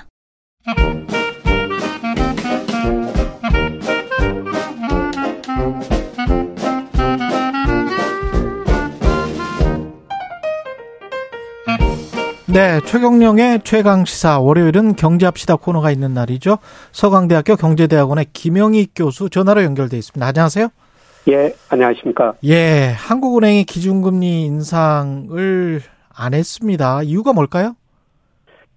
[12.45, 16.60] 네, 최경령의 최강 시사 월요일은 경제합시다 코너가 있는 날이죠.
[16.93, 20.26] 서강대학교 경제대학원의 김영희 교수 전화로 연결돼 있습니다.
[20.26, 20.70] 안녕하세요.
[21.28, 22.36] 예, 안녕하십니까.
[22.45, 25.82] 예, 한국은행이 기준금리 인상을
[26.16, 27.03] 안 했습니다.
[27.03, 27.76] 이유가 뭘까요?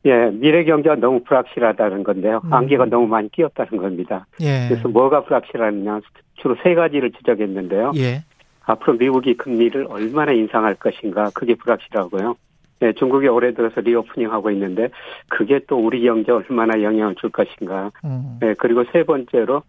[0.06, 2.40] 예, 미래 경제가 너무 불확실하다는 건데요.
[2.44, 2.52] 음.
[2.52, 4.26] 안개가 너무 많이 끼었다는 겁니다.
[4.40, 4.66] 예.
[4.68, 6.00] 그래서 뭐가 불확실하느냐
[6.36, 7.92] 주로 세 가지를 지적했는데요.
[7.96, 8.24] 예.
[8.64, 12.36] 앞으로 미국이 금리를 얼마나 인상할 것인가 그게 불확실하고요.
[12.80, 14.88] 네, 중국이 올해 들어서 reopening 하고 있는데
[15.28, 17.90] 그게 또 우리 경제에 얼마나 영향을 줄 것인가.
[18.04, 18.38] 음.
[18.40, 19.62] 네, 그리고 세 번째로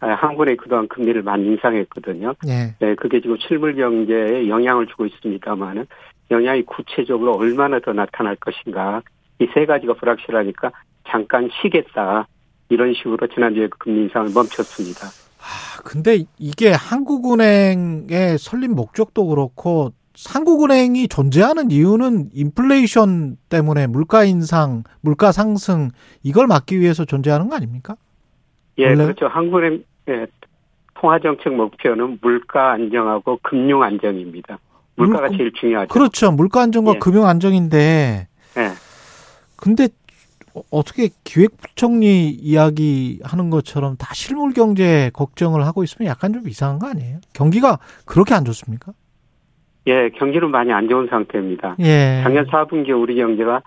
[0.00, 2.34] 아, 한국은행이 그동안 금리를 많이 인상했거든요.
[2.48, 2.74] 예.
[2.78, 5.86] 네, 그게 지금 실물 경제에 영향을 주고 있습니다만은
[6.30, 9.02] 영향이 구체적으로 얼마나 더 나타날 것인가.
[9.40, 10.70] 이 세 가지가 불확실하니까
[11.08, 12.26] 잠깐 쉬겠다.
[12.68, 15.06] 이런 식으로 지난주에 그 금리 인상을 멈췄습니다.
[15.40, 19.92] 아, 근데 이게 한국은행의 설립 목적도 그렇고
[20.28, 25.90] 한국은행이 존재하는 이유는 인플레이션 때문에 물가 인상, 물가 상승
[26.22, 27.96] 이걸 막기 위해서 존재하는 거 아닙니까?
[28.78, 29.26] 예, 원래- 그렇죠.
[29.26, 30.26] 한국은행 예,
[30.94, 34.58] 통화 정책 목표는 물가 안정하고 금융 안정입니다.
[34.96, 35.92] 물가가 물가- 제일 중요하죠.
[35.92, 36.30] 그렇죠.
[36.32, 36.98] 물가 안정과 예.
[36.98, 38.28] 금융 안정인데 예.
[39.62, 39.86] 근데
[40.54, 46.80] 어- 어떻게 기획부총리 이야기 하는 것처럼 다 실물 경제 걱정을 하고 있으면 약간 좀 이상한
[46.80, 47.18] 거 아니에요?
[47.32, 48.92] 경기가 그렇게 안 좋습니까?
[49.86, 51.76] 예, 경기는 많이 안 좋은 상태입니다.
[51.80, 52.20] 예.
[52.24, 53.62] 작년 4분기 우리 경제가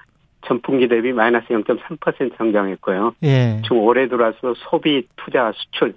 [0.46, 3.16] 전분기 대비 마이너스 0.3% 성장했고요.
[3.24, 3.62] 예.
[3.64, 5.96] 지금 올해 들어와서 소비, 투자, 수출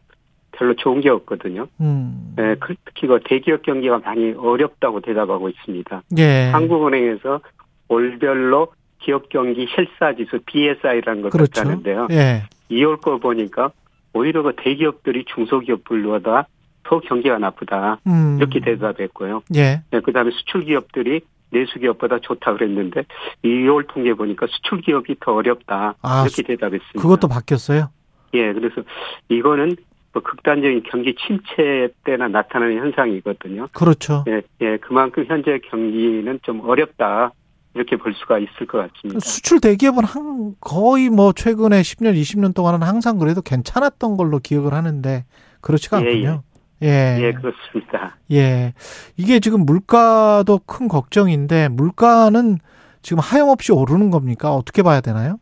[0.52, 1.66] 별로 좋은 게 없거든요.
[1.80, 2.34] 음.
[2.38, 6.02] 예, 그- 특히 그 대기업 경기가 많이 어렵다고 대답하고 있습니다.
[6.18, 6.50] 예.
[6.52, 7.40] 한국은행에서
[7.88, 8.68] 월별로
[8.98, 11.62] 기업 경기 실사 지수 BSI라는 걸 그렇죠.
[11.62, 12.08] 갖다는데요.
[12.10, 12.42] 예.
[12.70, 13.70] 2월 거 보니까
[14.12, 16.46] 오히려 그 대기업들이 중소기업들보다
[16.84, 18.36] 더 경기가 나쁘다 음.
[18.38, 19.42] 이렇게 대답했고요.
[19.56, 19.82] 예.
[19.90, 21.20] 네, 그다음에 수출 기업들이
[21.50, 23.04] 내수 기업보다 좋다 그랬는데
[23.44, 27.00] 2월 통계 보니까 수출 기업이 더 어렵다 아, 이렇게 대답했습니다.
[27.00, 27.90] 그것도 바뀌었어요.
[28.34, 28.82] 예, 그래서
[29.28, 29.76] 이거는
[30.12, 33.68] 뭐 극단적인 경기 침체 때나 나타나는 현상이거든요.
[33.72, 34.24] 그렇죠.
[34.28, 37.32] 예, 예, 그만큼 현재 경기는 좀 어렵다
[37.74, 39.20] 이렇게 볼 수가 있을 것 같습니다.
[39.20, 45.24] 수출 대기업은 한 거의 뭐 최근에 10년, 20년 동안은 항상 그래도 괜찮았던 걸로 기억을 하는데
[45.60, 46.42] 그렇지가 예, 않군요.
[46.82, 47.18] 예.
[47.20, 48.16] 예, 그렇습니다.
[48.32, 48.72] 예.
[49.16, 52.58] 이게 지금 물가도 큰 걱정인데 물가는
[53.02, 54.54] 지금 하염없이 오르는 겁니까?
[54.54, 55.38] 어떻게 봐야 되나요?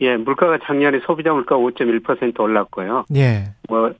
[0.00, 3.04] 예, 물가가 작년에 소비자 물가 5.1% 올랐고요.
[3.14, 3.54] 예.
[3.68, 3.92] 뭐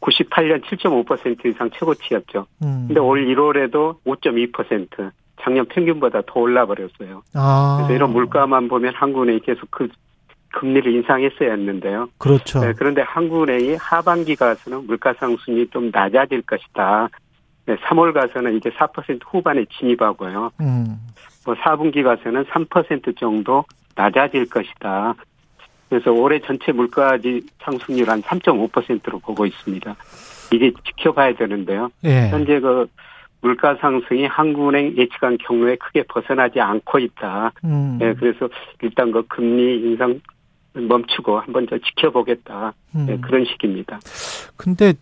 [0.00, 2.46] 98년 7.5% 이상 최고치였죠.
[2.62, 2.84] 음.
[2.88, 5.12] 근데 올 1월에도 5.2%
[5.42, 7.22] 작년 평균보다 더 올라 버렸어요.
[7.34, 7.76] 아.
[7.78, 9.88] 그래서 이런 물가만 보면 한국은행이 계속 그
[10.52, 12.08] 금리를 인상했어야 했는데요.
[12.18, 12.60] 그렇죠.
[12.60, 17.08] 네, 그런데 한국은행이 하반기 가서는 물가 상승이 좀 낮아질 것이다.
[17.66, 20.50] 네, 3월 가서는 이제 4% 후반에 진입하고요.
[20.60, 20.96] 음.
[21.44, 23.64] 뭐 4분기 가서는 3% 정도
[23.94, 25.14] 낮아질 것이다.
[25.88, 29.96] 그래서 올해 전체 물가지 상승률 한 3.5%로 보고 있습니다.
[30.52, 31.90] 이게 지켜봐야 되는데요.
[32.04, 32.28] 예.
[32.28, 32.86] 현재 그
[33.42, 37.52] 물가 상승이 한국은행 예측한 경로에 크게 벗어나지 않고 있다.
[37.64, 37.96] 음.
[37.98, 38.48] 네, 그래서
[38.82, 40.20] 일단 그 금리 인상
[40.74, 42.74] 멈추고 한번 더 지켜보겠다.
[42.92, 43.20] 네, 음.
[43.20, 43.98] 그런 식입니다.
[44.56, 44.94] 근데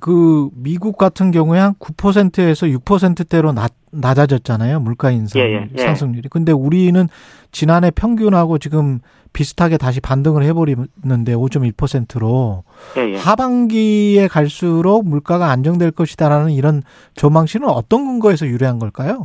[0.00, 4.80] 그 미국 같은 경우에 한 9%에서 6%대로 낮, 낮아졌잖아요.
[4.80, 5.82] 물가 인상 예, 예, 예.
[5.82, 6.28] 상승률이.
[6.28, 7.08] 근데 우리는
[7.50, 9.00] 지난해 평균하고 지금
[9.32, 12.64] 비슷하게 다시 반등을 해버리는데 5.1%로
[12.96, 13.16] 예, 예.
[13.16, 16.82] 하반기에 갈수록 물가가 안정될 것이다라는 이런
[17.14, 19.24] 전망치는 어떤 근거에서 유래한 걸까요?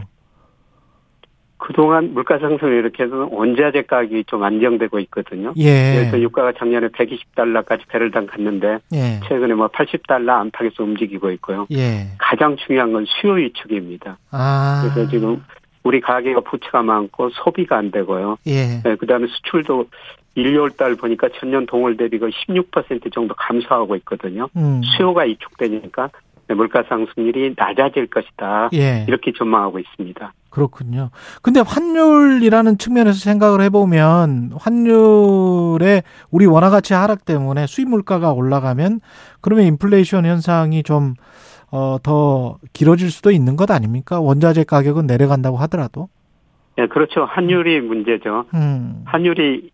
[1.61, 5.53] 그동안 물가 상승을 이렇게 해서 원자재 가격이 좀 안정되고 있거든요.
[5.57, 5.93] 예.
[5.95, 9.19] 그래서 유가가 작년에 120달러까지 배럴당 갔는데 예.
[9.29, 11.67] 최근에 뭐 80달러 안팎에서 움직이고 있고요.
[11.71, 12.07] 예.
[12.17, 14.17] 가장 중요한 건 수요 위축입니다.
[14.31, 14.89] 아.
[14.91, 15.43] 그래서 지금
[15.83, 18.37] 우리 가계가 부채가 많고 소비가 안 되고요.
[18.47, 18.81] 예.
[18.83, 19.87] 네, 그다음에 수출도
[20.35, 24.47] 1, 2월 달 보니까 전년 동월 대비 거의 16% 정도 감소하고 있거든요.
[24.55, 24.81] 음.
[24.83, 26.09] 수요가 위축되니까
[26.55, 28.69] 물가 상승률이 낮아질 것이다.
[28.73, 29.05] 예.
[29.07, 30.33] 이렇게 전망하고 있습니다.
[30.49, 31.11] 그렇군요.
[31.41, 38.99] 근데 환율이라는 측면에서 생각을 해보면 환율의 우리 원화 가치 하락 때문에 수입 물가가 올라가면
[39.39, 41.13] 그러면 인플레이션 현상이 좀
[41.71, 44.19] 어, 더 길어질 수도 있는 것 아닙니까?
[44.19, 46.09] 원자재 가격은 내려간다고 하더라도.
[46.77, 47.25] 예, 그렇죠.
[47.25, 48.45] 환율이 문제죠.
[48.53, 49.03] 음.
[49.05, 49.71] 환율이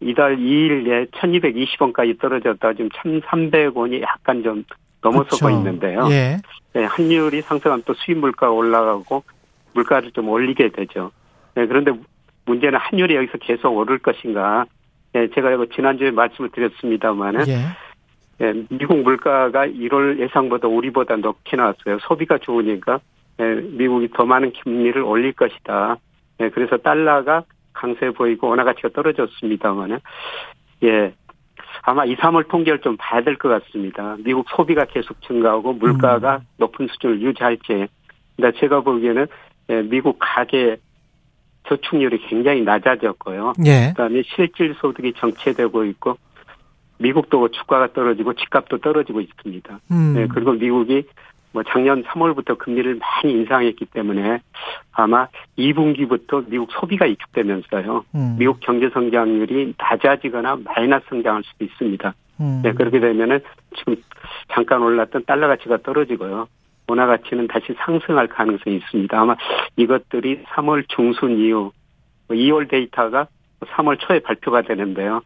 [0.00, 4.64] 이달 2일에 1220원까지 떨어졌다 지금 1300원이 약간 좀
[5.02, 5.50] 넘어서고 그렇죠.
[5.50, 6.08] 있는데요.
[6.10, 6.38] 예.
[6.72, 9.22] 네, 환율이 상승하면 또 수입 물가가 올라가고
[9.74, 11.10] 물가를 좀 올리게 되죠.
[11.54, 11.92] 네, 그런데
[12.46, 14.64] 문제는 환율이 여기서 계속 오를 것인가.
[15.12, 17.58] 네, 제가 지난주에 말씀을 드렸습니다만은 예.
[18.38, 21.98] 네, 미국 물가가 1월 예상보다 우리보다 높게 나왔어요.
[22.00, 23.00] 소비가 좋으니까
[23.36, 25.96] 네, 미국이 더 많은 금리를 올릴 것이다.
[26.38, 29.98] 네, 그래서 달러가 강세 보이고 원화 가치가 떨어졌습니다만은
[30.84, 31.12] 예.
[31.82, 34.16] 아마 2, 3월 통계를 좀 봐야 될 것 같습니다.
[34.20, 36.46] 미국 소비가 계속 증가하고 물가가 음.
[36.56, 37.86] 높은 수준을 유지할지.
[38.36, 39.26] 근데 제가 보기에는
[39.70, 40.76] 예, 미국 가계
[41.68, 43.54] 저축률이 굉장히 낮아졌고요.
[43.66, 43.88] 예.
[43.88, 46.16] 그다음에 실질 소득이 정체되고 있고
[46.98, 49.80] 미국도 주가가 떨어지고 집값도 떨어지고 있습니다.
[49.90, 50.14] 음.
[50.14, 51.04] 네, 그리고 미국이
[51.52, 54.40] 뭐 작년 3월부터 금리를 많이 인상했기 때문에
[54.92, 58.04] 아마 2분기부터 미국 소비가 위축되면서요.
[58.16, 58.36] 음.
[58.38, 62.14] 미국 경제 성장률이 낮아지거나 마이너스 성장할 수도 있습니다.
[62.40, 62.60] 음.
[62.64, 63.40] 네, 그렇게 되면은
[63.76, 63.96] 지금
[64.52, 66.48] 잠깐 올랐던 달러 가치가 떨어지고요.
[66.88, 69.18] 원화 가치는 다시 상승할 가능성이 있습니다.
[69.18, 69.36] 아마
[69.76, 71.72] 이것들이 3월 중순 이후
[72.28, 73.28] 2월 데이터가
[73.60, 75.22] 3월 초에 발표가 되는데요.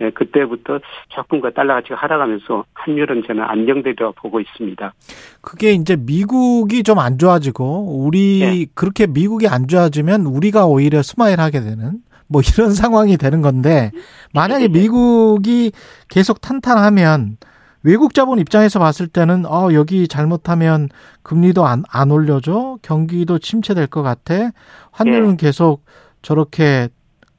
[0.00, 0.78] 네, 그때부터
[1.10, 4.94] 조금과 달러 가치가 하락하면서 환율은 저는 안정되리라 보고 있습니다.
[5.42, 8.66] 그게 이제 미국이 좀 안 좋아지고 우리 네.
[8.74, 13.90] 그렇게 미국이 안 좋아지면 우리가 오히려 스마일하게 되는 뭐 이런 상황이 되는 건데
[14.34, 15.72] 만약에 미국이
[16.08, 17.38] 계속 탄탄하면
[17.82, 20.88] 외국 자본 입장에서 봤을 때는 어 여기 잘못하면
[21.22, 24.50] 금리도 안, 안 올려줘 경기도 침체될 것 같아
[24.92, 25.84] 환율은 계속
[26.22, 26.88] 저렇게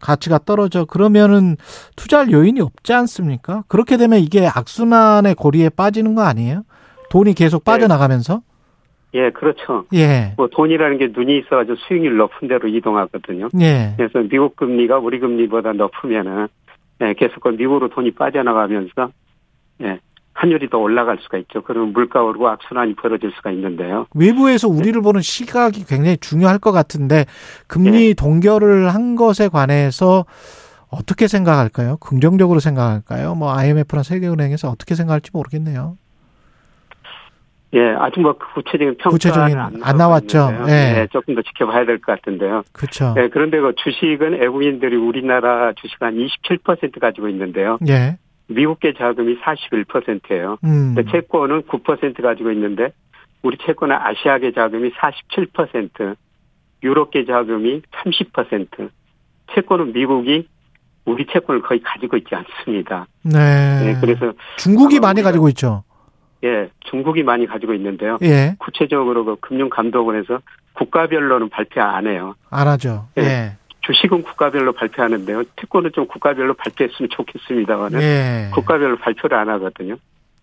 [0.02, 1.56] 가치가 떨어져 그러면은
[1.96, 3.64] 투자할 요인이 없지 않습니까?
[3.68, 6.64] 그렇게 되면 이게 악순환의 고리에 빠지는 거 아니에요?
[7.10, 8.42] 돈이 계속 빠져나가면서
[9.14, 9.86] 예, 그렇죠.
[9.94, 10.34] 예.
[10.38, 13.50] 뭐 돈이라는 게 눈이 있어가지고 수익률 높은 데로 이동하거든요.
[13.60, 13.94] 예.
[13.98, 16.48] 그래서 미국 금리가 우리 금리보다 높으면은
[17.02, 19.12] 예, 계속 그 미국으로 돈이 빠져나가면서
[19.82, 20.00] 예,
[20.42, 21.62] 환율이 더 올라갈 수가 있죠.
[21.62, 24.08] 그러면 물가 오르고 악순환이 벌어질 수가 있는데요.
[24.16, 27.26] 외부에서 우리를 보는 시각이 굉장히 중요할 것 같은데
[27.68, 30.26] 금리 동결을 한 것에 관해서
[30.90, 31.98] 어떻게 생각할까요?
[31.98, 33.36] 긍정적으로 생각할까요?
[33.36, 35.96] 뭐 IMF나 세계은행에서 어떻게 생각할지 모르겠네요.
[37.74, 40.54] 예, 아직 뭐 구체적인 평가는 구체적인 안, 안 나왔죠.
[40.68, 41.02] 예.
[41.02, 42.64] 예, 조금 더 지켜봐야 될 것 같은데요.
[42.74, 43.14] 그렇죠.
[43.18, 47.78] 예, 그런데 그 주식은 외국인들이 우리나라 주식 한 27% 가지고 있는데요.
[47.88, 48.18] 예.
[48.54, 50.58] 미국계 자금이 41%예요.
[50.64, 50.94] 음.
[50.96, 52.92] 근데 채권은 9% 가지고 있는데
[53.42, 56.16] 우리 채권은 아시아계 자금이 47%,
[56.84, 58.90] 유럽계 자금이 30%.
[59.54, 60.48] 채권은 미국이
[61.06, 63.08] 우리 채권을 거의 가지고 있지 않습니다.
[63.24, 63.40] 네.
[63.86, 65.84] 예, 그래서 중국이 많이 가지고 있죠.
[66.44, 68.18] 예, 중국이 많이 가지고 있는데요.
[68.24, 68.56] 예.
[68.60, 70.40] 구체적으로 그 금융감독원에서
[70.74, 72.36] 국가별로는 발표 안 해요.
[72.50, 73.08] 안 하죠.
[73.18, 73.22] 예.
[73.22, 73.58] 예.
[73.92, 75.44] 주식은 국가별로 발표하는데요.
[75.60, 78.50] 채권은 좀 국가별로 발표했으면 좋겠습니다만은 예.
[78.54, 79.96] 국가별로 발표를 안 하거든요.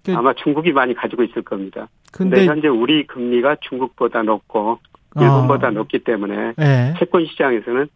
[0.04, 1.88] 그- 아마 중국이 많이 가지고 있을 겁니다.
[2.12, 4.78] 근데, 근데 현재 우리 금리가 중국보다 높고
[5.16, 5.20] 어.
[5.20, 6.94] 일본보다 높기 때문에 예.
[6.98, 7.88] 채권 시장에서는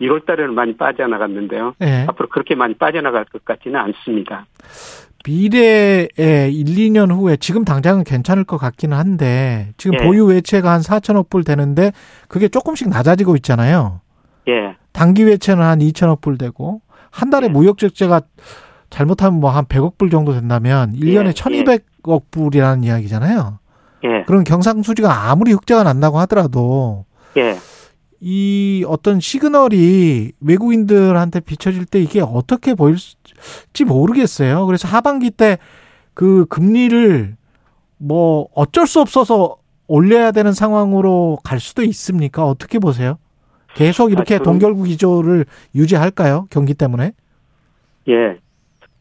[0.00, 1.74] 1월 달에는 많이 빠져나갔는데요.
[1.82, 2.04] 예.
[2.08, 4.46] 앞으로 그렇게 많이 빠져나갈 것 같지는 않습니다.
[5.26, 10.04] 미래에 1, 2년 후에 지금 당장은 괜찮을 것 같기는 한데 지금 예.
[10.06, 11.92] 보유 외채가 한 4천억 불 되는데
[12.28, 14.00] 그게 조금씩 낮아지고 있잖아요.
[14.48, 17.50] 예, 단기 외채는 한 2천억 불 되고 한 달에 예.
[17.50, 18.22] 무역 적재가
[18.90, 23.58] 잘못하면 뭐 한 100억 불 정도 된다면 1년에 예, 1200억 불이라는 이야기잖아요.
[24.04, 27.04] 예, 그런 경상수지가 아무리 흑자가 난다고 하더라도
[27.36, 27.56] 예.
[28.20, 34.66] 이 어떤 시그널이 외국인들한테 비춰질 때 이게 어떻게 보일지 모르겠어요.
[34.66, 35.58] 그래서 하반기 때
[36.16, 37.36] 그 금리를
[37.98, 42.46] 뭐 어쩔 수 없어서 올려야 되는 상황으로 갈 수도 있습니까?
[42.46, 43.18] 어떻게 보세요?
[43.76, 45.44] 계속 이렇게 동결구 기조를
[45.74, 46.46] 유지할까요?
[46.50, 47.12] 경기 때문에?
[48.08, 48.38] 예.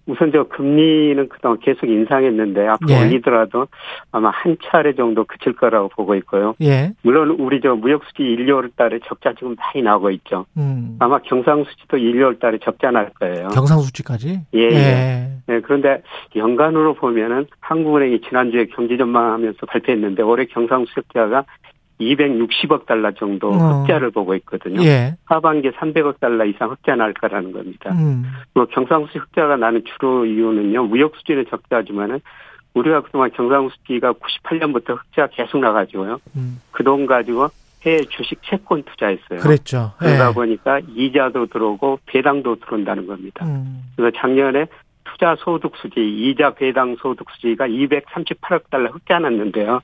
[0.08, 3.00] 우선 저 금리는 그동안 계속 인상했는데 앞으로 예.
[3.06, 3.68] 올리더라도
[4.12, 6.54] 아마 한 차례 정도 그칠 거라고 보고 있고요.
[6.62, 6.94] 예.
[7.02, 10.46] 물론 우리 저 무역수지 1, 2월 달에 적자 지금 많이 나오고 있죠.
[10.58, 10.98] 음.
[11.00, 13.48] 아마 경상수지도 1, 2월 달에 적자 날 거예요.
[13.48, 14.42] 경상수지까지?
[14.54, 14.76] 예, 예.
[14.76, 15.32] 예.
[15.48, 16.04] 네, 그런데
[16.36, 21.46] 연간으로 보면은 한국은행이 지난주에 경제 전망하면서 발표했는데 올해 경상수적자가
[22.00, 23.82] 260억 달러 정도 어.
[23.82, 24.84] 흑자를 보고 있거든요.
[24.84, 25.16] 예.
[25.26, 27.92] 하반기에 300억 달러 이상 흑자 날 거라는 겁니다.
[27.94, 28.26] 음.
[28.54, 30.84] 뭐 경상수지 흑자가 나는 주로 이유는요.
[30.86, 32.20] 무역 수지는 적자지만은
[32.74, 36.20] 우리가 그동안 경상수지가 98년부터 흑자 계속 나가지고요.
[36.36, 36.60] 음.
[36.72, 37.48] 그돈 가지고
[37.84, 39.40] 해외 주식 채권 투자했어요.
[39.40, 39.94] 그랬죠.
[40.00, 40.34] 그러다 예.
[40.34, 43.46] 보니까 이자도 들어오고 배당도 들어온다는 겁니다.
[43.46, 43.84] 음.
[43.96, 44.66] 그래서 작년에
[45.06, 49.80] 투자 소득 수지, 이자 배당 소득 수지가 238억 달러 흑자 났는데요.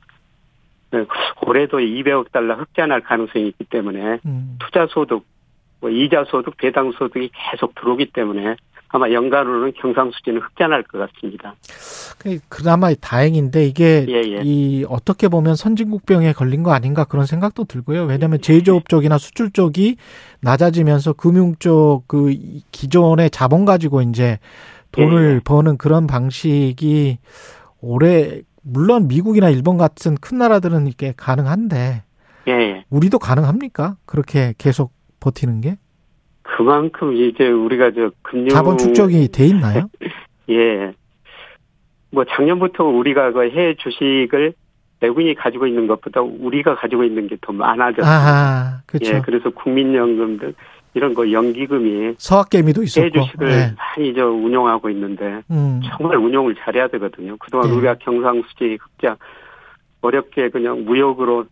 [0.92, 1.06] 네,
[1.46, 4.58] 올해도 200억 달러 흑자 날 가능성이 있기 때문에 음.
[4.60, 5.24] 투자 소득,
[5.80, 8.56] 뭐 이자 소득, 배당 소득이 계속 들어오기 때문에
[8.94, 11.56] 아마 연간으로는 경상수지는 흑자 날 것 같습니다.
[12.20, 14.42] 그- 그나마 다행인데 이게 예, 예.
[14.44, 18.04] 이 어떻게 보면 선진국병에 걸린 거 아닌가 그런 생각도 들고요.
[18.04, 19.96] 왜냐하면 제조업 쪽이나 수출 쪽이
[20.42, 22.36] 낮아지면서 금융 쪽 그
[22.74, 24.40] 기존의 자본 가지고 이제
[24.92, 25.40] 돈을 예, 예.
[25.44, 27.18] 버는 그런 방식이
[27.80, 32.04] 올해 물론 미국이나 일본 같은 큰 나라들은 이게 가능한데
[32.48, 32.86] 예, 예.
[32.90, 33.98] 우리도 가능합니까?
[34.06, 35.78] 그렇게 계속 버티는 게?
[36.44, 39.90] 그만큼 이제 우리가 저 금융 자본 축적이 돼 있나요?
[40.50, 40.94] 예.
[42.12, 44.54] 뭐 작년부터 우리가 그 해외 주식을
[45.02, 48.06] 외국인이 가지고 있는 것보다 우리가 가지고 있는 게 더 많아졌어요.
[48.06, 49.16] 아, 그렇죠.
[49.16, 50.54] 예, 그래서 국민연금 등
[50.94, 53.10] 이런 거 연기금이 서학개미도 있었고.
[53.10, 53.76] 주식을 네.
[53.78, 55.80] 많이 저 운용하고 있는데 음.
[55.86, 57.38] 정말 운용을 잘해야 되거든요.
[57.38, 57.76] 그동안 네.
[57.76, 59.18] 우리가 경상수지 흑자
[60.02, 61.46] 어렵게 그냥 무역으로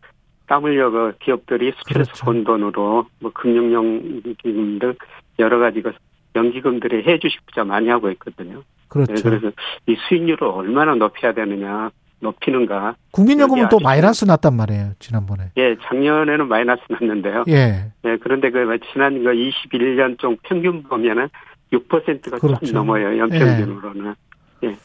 [0.48, 2.26] 땀 흘려 그 기업들이 수출해서 그렇죠.
[2.26, 4.95] 번 돈으로 뭐 금융연기금 등
[5.38, 5.94] 여러 가지 그
[6.36, 8.64] 연기금들이 해외 주식 투자 많이 하고 있거든요.
[8.88, 9.14] 그렇죠.
[9.14, 9.52] 네, 그래서
[9.88, 11.91] 이 수익률을 얼마나 높여야 되느냐
[12.22, 12.96] 높이는가.
[13.12, 15.52] 국민연금은 또 마이너스 났단 말이에요, 지난번에.
[15.58, 17.46] 예, 작년에는 마이너스 났는데요.
[17.50, 17.91] 예.
[18.06, 18.60] 예, 그런데 그
[18.91, 21.30] 지난 그 21년 좀 평균 보면은
[21.72, 22.66] 6%가 그렇죠.
[22.66, 23.18] 좀 넘어요.
[23.20, 24.16] 연평균으로는.
[24.64, 24.76] 예.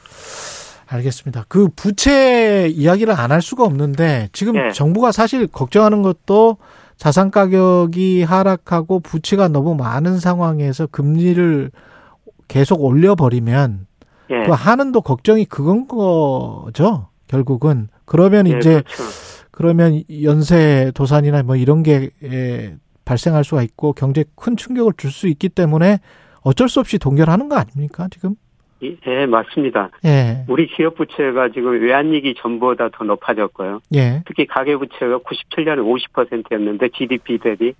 [0.86, 1.44] 알겠습니다.
[1.48, 4.70] 그 부채 이야기를 안 할 수가 없는데 지금 예.
[4.70, 6.58] 정부가 사실 걱정하는 것도
[6.96, 11.70] 자산 가격이 하락하고 부채가 너무 많은 상황에서 금리를
[12.46, 13.86] 계속 올려버리면
[14.30, 14.42] 예.
[14.46, 17.08] 그 하는도 걱정이 그건 거죠.
[17.34, 19.02] 결국은 그러면 예, 이제 그렇죠.
[19.50, 22.74] 그러면 연쇄 도산이나 뭐 이런 게 에,
[23.04, 25.98] 발생할 수가 있고 경제에 큰 충격을 줄 수 있기 때문에
[26.42, 28.34] 어쩔 수 없이 동결하는 거 아닙니까 지금?
[28.82, 29.90] 예, 예, 맞습니다.
[30.04, 33.80] 예, 우리 기업 부채가 지금 외환위기 전보다 더 높아졌고요.
[33.94, 35.80] 예, 특히 가계 부채가 97년에
[36.12, 37.74] 50%였는데 GDP 대비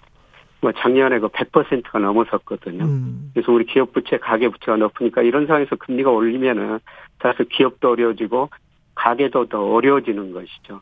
[0.60, 2.84] 뭐 작년에 그 100%가 넘어섰거든요.
[2.84, 6.78] 음, 그래서 우리 기업 부채, 가계 부채가 높으니까 이런 상황에서 금리가 올리면은
[7.20, 8.48] 사실 기업도 어려워지고
[8.94, 10.80] 가계도 더 어려워지는 것이죠.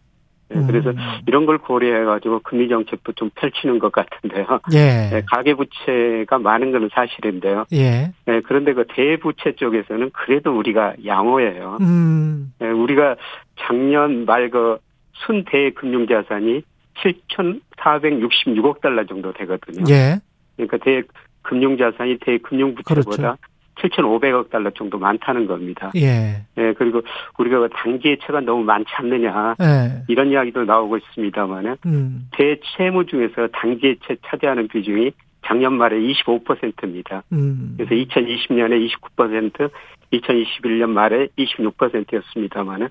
[0.54, 0.66] 예, 음.
[0.66, 0.92] 그래서
[1.26, 4.60] 이런 걸 고려해가지고 금리 정책도 좀 펼치는 것 같은데요.
[4.74, 7.64] 예, 예, 가계 부채가 많은 것은 사실인데요.
[7.72, 11.78] 예, 예, 그런데 그 대부채 쪽에서는 그래도 우리가 양호해요.
[11.80, 13.16] 음, 예, 우리가
[13.56, 14.78] 작년 말 그
[15.26, 16.62] 순대 금융자산이
[16.94, 19.84] 7,466억 달러 정도 되거든요.
[19.88, 20.20] 예,
[20.56, 21.02] 그러니까 대
[21.42, 23.36] 금융자산이 대 금융부채보다 그렇죠.
[23.76, 25.90] 7,500억 달러 정도 많다는 겁니다.
[25.96, 27.02] 예, 예, 그리고
[27.38, 29.56] 우리가 그 단기예채가 너무 많지 않느냐.
[29.60, 35.12] 예, 이런 이야기도 나오고 있습니다만은 음, 대채무 중에서 단기예채 차지하는 비중이
[35.44, 37.22] 작년 말에 25%입니다.
[37.32, 39.70] 음, 그래서 2020년에 29%,
[40.12, 42.88] 2021년 말에 26%였습니다만은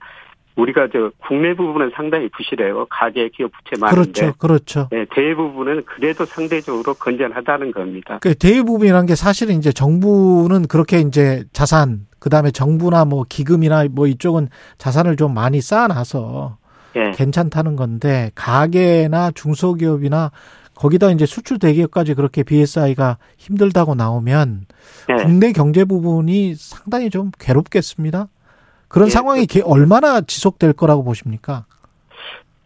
[0.56, 2.86] 우리가 저 국내 부분은 상당히 부실해요.
[2.90, 4.88] 가계 기업 부채 많은데 그렇죠, 그렇죠.
[4.92, 8.20] 네, 대부분은 그래도 상대적으로 건전하다는 겁니다.
[8.22, 14.50] 그 대부분이란 게 사실은 이제 정부는 그렇게 이제 자산 그다음에 정부나 뭐 기금이나 뭐 이쪽은
[14.78, 16.58] 자산을 좀 많이 쌓아놔서
[16.98, 20.32] 예, 괜찮다는 건데 가게나 중소기업이나
[20.76, 24.66] 거기다 이제 수출 대기업까지 그렇게 BSI가 힘들다고 나오면
[25.10, 25.24] 예.
[25.24, 28.28] 국내 경제 부분이 상당히 좀 괴롭겠습니다.
[28.92, 31.66] 그런 예, 상황이 게- 얼마나 지속될 거라고 보십니까?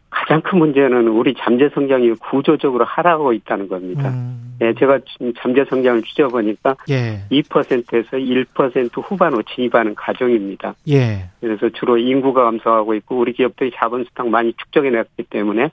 [0.10, 4.10] 가장 큰 문제는 우리 잠재 성장이 구조적으로 하락하고 있다는 겁니다.
[4.10, 4.99] 음, 예, 제가
[5.39, 10.73] 잠재 성장을 추려보니까 예, 2%에서 1% 후반으로 진입하는 가정입니다.
[10.89, 15.69] 예, 그래서 주로 인구가 감소하고 있고 우리 기업들이 자본 수당 많이 축적해냈기 때문에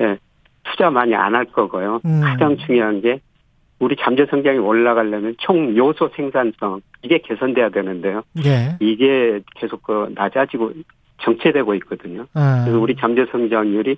[0.00, 0.18] 예,
[0.64, 2.00] 투자 많이 안 할 거고요.
[2.06, 2.20] 음.
[2.22, 3.20] 가장 중요한 게
[3.78, 8.22] 우리 잠재 성장이 올라가려면 총 요소 생산성 이게 개선돼야 되는데요.
[8.44, 8.76] 예.
[8.80, 10.72] 이게 계속 그 낮아지고
[11.22, 12.26] 정체되고 있거든요.
[12.34, 13.96] 아, 그래서 우리 잠재 성장률이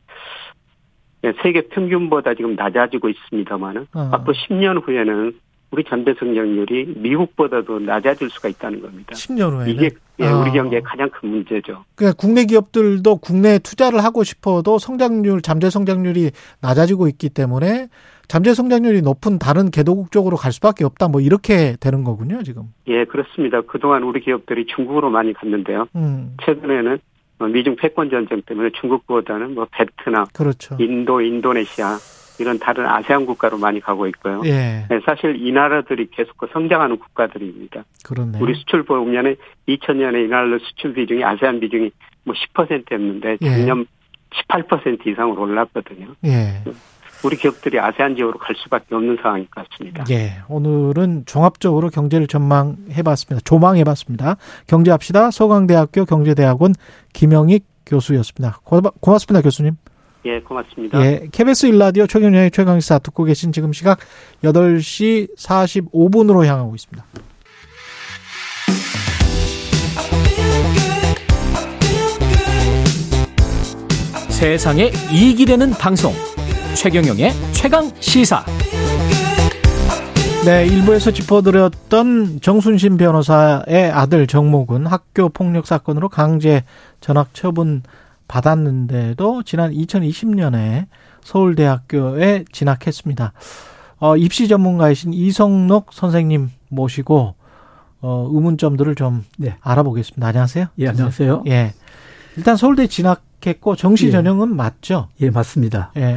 [1.24, 4.10] 예, 세계 평균보다 지금 낮아지고 있습니다만은 어.
[4.12, 5.38] 앞으로 10년 후에는
[5.70, 9.14] 우리 잠재 성장률이 미국보다도 낮아질 수가 있다는 겁니다.
[9.14, 10.40] 10년 후에는 이게 예, 아.
[10.40, 11.84] 우리 경제의 가장 큰 문제죠.
[11.94, 16.30] 그러니까 국내 기업들도 국내에 투자를 하고 싶어도 성장률, 잠재 성장률이
[16.60, 17.88] 낮아지고 있기 때문에
[18.30, 21.08] 잠재 성장률이 높은 다른 개도국 쪽으로 갈 수밖에 없다.
[21.08, 22.72] 뭐 이렇게 되는 거군요, 지금.
[22.86, 23.60] 예, 그렇습니다.
[23.62, 25.88] 그동안 우리 기업들이 중국으로 많이 갔는데요.
[25.96, 26.98] 음, 최근에는
[27.40, 30.76] 어, 미중 패권 전쟁 때문에 중국보다는 뭐 베트남, 그렇죠.
[30.78, 31.96] 인도, 인도네시아
[32.38, 34.42] 이런 다른 아세안 국가로 많이 가고 있고요.
[34.44, 37.82] 예, 네, 사실 이 나라들이 계속 그 성장하는 국가들입니다.
[38.04, 38.38] 그렇네.
[38.40, 39.34] 우리 수출 보면은
[39.66, 41.90] 2000년에 이 나라 수출 비중이 아세안 비중이
[42.22, 43.50] 뭐 10%였는데 예.
[43.50, 43.86] 작년
[44.30, 46.14] 18% 이상으로 올랐거든요.
[46.26, 46.62] 예,
[47.22, 50.04] 우리 기업들이 아세안 지역으로 갈 수밖에 없는 상황인 것 같습니다.
[50.10, 50.36] 예.
[50.48, 53.42] 오늘은 종합적으로 경제를 전망해봤습니다.
[53.44, 54.36] 조망해봤습니다.
[54.66, 55.30] 경제합시다.
[55.30, 56.74] 서강대학교 경제대학원
[57.12, 58.60] 김영익 교수였습니다.
[58.64, 59.76] 고마- 고맙습니다, 교수님.
[60.26, 61.00] 예, 고맙습니다.
[61.04, 63.98] 예, KBS 일라디오 최경영의 최강시사 듣고 계신 지금 시각
[64.44, 67.04] 8시 45분으로 향하고 있습니다.
[74.30, 76.12] 세상에 이익이 되는 방송
[76.74, 78.44] 최경영의 최강 시사
[80.44, 86.64] 네, 일부에서 짚어드렸던 정순신 변호사의 아들 정모군 학교 폭력 사건으로 강제
[87.00, 87.82] 전학 처분
[88.26, 90.86] 받았는데도 지난 2020년에
[91.22, 93.32] 서울대학교에 진학했습니다.
[93.98, 97.34] 어, 입시 전문가이신 이성록 선생님 모시고
[98.00, 99.56] 어, 의문점들을 좀 네.
[99.60, 100.26] 알아보겠습니다.
[100.26, 100.66] 안녕하세요.
[100.78, 101.44] 예, 안녕하세요.
[101.48, 101.74] 예.
[102.38, 104.10] 일단 서울대 진학했고 정시 예.
[104.10, 105.08] 전형은 맞죠?
[105.20, 105.92] 예, 맞습니다.
[105.98, 106.16] 예.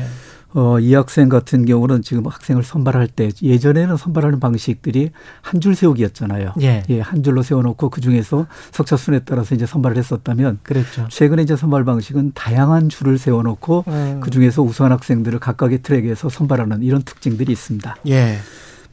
[0.55, 5.11] 어, 이 학생 같은 경우는 지금 학생을 선발할 때 예전에는 선발하는 방식들이
[5.41, 6.53] 한 줄 세우기였잖아요.
[6.61, 6.83] 예.
[6.89, 11.07] 예, 한 줄로 세워놓고 그 중에서 석차 순에 따라서 이제 선발을 했었다면 그랬죠.
[11.09, 14.19] 최근에 이제 선발 방식은 다양한 줄을 세워놓고 음.
[14.21, 17.95] 그 중에서 우수한 학생들을 각각의 트랙에서 선발하는 이런 특징들이 있습니다.
[18.09, 18.37] 예.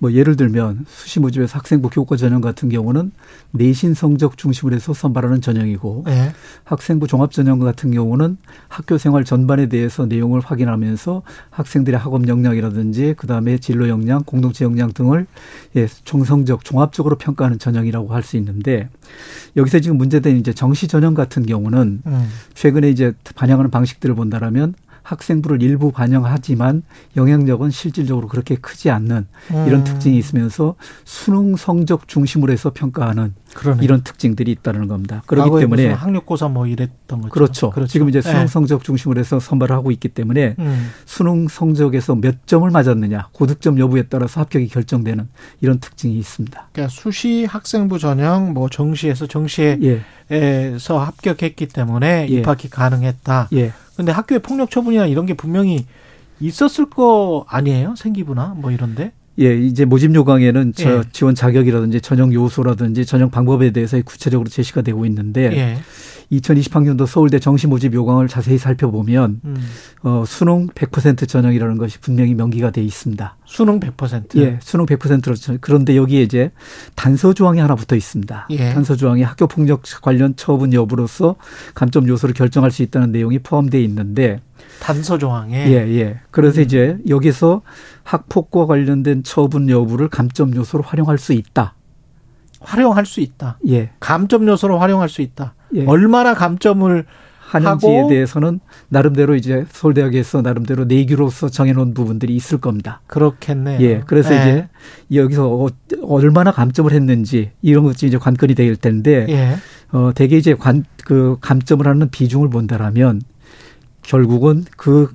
[0.00, 3.12] 뭐 예를 들면 수시 모집에서 학생부 교과 전형 같은 경우는
[3.50, 6.32] 내신 성적 중심으로 해서 선발하는 전형이고 네.
[6.64, 13.58] 학생부 종합 전형 같은 경우는 학교 생활 전반에 대해서 내용을 확인하면서 학생들의 학업 역량이라든지 그다음에
[13.58, 15.26] 진로 역량, 공동체 역량 등을
[15.76, 18.88] 예, 총성적 종합적으로 평가하는 전형이라고 할 수 있는데
[19.56, 22.28] 여기서 지금 문제된 이제 정시 전형 같은 경우는 음.
[22.54, 26.82] 최근에 이제 반영하는 방식들을 본다라면 학생부를 일부 반영하지만
[27.16, 29.64] 영향력은 실질적으로 그렇게 크지 않는 음.
[29.66, 30.74] 이런 특징이 있으면서
[31.04, 33.82] 수능 성적 중심으로 해서 평가하는 그러네요.
[33.82, 35.22] 이런 특징들이 있다는 겁니다.
[35.26, 37.32] 그렇기 때문에 학력고사 뭐 이랬던 거죠.
[37.32, 37.70] 그렇죠.
[37.70, 37.90] 그렇죠.
[37.90, 38.46] 지금 이제 수능 네.
[38.46, 40.90] 성적 중심으로 해서 선발을 하고 있기 때문에 음.
[41.04, 45.28] 수능 성적에서 몇 점을 맞았느냐, 고득점 여부에 따라서 합격이 결정되는
[45.60, 46.68] 이런 특징이 있습니다.
[46.72, 50.02] 그러니까 수시 학생부 전형 뭐 정시에서 정시에서 예.
[50.30, 52.38] 합격했기 때문에 예.
[52.38, 53.48] 입학이 가능했다.
[53.54, 53.72] 예.
[54.00, 55.84] 근데 학교의 폭력 처분이나 이런 게 분명히
[56.40, 57.94] 있었을 거 아니에요?
[57.98, 59.12] 생기부나 뭐 이런데?
[59.38, 61.02] 예, 이제 모집 요강에는 저 예.
[61.12, 65.78] 지원 자격이라든지 전형 요소라든지 전형 방법에 대해서 구체적으로 제시가 되고 있는데 예.
[66.32, 69.56] 2020학년도 서울대 정시 모집 요강을 자세히 살펴보면 음.
[70.02, 73.36] 어, 수능 100% 전형이라는 것이 분명히 명기가 돼 있습니다.
[73.50, 74.36] 수능 100%?
[74.36, 76.52] 예, 수능 100%로 그런데 여기에 이제
[76.94, 78.46] 단서 조항이 하나 붙어 있습니다.
[78.50, 78.72] 예.
[78.72, 81.34] 단서 조항이 학교 폭력 관련 처분 여부로서
[81.74, 84.40] 감점 요소를 결정할 수 있다는 내용이 포함되어 있는데
[84.78, 86.20] 단서 조항에 예, 예.
[86.30, 86.62] 그래서 음.
[86.62, 87.62] 이제 여기서
[88.04, 91.74] 학폭과 관련된 처분 여부를 감점 요소로 활용할 수 있다.
[92.60, 93.58] 활용할 수 있다.
[93.68, 93.90] 예.
[93.98, 95.54] 감점 요소로 활용할 수 있다.
[95.74, 95.84] 예.
[95.86, 97.04] 얼마나 감점을
[97.50, 103.00] 하는지에 대해서는 나름대로 이제 서울대학에서 나름대로 내규로서 정해놓은 부분들이 있을 겁니다.
[103.08, 103.80] 그렇겠네요.
[103.80, 104.02] 예.
[104.06, 104.40] 그래서 네.
[104.40, 104.68] 이제
[105.20, 105.68] 여기서 어,
[106.02, 109.56] 얼마나 감점을 했는지 이런 것이 이제 관건이 될 텐데, 예.
[109.90, 113.22] 어, 대개 이제 관, 그 감점을 하는 비중을 본다라면
[114.02, 115.12] 결국은 그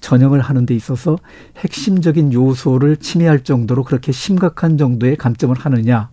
[0.00, 1.18] 전형을 하는 데 있어서
[1.58, 6.10] 핵심적인 요소를 침해할 정도로 그렇게 심각한 정도의 감점을 하느냐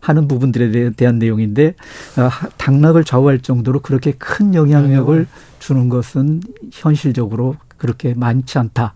[0.00, 1.74] 하는 부분들에 대한 내용인데
[2.16, 5.26] 어, 당락을 좌우할 정도로 그렇게 큰 영향력을
[5.58, 6.40] 주는 것은
[6.72, 8.94] 현실적으로 그렇게 많지 않다.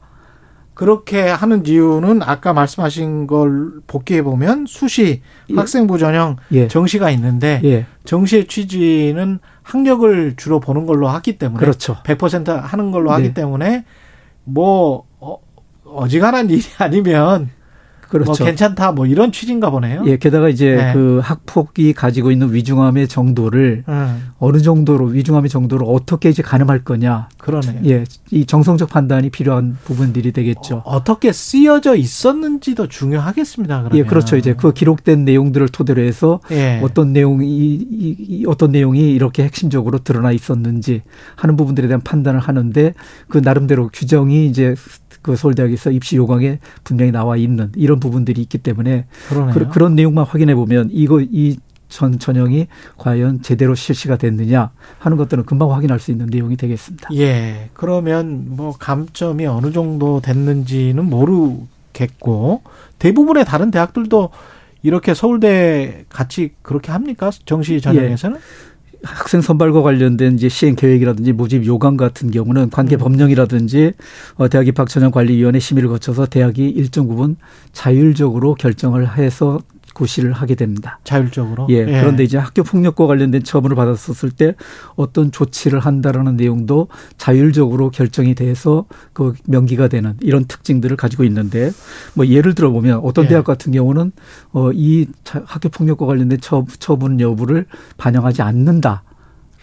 [0.74, 5.20] 그렇게 하는 이유는 아까 말씀하신 걸 복귀해 보면 수시
[5.50, 5.54] 예.
[5.54, 6.66] 학생부 전형 예.
[6.66, 7.86] 정시가 있는데 예.
[8.04, 11.98] 정시의 취지는 학력을 주로 보는 걸로 하기 때문에 그렇죠.
[12.04, 13.16] 100% 하는 걸로 네.
[13.16, 13.84] 하기 때문에
[14.44, 15.38] 뭐 어,
[15.84, 17.50] 어지간한 일이 아니면
[18.12, 18.44] 그렇죠.
[18.44, 20.04] 뭐 괜찮다 뭐 이런 취지인가 보네요.
[20.06, 20.92] 예, 게다가 이제 네.
[20.92, 24.30] 그 학폭이 가지고 있는 위중함의 정도를 음.
[24.38, 27.30] 어느 정도로 위중함의 정도를 어떻게 이제 가늠할 거냐.
[27.38, 27.80] 그러네요.
[27.86, 30.82] 예, 이 정성적 판단이 필요한 부분들이 되겠죠.
[30.84, 33.82] 어, 떻게 쓰여져 있었는지도 중요하겠습니다.
[33.84, 33.98] 그러면.
[33.98, 34.36] 예, 그렇죠.
[34.36, 36.80] 이제 그 기록된 내용들을 토대로 해서 예.
[36.82, 41.02] 어떤 내용이 이, 이, 어떤 내용이 이렇게 핵심적으로 드러나 있었는지
[41.36, 42.92] 하는 부분들에 대한 판단을 하는데
[43.28, 44.74] 그 나름대로 규정이 이제
[45.22, 49.06] 그 서울대학에서 입시 요강에 분명히 나와 있는 이런 부분들이 있기 때문에
[49.52, 51.56] 그, 그런 내용만 확인해 보면 이거 이
[51.92, 57.10] 전 전형이 과연 제대로 실시가 됐느냐 하는 것들은 금방 확인할 수 있는 내용이 되겠습니다.
[57.16, 57.68] 예.
[57.74, 62.62] 그러면 뭐 감점이 어느 정도 됐는지는 모르겠고
[62.98, 64.30] 대부분의 다른 대학들도
[64.82, 67.30] 이렇게 서울대 같이 그렇게 합니까?
[67.44, 68.36] 정시 전형에서는?
[68.38, 68.40] 예.
[69.02, 72.98] 학생 선발과 관련된 이제 시행 계획이라든지 모집 요강 같은 경우는 관계 음.
[72.98, 73.92] 법령이라든지
[74.36, 77.36] 어, 대학 입학 전형 관리위원회 심의를 거쳐서 대학이 일정 부분
[77.72, 79.60] 자율적으로 결정을 해서
[79.94, 80.98] 고시를 하게 됩니다.
[81.04, 81.66] 자율적으로.
[81.70, 81.78] 예.
[81.78, 81.84] 예.
[81.84, 84.54] 그런데 이제 학교 폭력과 관련된 처분을 받았었을 때
[84.96, 86.88] 어떤 조치를 한다라는 내용도
[87.18, 91.70] 자율적으로 결정이 돼서 그 명기가 되는 이런 특징들을 가지고 있는데
[92.14, 93.28] 뭐 예를 들어 보면 어떤 예.
[93.30, 94.12] 대학 같은 경우는
[94.52, 95.06] 어이
[95.44, 97.66] 학교 폭력과 관련된 처, 처분 여부를
[97.96, 99.02] 반영하지 않는다.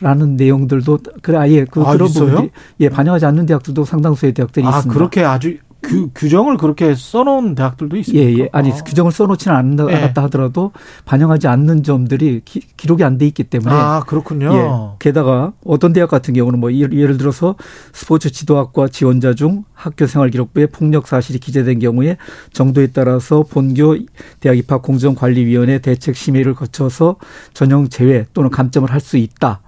[0.02, 4.70] 라는 내용들도 그 아예 그 아, 그런 부분들이 예 반영하지 않는 대학들도 상당수의 대학들이 아,
[4.70, 4.98] 있습니다.
[4.98, 8.30] 그렇게 아주 그 규정을 그렇게 써놓은 대학들도 있습니까?
[8.30, 8.50] 예, 예.
[8.52, 8.76] 아니 아.
[8.76, 10.12] 규정을 써놓지는 않는다 예.
[10.16, 10.72] 하더라도
[11.06, 14.54] 반영하지 않는 점들이 기, 록이 안 돼 있기 때문에 아 그렇군요.
[14.54, 14.70] 예.
[15.00, 17.56] 게다가 어떤 대학 같은 경우는 뭐 예를 들어서
[17.94, 22.18] 스포츠 지도학과 지원자 중 학교생활기록부에 폭력 사실이 기재된 경우에
[22.54, 23.98] 정도에 따라서 본교
[24.42, 27.16] 대학 입학 공정관리위원회 대책 심의를 거쳐서
[27.54, 29.62] 전형 제외 또는 감점을 할 수 있다.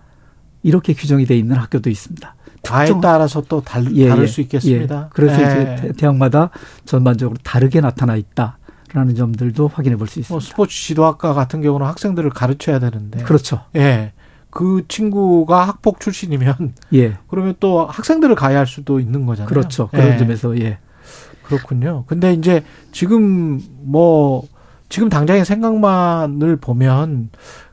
[0.61, 2.35] 이렇게 규정이 돼 있는 학교도 있습니다.
[2.63, 5.03] 과에 따라서 또 달, 예, 다를 예, 수 있겠습니다.
[5.05, 5.09] 예.
[5.13, 5.75] 그래서 예.
[5.79, 6.49] 이제 대학마다
[6.85, 8.57] 전반적으로 다르게 나타나 있다.
[8.93, 10.33] 라는 점들도 확인해 볼 수 있습니다.
[10.33, 13.23] 뭐 스포츠 지도학과 같은 경우는 학생들을 가르쳐야 되는데.
[13.23, 13.61] 그렇죠.
[13.77, 14.11] 예.
[14.49, 17.17] 그 친구가 학폭 출신이면 예.
[17.29, 19.47] 그러면 또 학생들을 가해할 수도 있는 거잖아요.
[19.47, 19.87] 그렇죠.
[19.87, 20.17] 그런 예.
[20.17, 20.77] 점에서 예.
[21.43, 22.03] 그렇군요.
[22.07, 24.43] 근데 이제 지금 뭐
[24.89, 27.29] 지금 당장의 생각만을 보면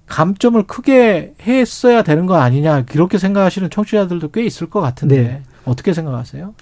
[0.09, 5.43] 감점을 크게 했어야 되는 거 아니냐 그렇게 생각하시는 청취자들도 꽤 있을 것 같은데 네.
[5.65, 6.55] 어떻게 생각하세요?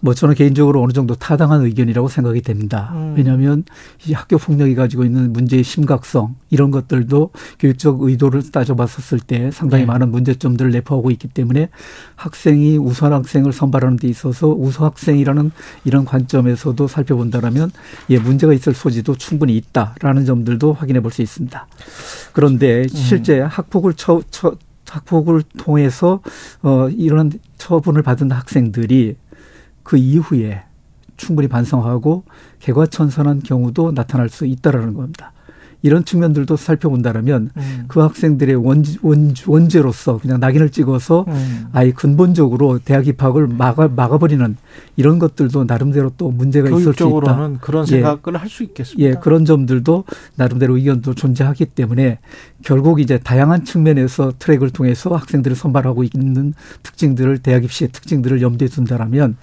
[0.00, 2.92] 뭐 저는 개인적으로 어느 정도 타당한 의견이라고 생각이 됩니다.
[2.94, 3.14] 음.
[3.16, 3.64] 왜냐하면
[4.06, 9.86] 이 학교 폭력이 가지고 있는 문제의 심각성 이런 것들도 교육적 의도를 따져봤었을 때 상당히 네.
[9.86, 11.68] 많은 문제점들을 내포하고 있기 때문에
[12.14, 15.50] 학생이 우수한 학생을 선발하는 데 있어서 우수 학생이라는
[15.84, 17.72] 이런 관점에서도 살펴본다라면
[18.10, 21.66] 예 문제가 있을 소지도 충분히 있다라는 점들도 확인해 볼 수 있습니다.
[22.32, 22.88] 그런데 음.
[22.88, 24.54] 실제 학폭을 처, 처
[24.88, 26.20] 학폭을 통해서
[26.62, 29.16] 어 이런 처분을 받은 학생들이
[29.88, 30.64] 그 이후에
[31.16, 32.24] 충분히 반성하고
[32.60, 35.32] 개과천선한 경우도 나타날 수 있다라는 겁니다.
[35.80, 37.84] 이런 측면들도 살펴본다면 음.
[37.88, 41.68] 그 학생들의 원, 원, 원죄로서 그냥 낙인을 찍어서 음.
[41.72, 44.56] 아예 근본적으로 대학 입학을 막아, 막아버리는
[44.96, 47.52] 이런 것들도 나름대로 또 문제가 있을 수 있다.
[47.62, 47.92] 그런 예.
[47.92, 48.36] 생각을 예.
[48.36, 49.08] 할수 있겠습니다.
[49.08, 50.04] 예, 그런 점들도
[50.34, 52.18] 나름대로 의견도 존재하기 때문에
[52.62, 56.52] 결국 이제 다양한 측면에서 트랙을 통해서 학생들을 선발하고 있는
[56.82, 59.36] 특징들을 대학 입시의 특징들을 염두에 둔다라면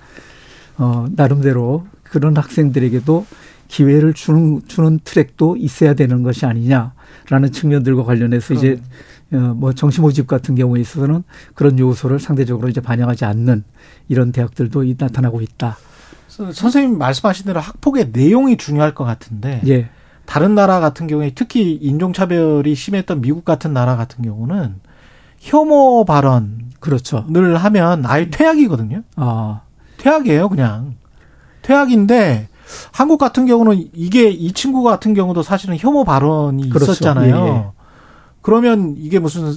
[0.78, 3.26] 어, 나름대로 그런 학생들에게도
[3.68, 8.58] 기회를 주는, 주는 트랙도 있어야 되는 것이 아니냐라는 측면들과 관련해서 그럼.
[8.58, 8.82] 이제
[9.34, 11.24] 어, 뭐 정시 모집 같은 경우에 있어서는
[11.56, 13.64] 그런 요소를 상대적으로 이제 반영하지 않는
[14.08, 15.78] 이런 대학들도 나타나고 있다.
[16.28, 19.90] 선생님 말씀하신 대로 학폭의 내용이 중요할 것 같은데 예.
[20.26, 24.76] 다른 나라 같은 경우에 특히 인종차별이 심했던 미국 같은 나라 같은 경우는
[25.40, 27.26] 혐오 발언을 그렇죠.
[27.30, 29.04] 하면 아예 퇴학이거든요.
[29.16, 29.62] 아.
[30.06, 30.94] 퇴학이에요, 그냥.
[31.64, 32.48] 퇴학인데
[32.92, 36.92] 한국 같은 경우는 이게 이 친구 같은 경우도 사실은 혐오 발언이 그렇죠.
[36.92, 37.36] 있었잖아요.
[37.36, 37.66] 예, 예.
[38.42, 39.52] 그러면 이게 무슨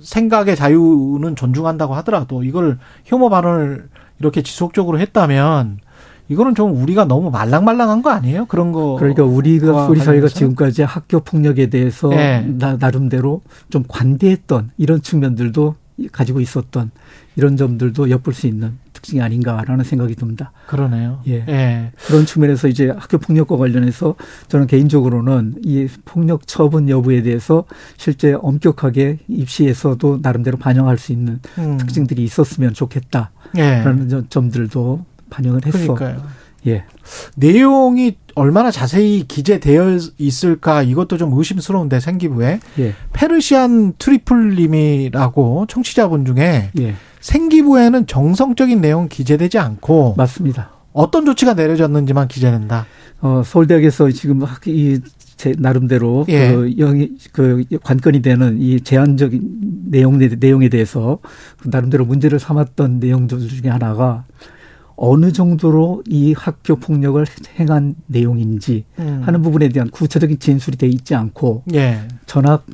[0.00, 3.88] 생각의 자유는 존중한다고 하더라도 이걸 혐오 발언을
[4.20, 5.80] 이렇게 지속적으로 했다면
[6.28, 8.46] 이거는 좀 우리가 너무 말랑말랑한 거 아니에요?
[8.46, 8.96] 그런 거.
[8.98, 12.40] 그러니까 우리가 우리 사회가 지금까지 학교 폭력에 대해서 네.
[12.58, 15.74] 나, 나름대로 좀 관대했던 이런 측면들도
[16.10, 16.90] 가지고 있었던
[17.36, 20.50] 이런 점들도 엿볼 수 있는 특징이 아닌가라는 생각이 듭니다.
[20.66, 21.20] 그러네요.
[21.28, 21.44] 예.
[21.46, 21.92] 예.
[22.06, 24.14] 그런 측면에서 이제 학교 폭력과 관련해서
[24.48, 27.64] 저는 개인적으로는 이 폭력 처분 여부에 대해서
[27.98, 31.76] 실제 엄격하게 입시에서도 나름대로 반영할 수 있는 음.
[31.76, 34.28] 특징들이 있었으면 좋겠다라는 예.
[34.30, 35.94] 점들도 반영을 했어.
[35.94, 36.26] 그러니까요.
[36.66, 36.84] 예.
[37.36, 42.94] 내용이 얼마나 자세히 기재되어 있을까 이것도 좀 의심스러운데 생기부에 예.
[43.12, 46.94] 페르시안 트리플 님이라고 청취자분 중에 예.
[47.24, 50.70] 생기부에는 정성적인 내용 기재되지 않고 맞습니다.
[50.92, 52.86] 어떤 조치가 내려졌는지만 기재된다.
[53.20, 55.00] 어, 서울대학에서 지금 이
[55.36, 56.52] 제 나름대로 예.
[56.52, 61.18] 그 영이 그 관건이 되는 이 제한적인 내용 내용에 대해서
[61.58, 64.24] 그 나름대로 문제를 삼았던 내용들 중에 하나가
[64.96, 67.24] 어느 정도로 이 학교 폭력을
[67.58, 69.22] 행한 내용인지 음.
[69.24, 72.06] 하는 부분에 대한 구체적인 진술이 돼 있지 않고 예.
[72.26, 72.64] 전학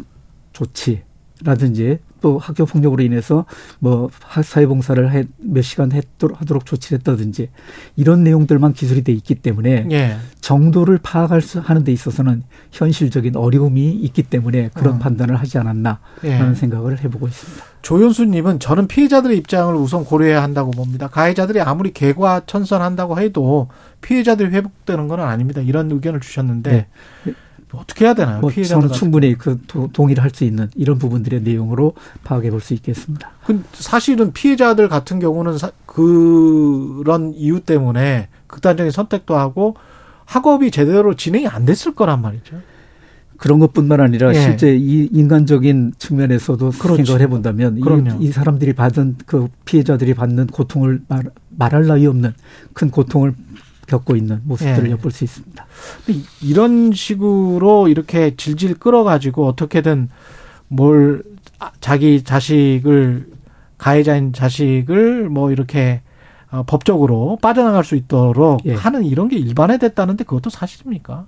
[0.52, 3.44] 조치라든지 또 학교 폭력으로 인해서
[3.78, 4.10] 뭐
[4.42, 7.48] 사회봉사를 해, 몇 시간 하도록 조치를 했다든지
[7.96, 10.16] 이런 내용들만 기술이 돼 있기 때문에 예.
[10.40, 12.42] 정도를 파악할 수 하는 데 있어서는
[12.72, 14.98] 현실적인 어려움이 있기 때문에 그런 음.
[14.98, 16.54] 판단을 하지 않았나라는 예.
[16.54, 17.64] 생각을 해보고 있습니다.
[17.82, 21.08] 조현수님은 저는 피해자들의 입장을 우선 고려해야 한다고 봅니다.
[21.08, 23.68] 가해자들이 아무리 개과천선한다고 해도
[24.00, 25.60] 피해자들이 회복되는 건 아닙니다.
[25.60, 26.86] 이런 의견을 주셨는데
[27.24, 27.34] 네.
[27.72, 28.40] 어떻게 해야 되나요?
[28.40, 29.60] 뭐 저는 충분히 그
[29.92, 31.94] 동의를 할 수 있는 이런 부분들의 내용으로
[32.24, 33.30] 파악해 볼 수 있겠습니다.
[33.72, 35.56] 사실은 피해자들 같은 경우는
[35.86, 39.76] 그런 이유 때문에 극단적인 선택도 하고
[40.24, 42.56] 학업이 제대로 진행이 안 됐을 거란 말이죠.
[43.36, 44.40] 그런 것뿐만 아니라 예.
[44.40, 46.96] 실제 이 인간적인 측면에서도 그렇지.
[46.98, 52.34] 생각을 해본다면 이, 이, 사람들이 받은 그 피해자들이 받는 고통을 말, 말할 나위 없는
[52.74, 53.34] 큰 고통을
[53.90, 54.92] 겪고 있는 모습들을 예.
[54.92, 55.66] 엿볼 수 있습니다.
[56.42, 60.08] 이런 식으로 이렇게 질질 끌어가지고 어떻게든
[60.68, 61.24] 뭘
[61.80, 63.28] 자기 자식을
[63.76, 66.02] 가해자인 자식을 뭐 이렇게
[66.52, 68.74] 어, 법적으로 빠져나갈 수 있도록 예.
[68.74, 71.26] 하는 이런 게 일반화됐다는데 그것도 사실입니까?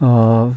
[0.00, 0.54] 어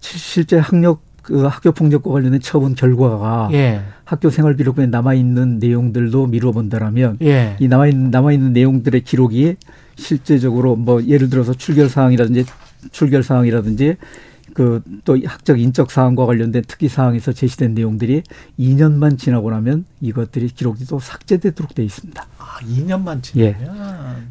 [0.00, 3.80] 실제 학력 그 학교 폭력과 관련된 처분 결과가 예.
[4.04, 7.56] 학교 생활 기록부에 남아 있는 내용들도 미루어 본다라면 예.
[7.60, 9.56] 이 남아 있는 남아 있는 내용들의 기록이
[9.96, 12.44] 실제적으로 뭐 예를 들어서 출결 사항이라든지
[12.90, 13.96] 출결 사항이라든지
[14.54, 18.22] 그 또 학적 인적 사항과 관련된 특기 사항에서 제시된 내용들이
[18.58, 22.26] 2년만 지나고 나면 이것들이 기록이 또 삭제되도록 돼 있습니다.
[22.38, 23.56] 아, 2년만 지나면 예.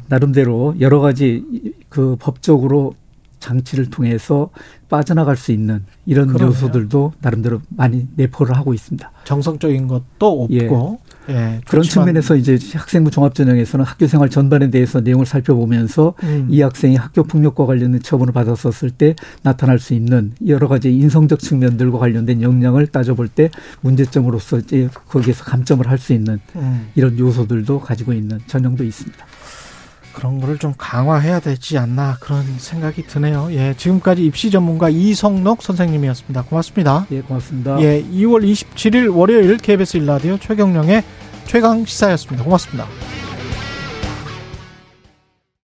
[0.08, 1.44] 나름대로 여러 가지
[1.88, 2.94] 그 법적으로
[3.42, 4.50] 장치를 통해서
[4.88, 6.48] 빠져나갈 수 있는 이런 그러네요.
[6.48, 9.10] 요소들도 나름대로 많이 내포를 하고 있습니다.
[9.24, 11.12] 정성적인 것도 없고 예.
[11.28, 16.48] 예, 그런 측면에서 이제 학생부 종합전형에서는 학교 생활 전반에 대해서 내용을 살펴보면서 음.
[16.50, 21.98] 이 학생이 학교 폭력과 관련된 처분을 받았었을 때 나타날 수 있는 여러 가지 인성적 측면들과
[21.98, 23.50] 관련된 역량을 따져볼 때
[23.82, 26.88] 문제점으로서 이제 거기에서 감점을 할 수 있는 음.
[26.96, 29.24] 이런 요소들도 가지고 있는 전형도 있습니다.
[30.12, 33.48] 그런 거를 좀 강화해야 되지 않나 그런 생각이 드네요.
[33.52, 36.42] 예, 지금까지 입시 전문가 이성록 선생님이었습니다.
[36.42, 37.06] 고맙습니다.
[37.10, 37.80] 예, 고맙습니다.
[37.80, 41.02] 예, 2월 27일 월요일 KBS 일라디오 최경령의
[41.46, 42.44] 최강 시사였습니다.
[42.44, 43.31] 고맙습니다.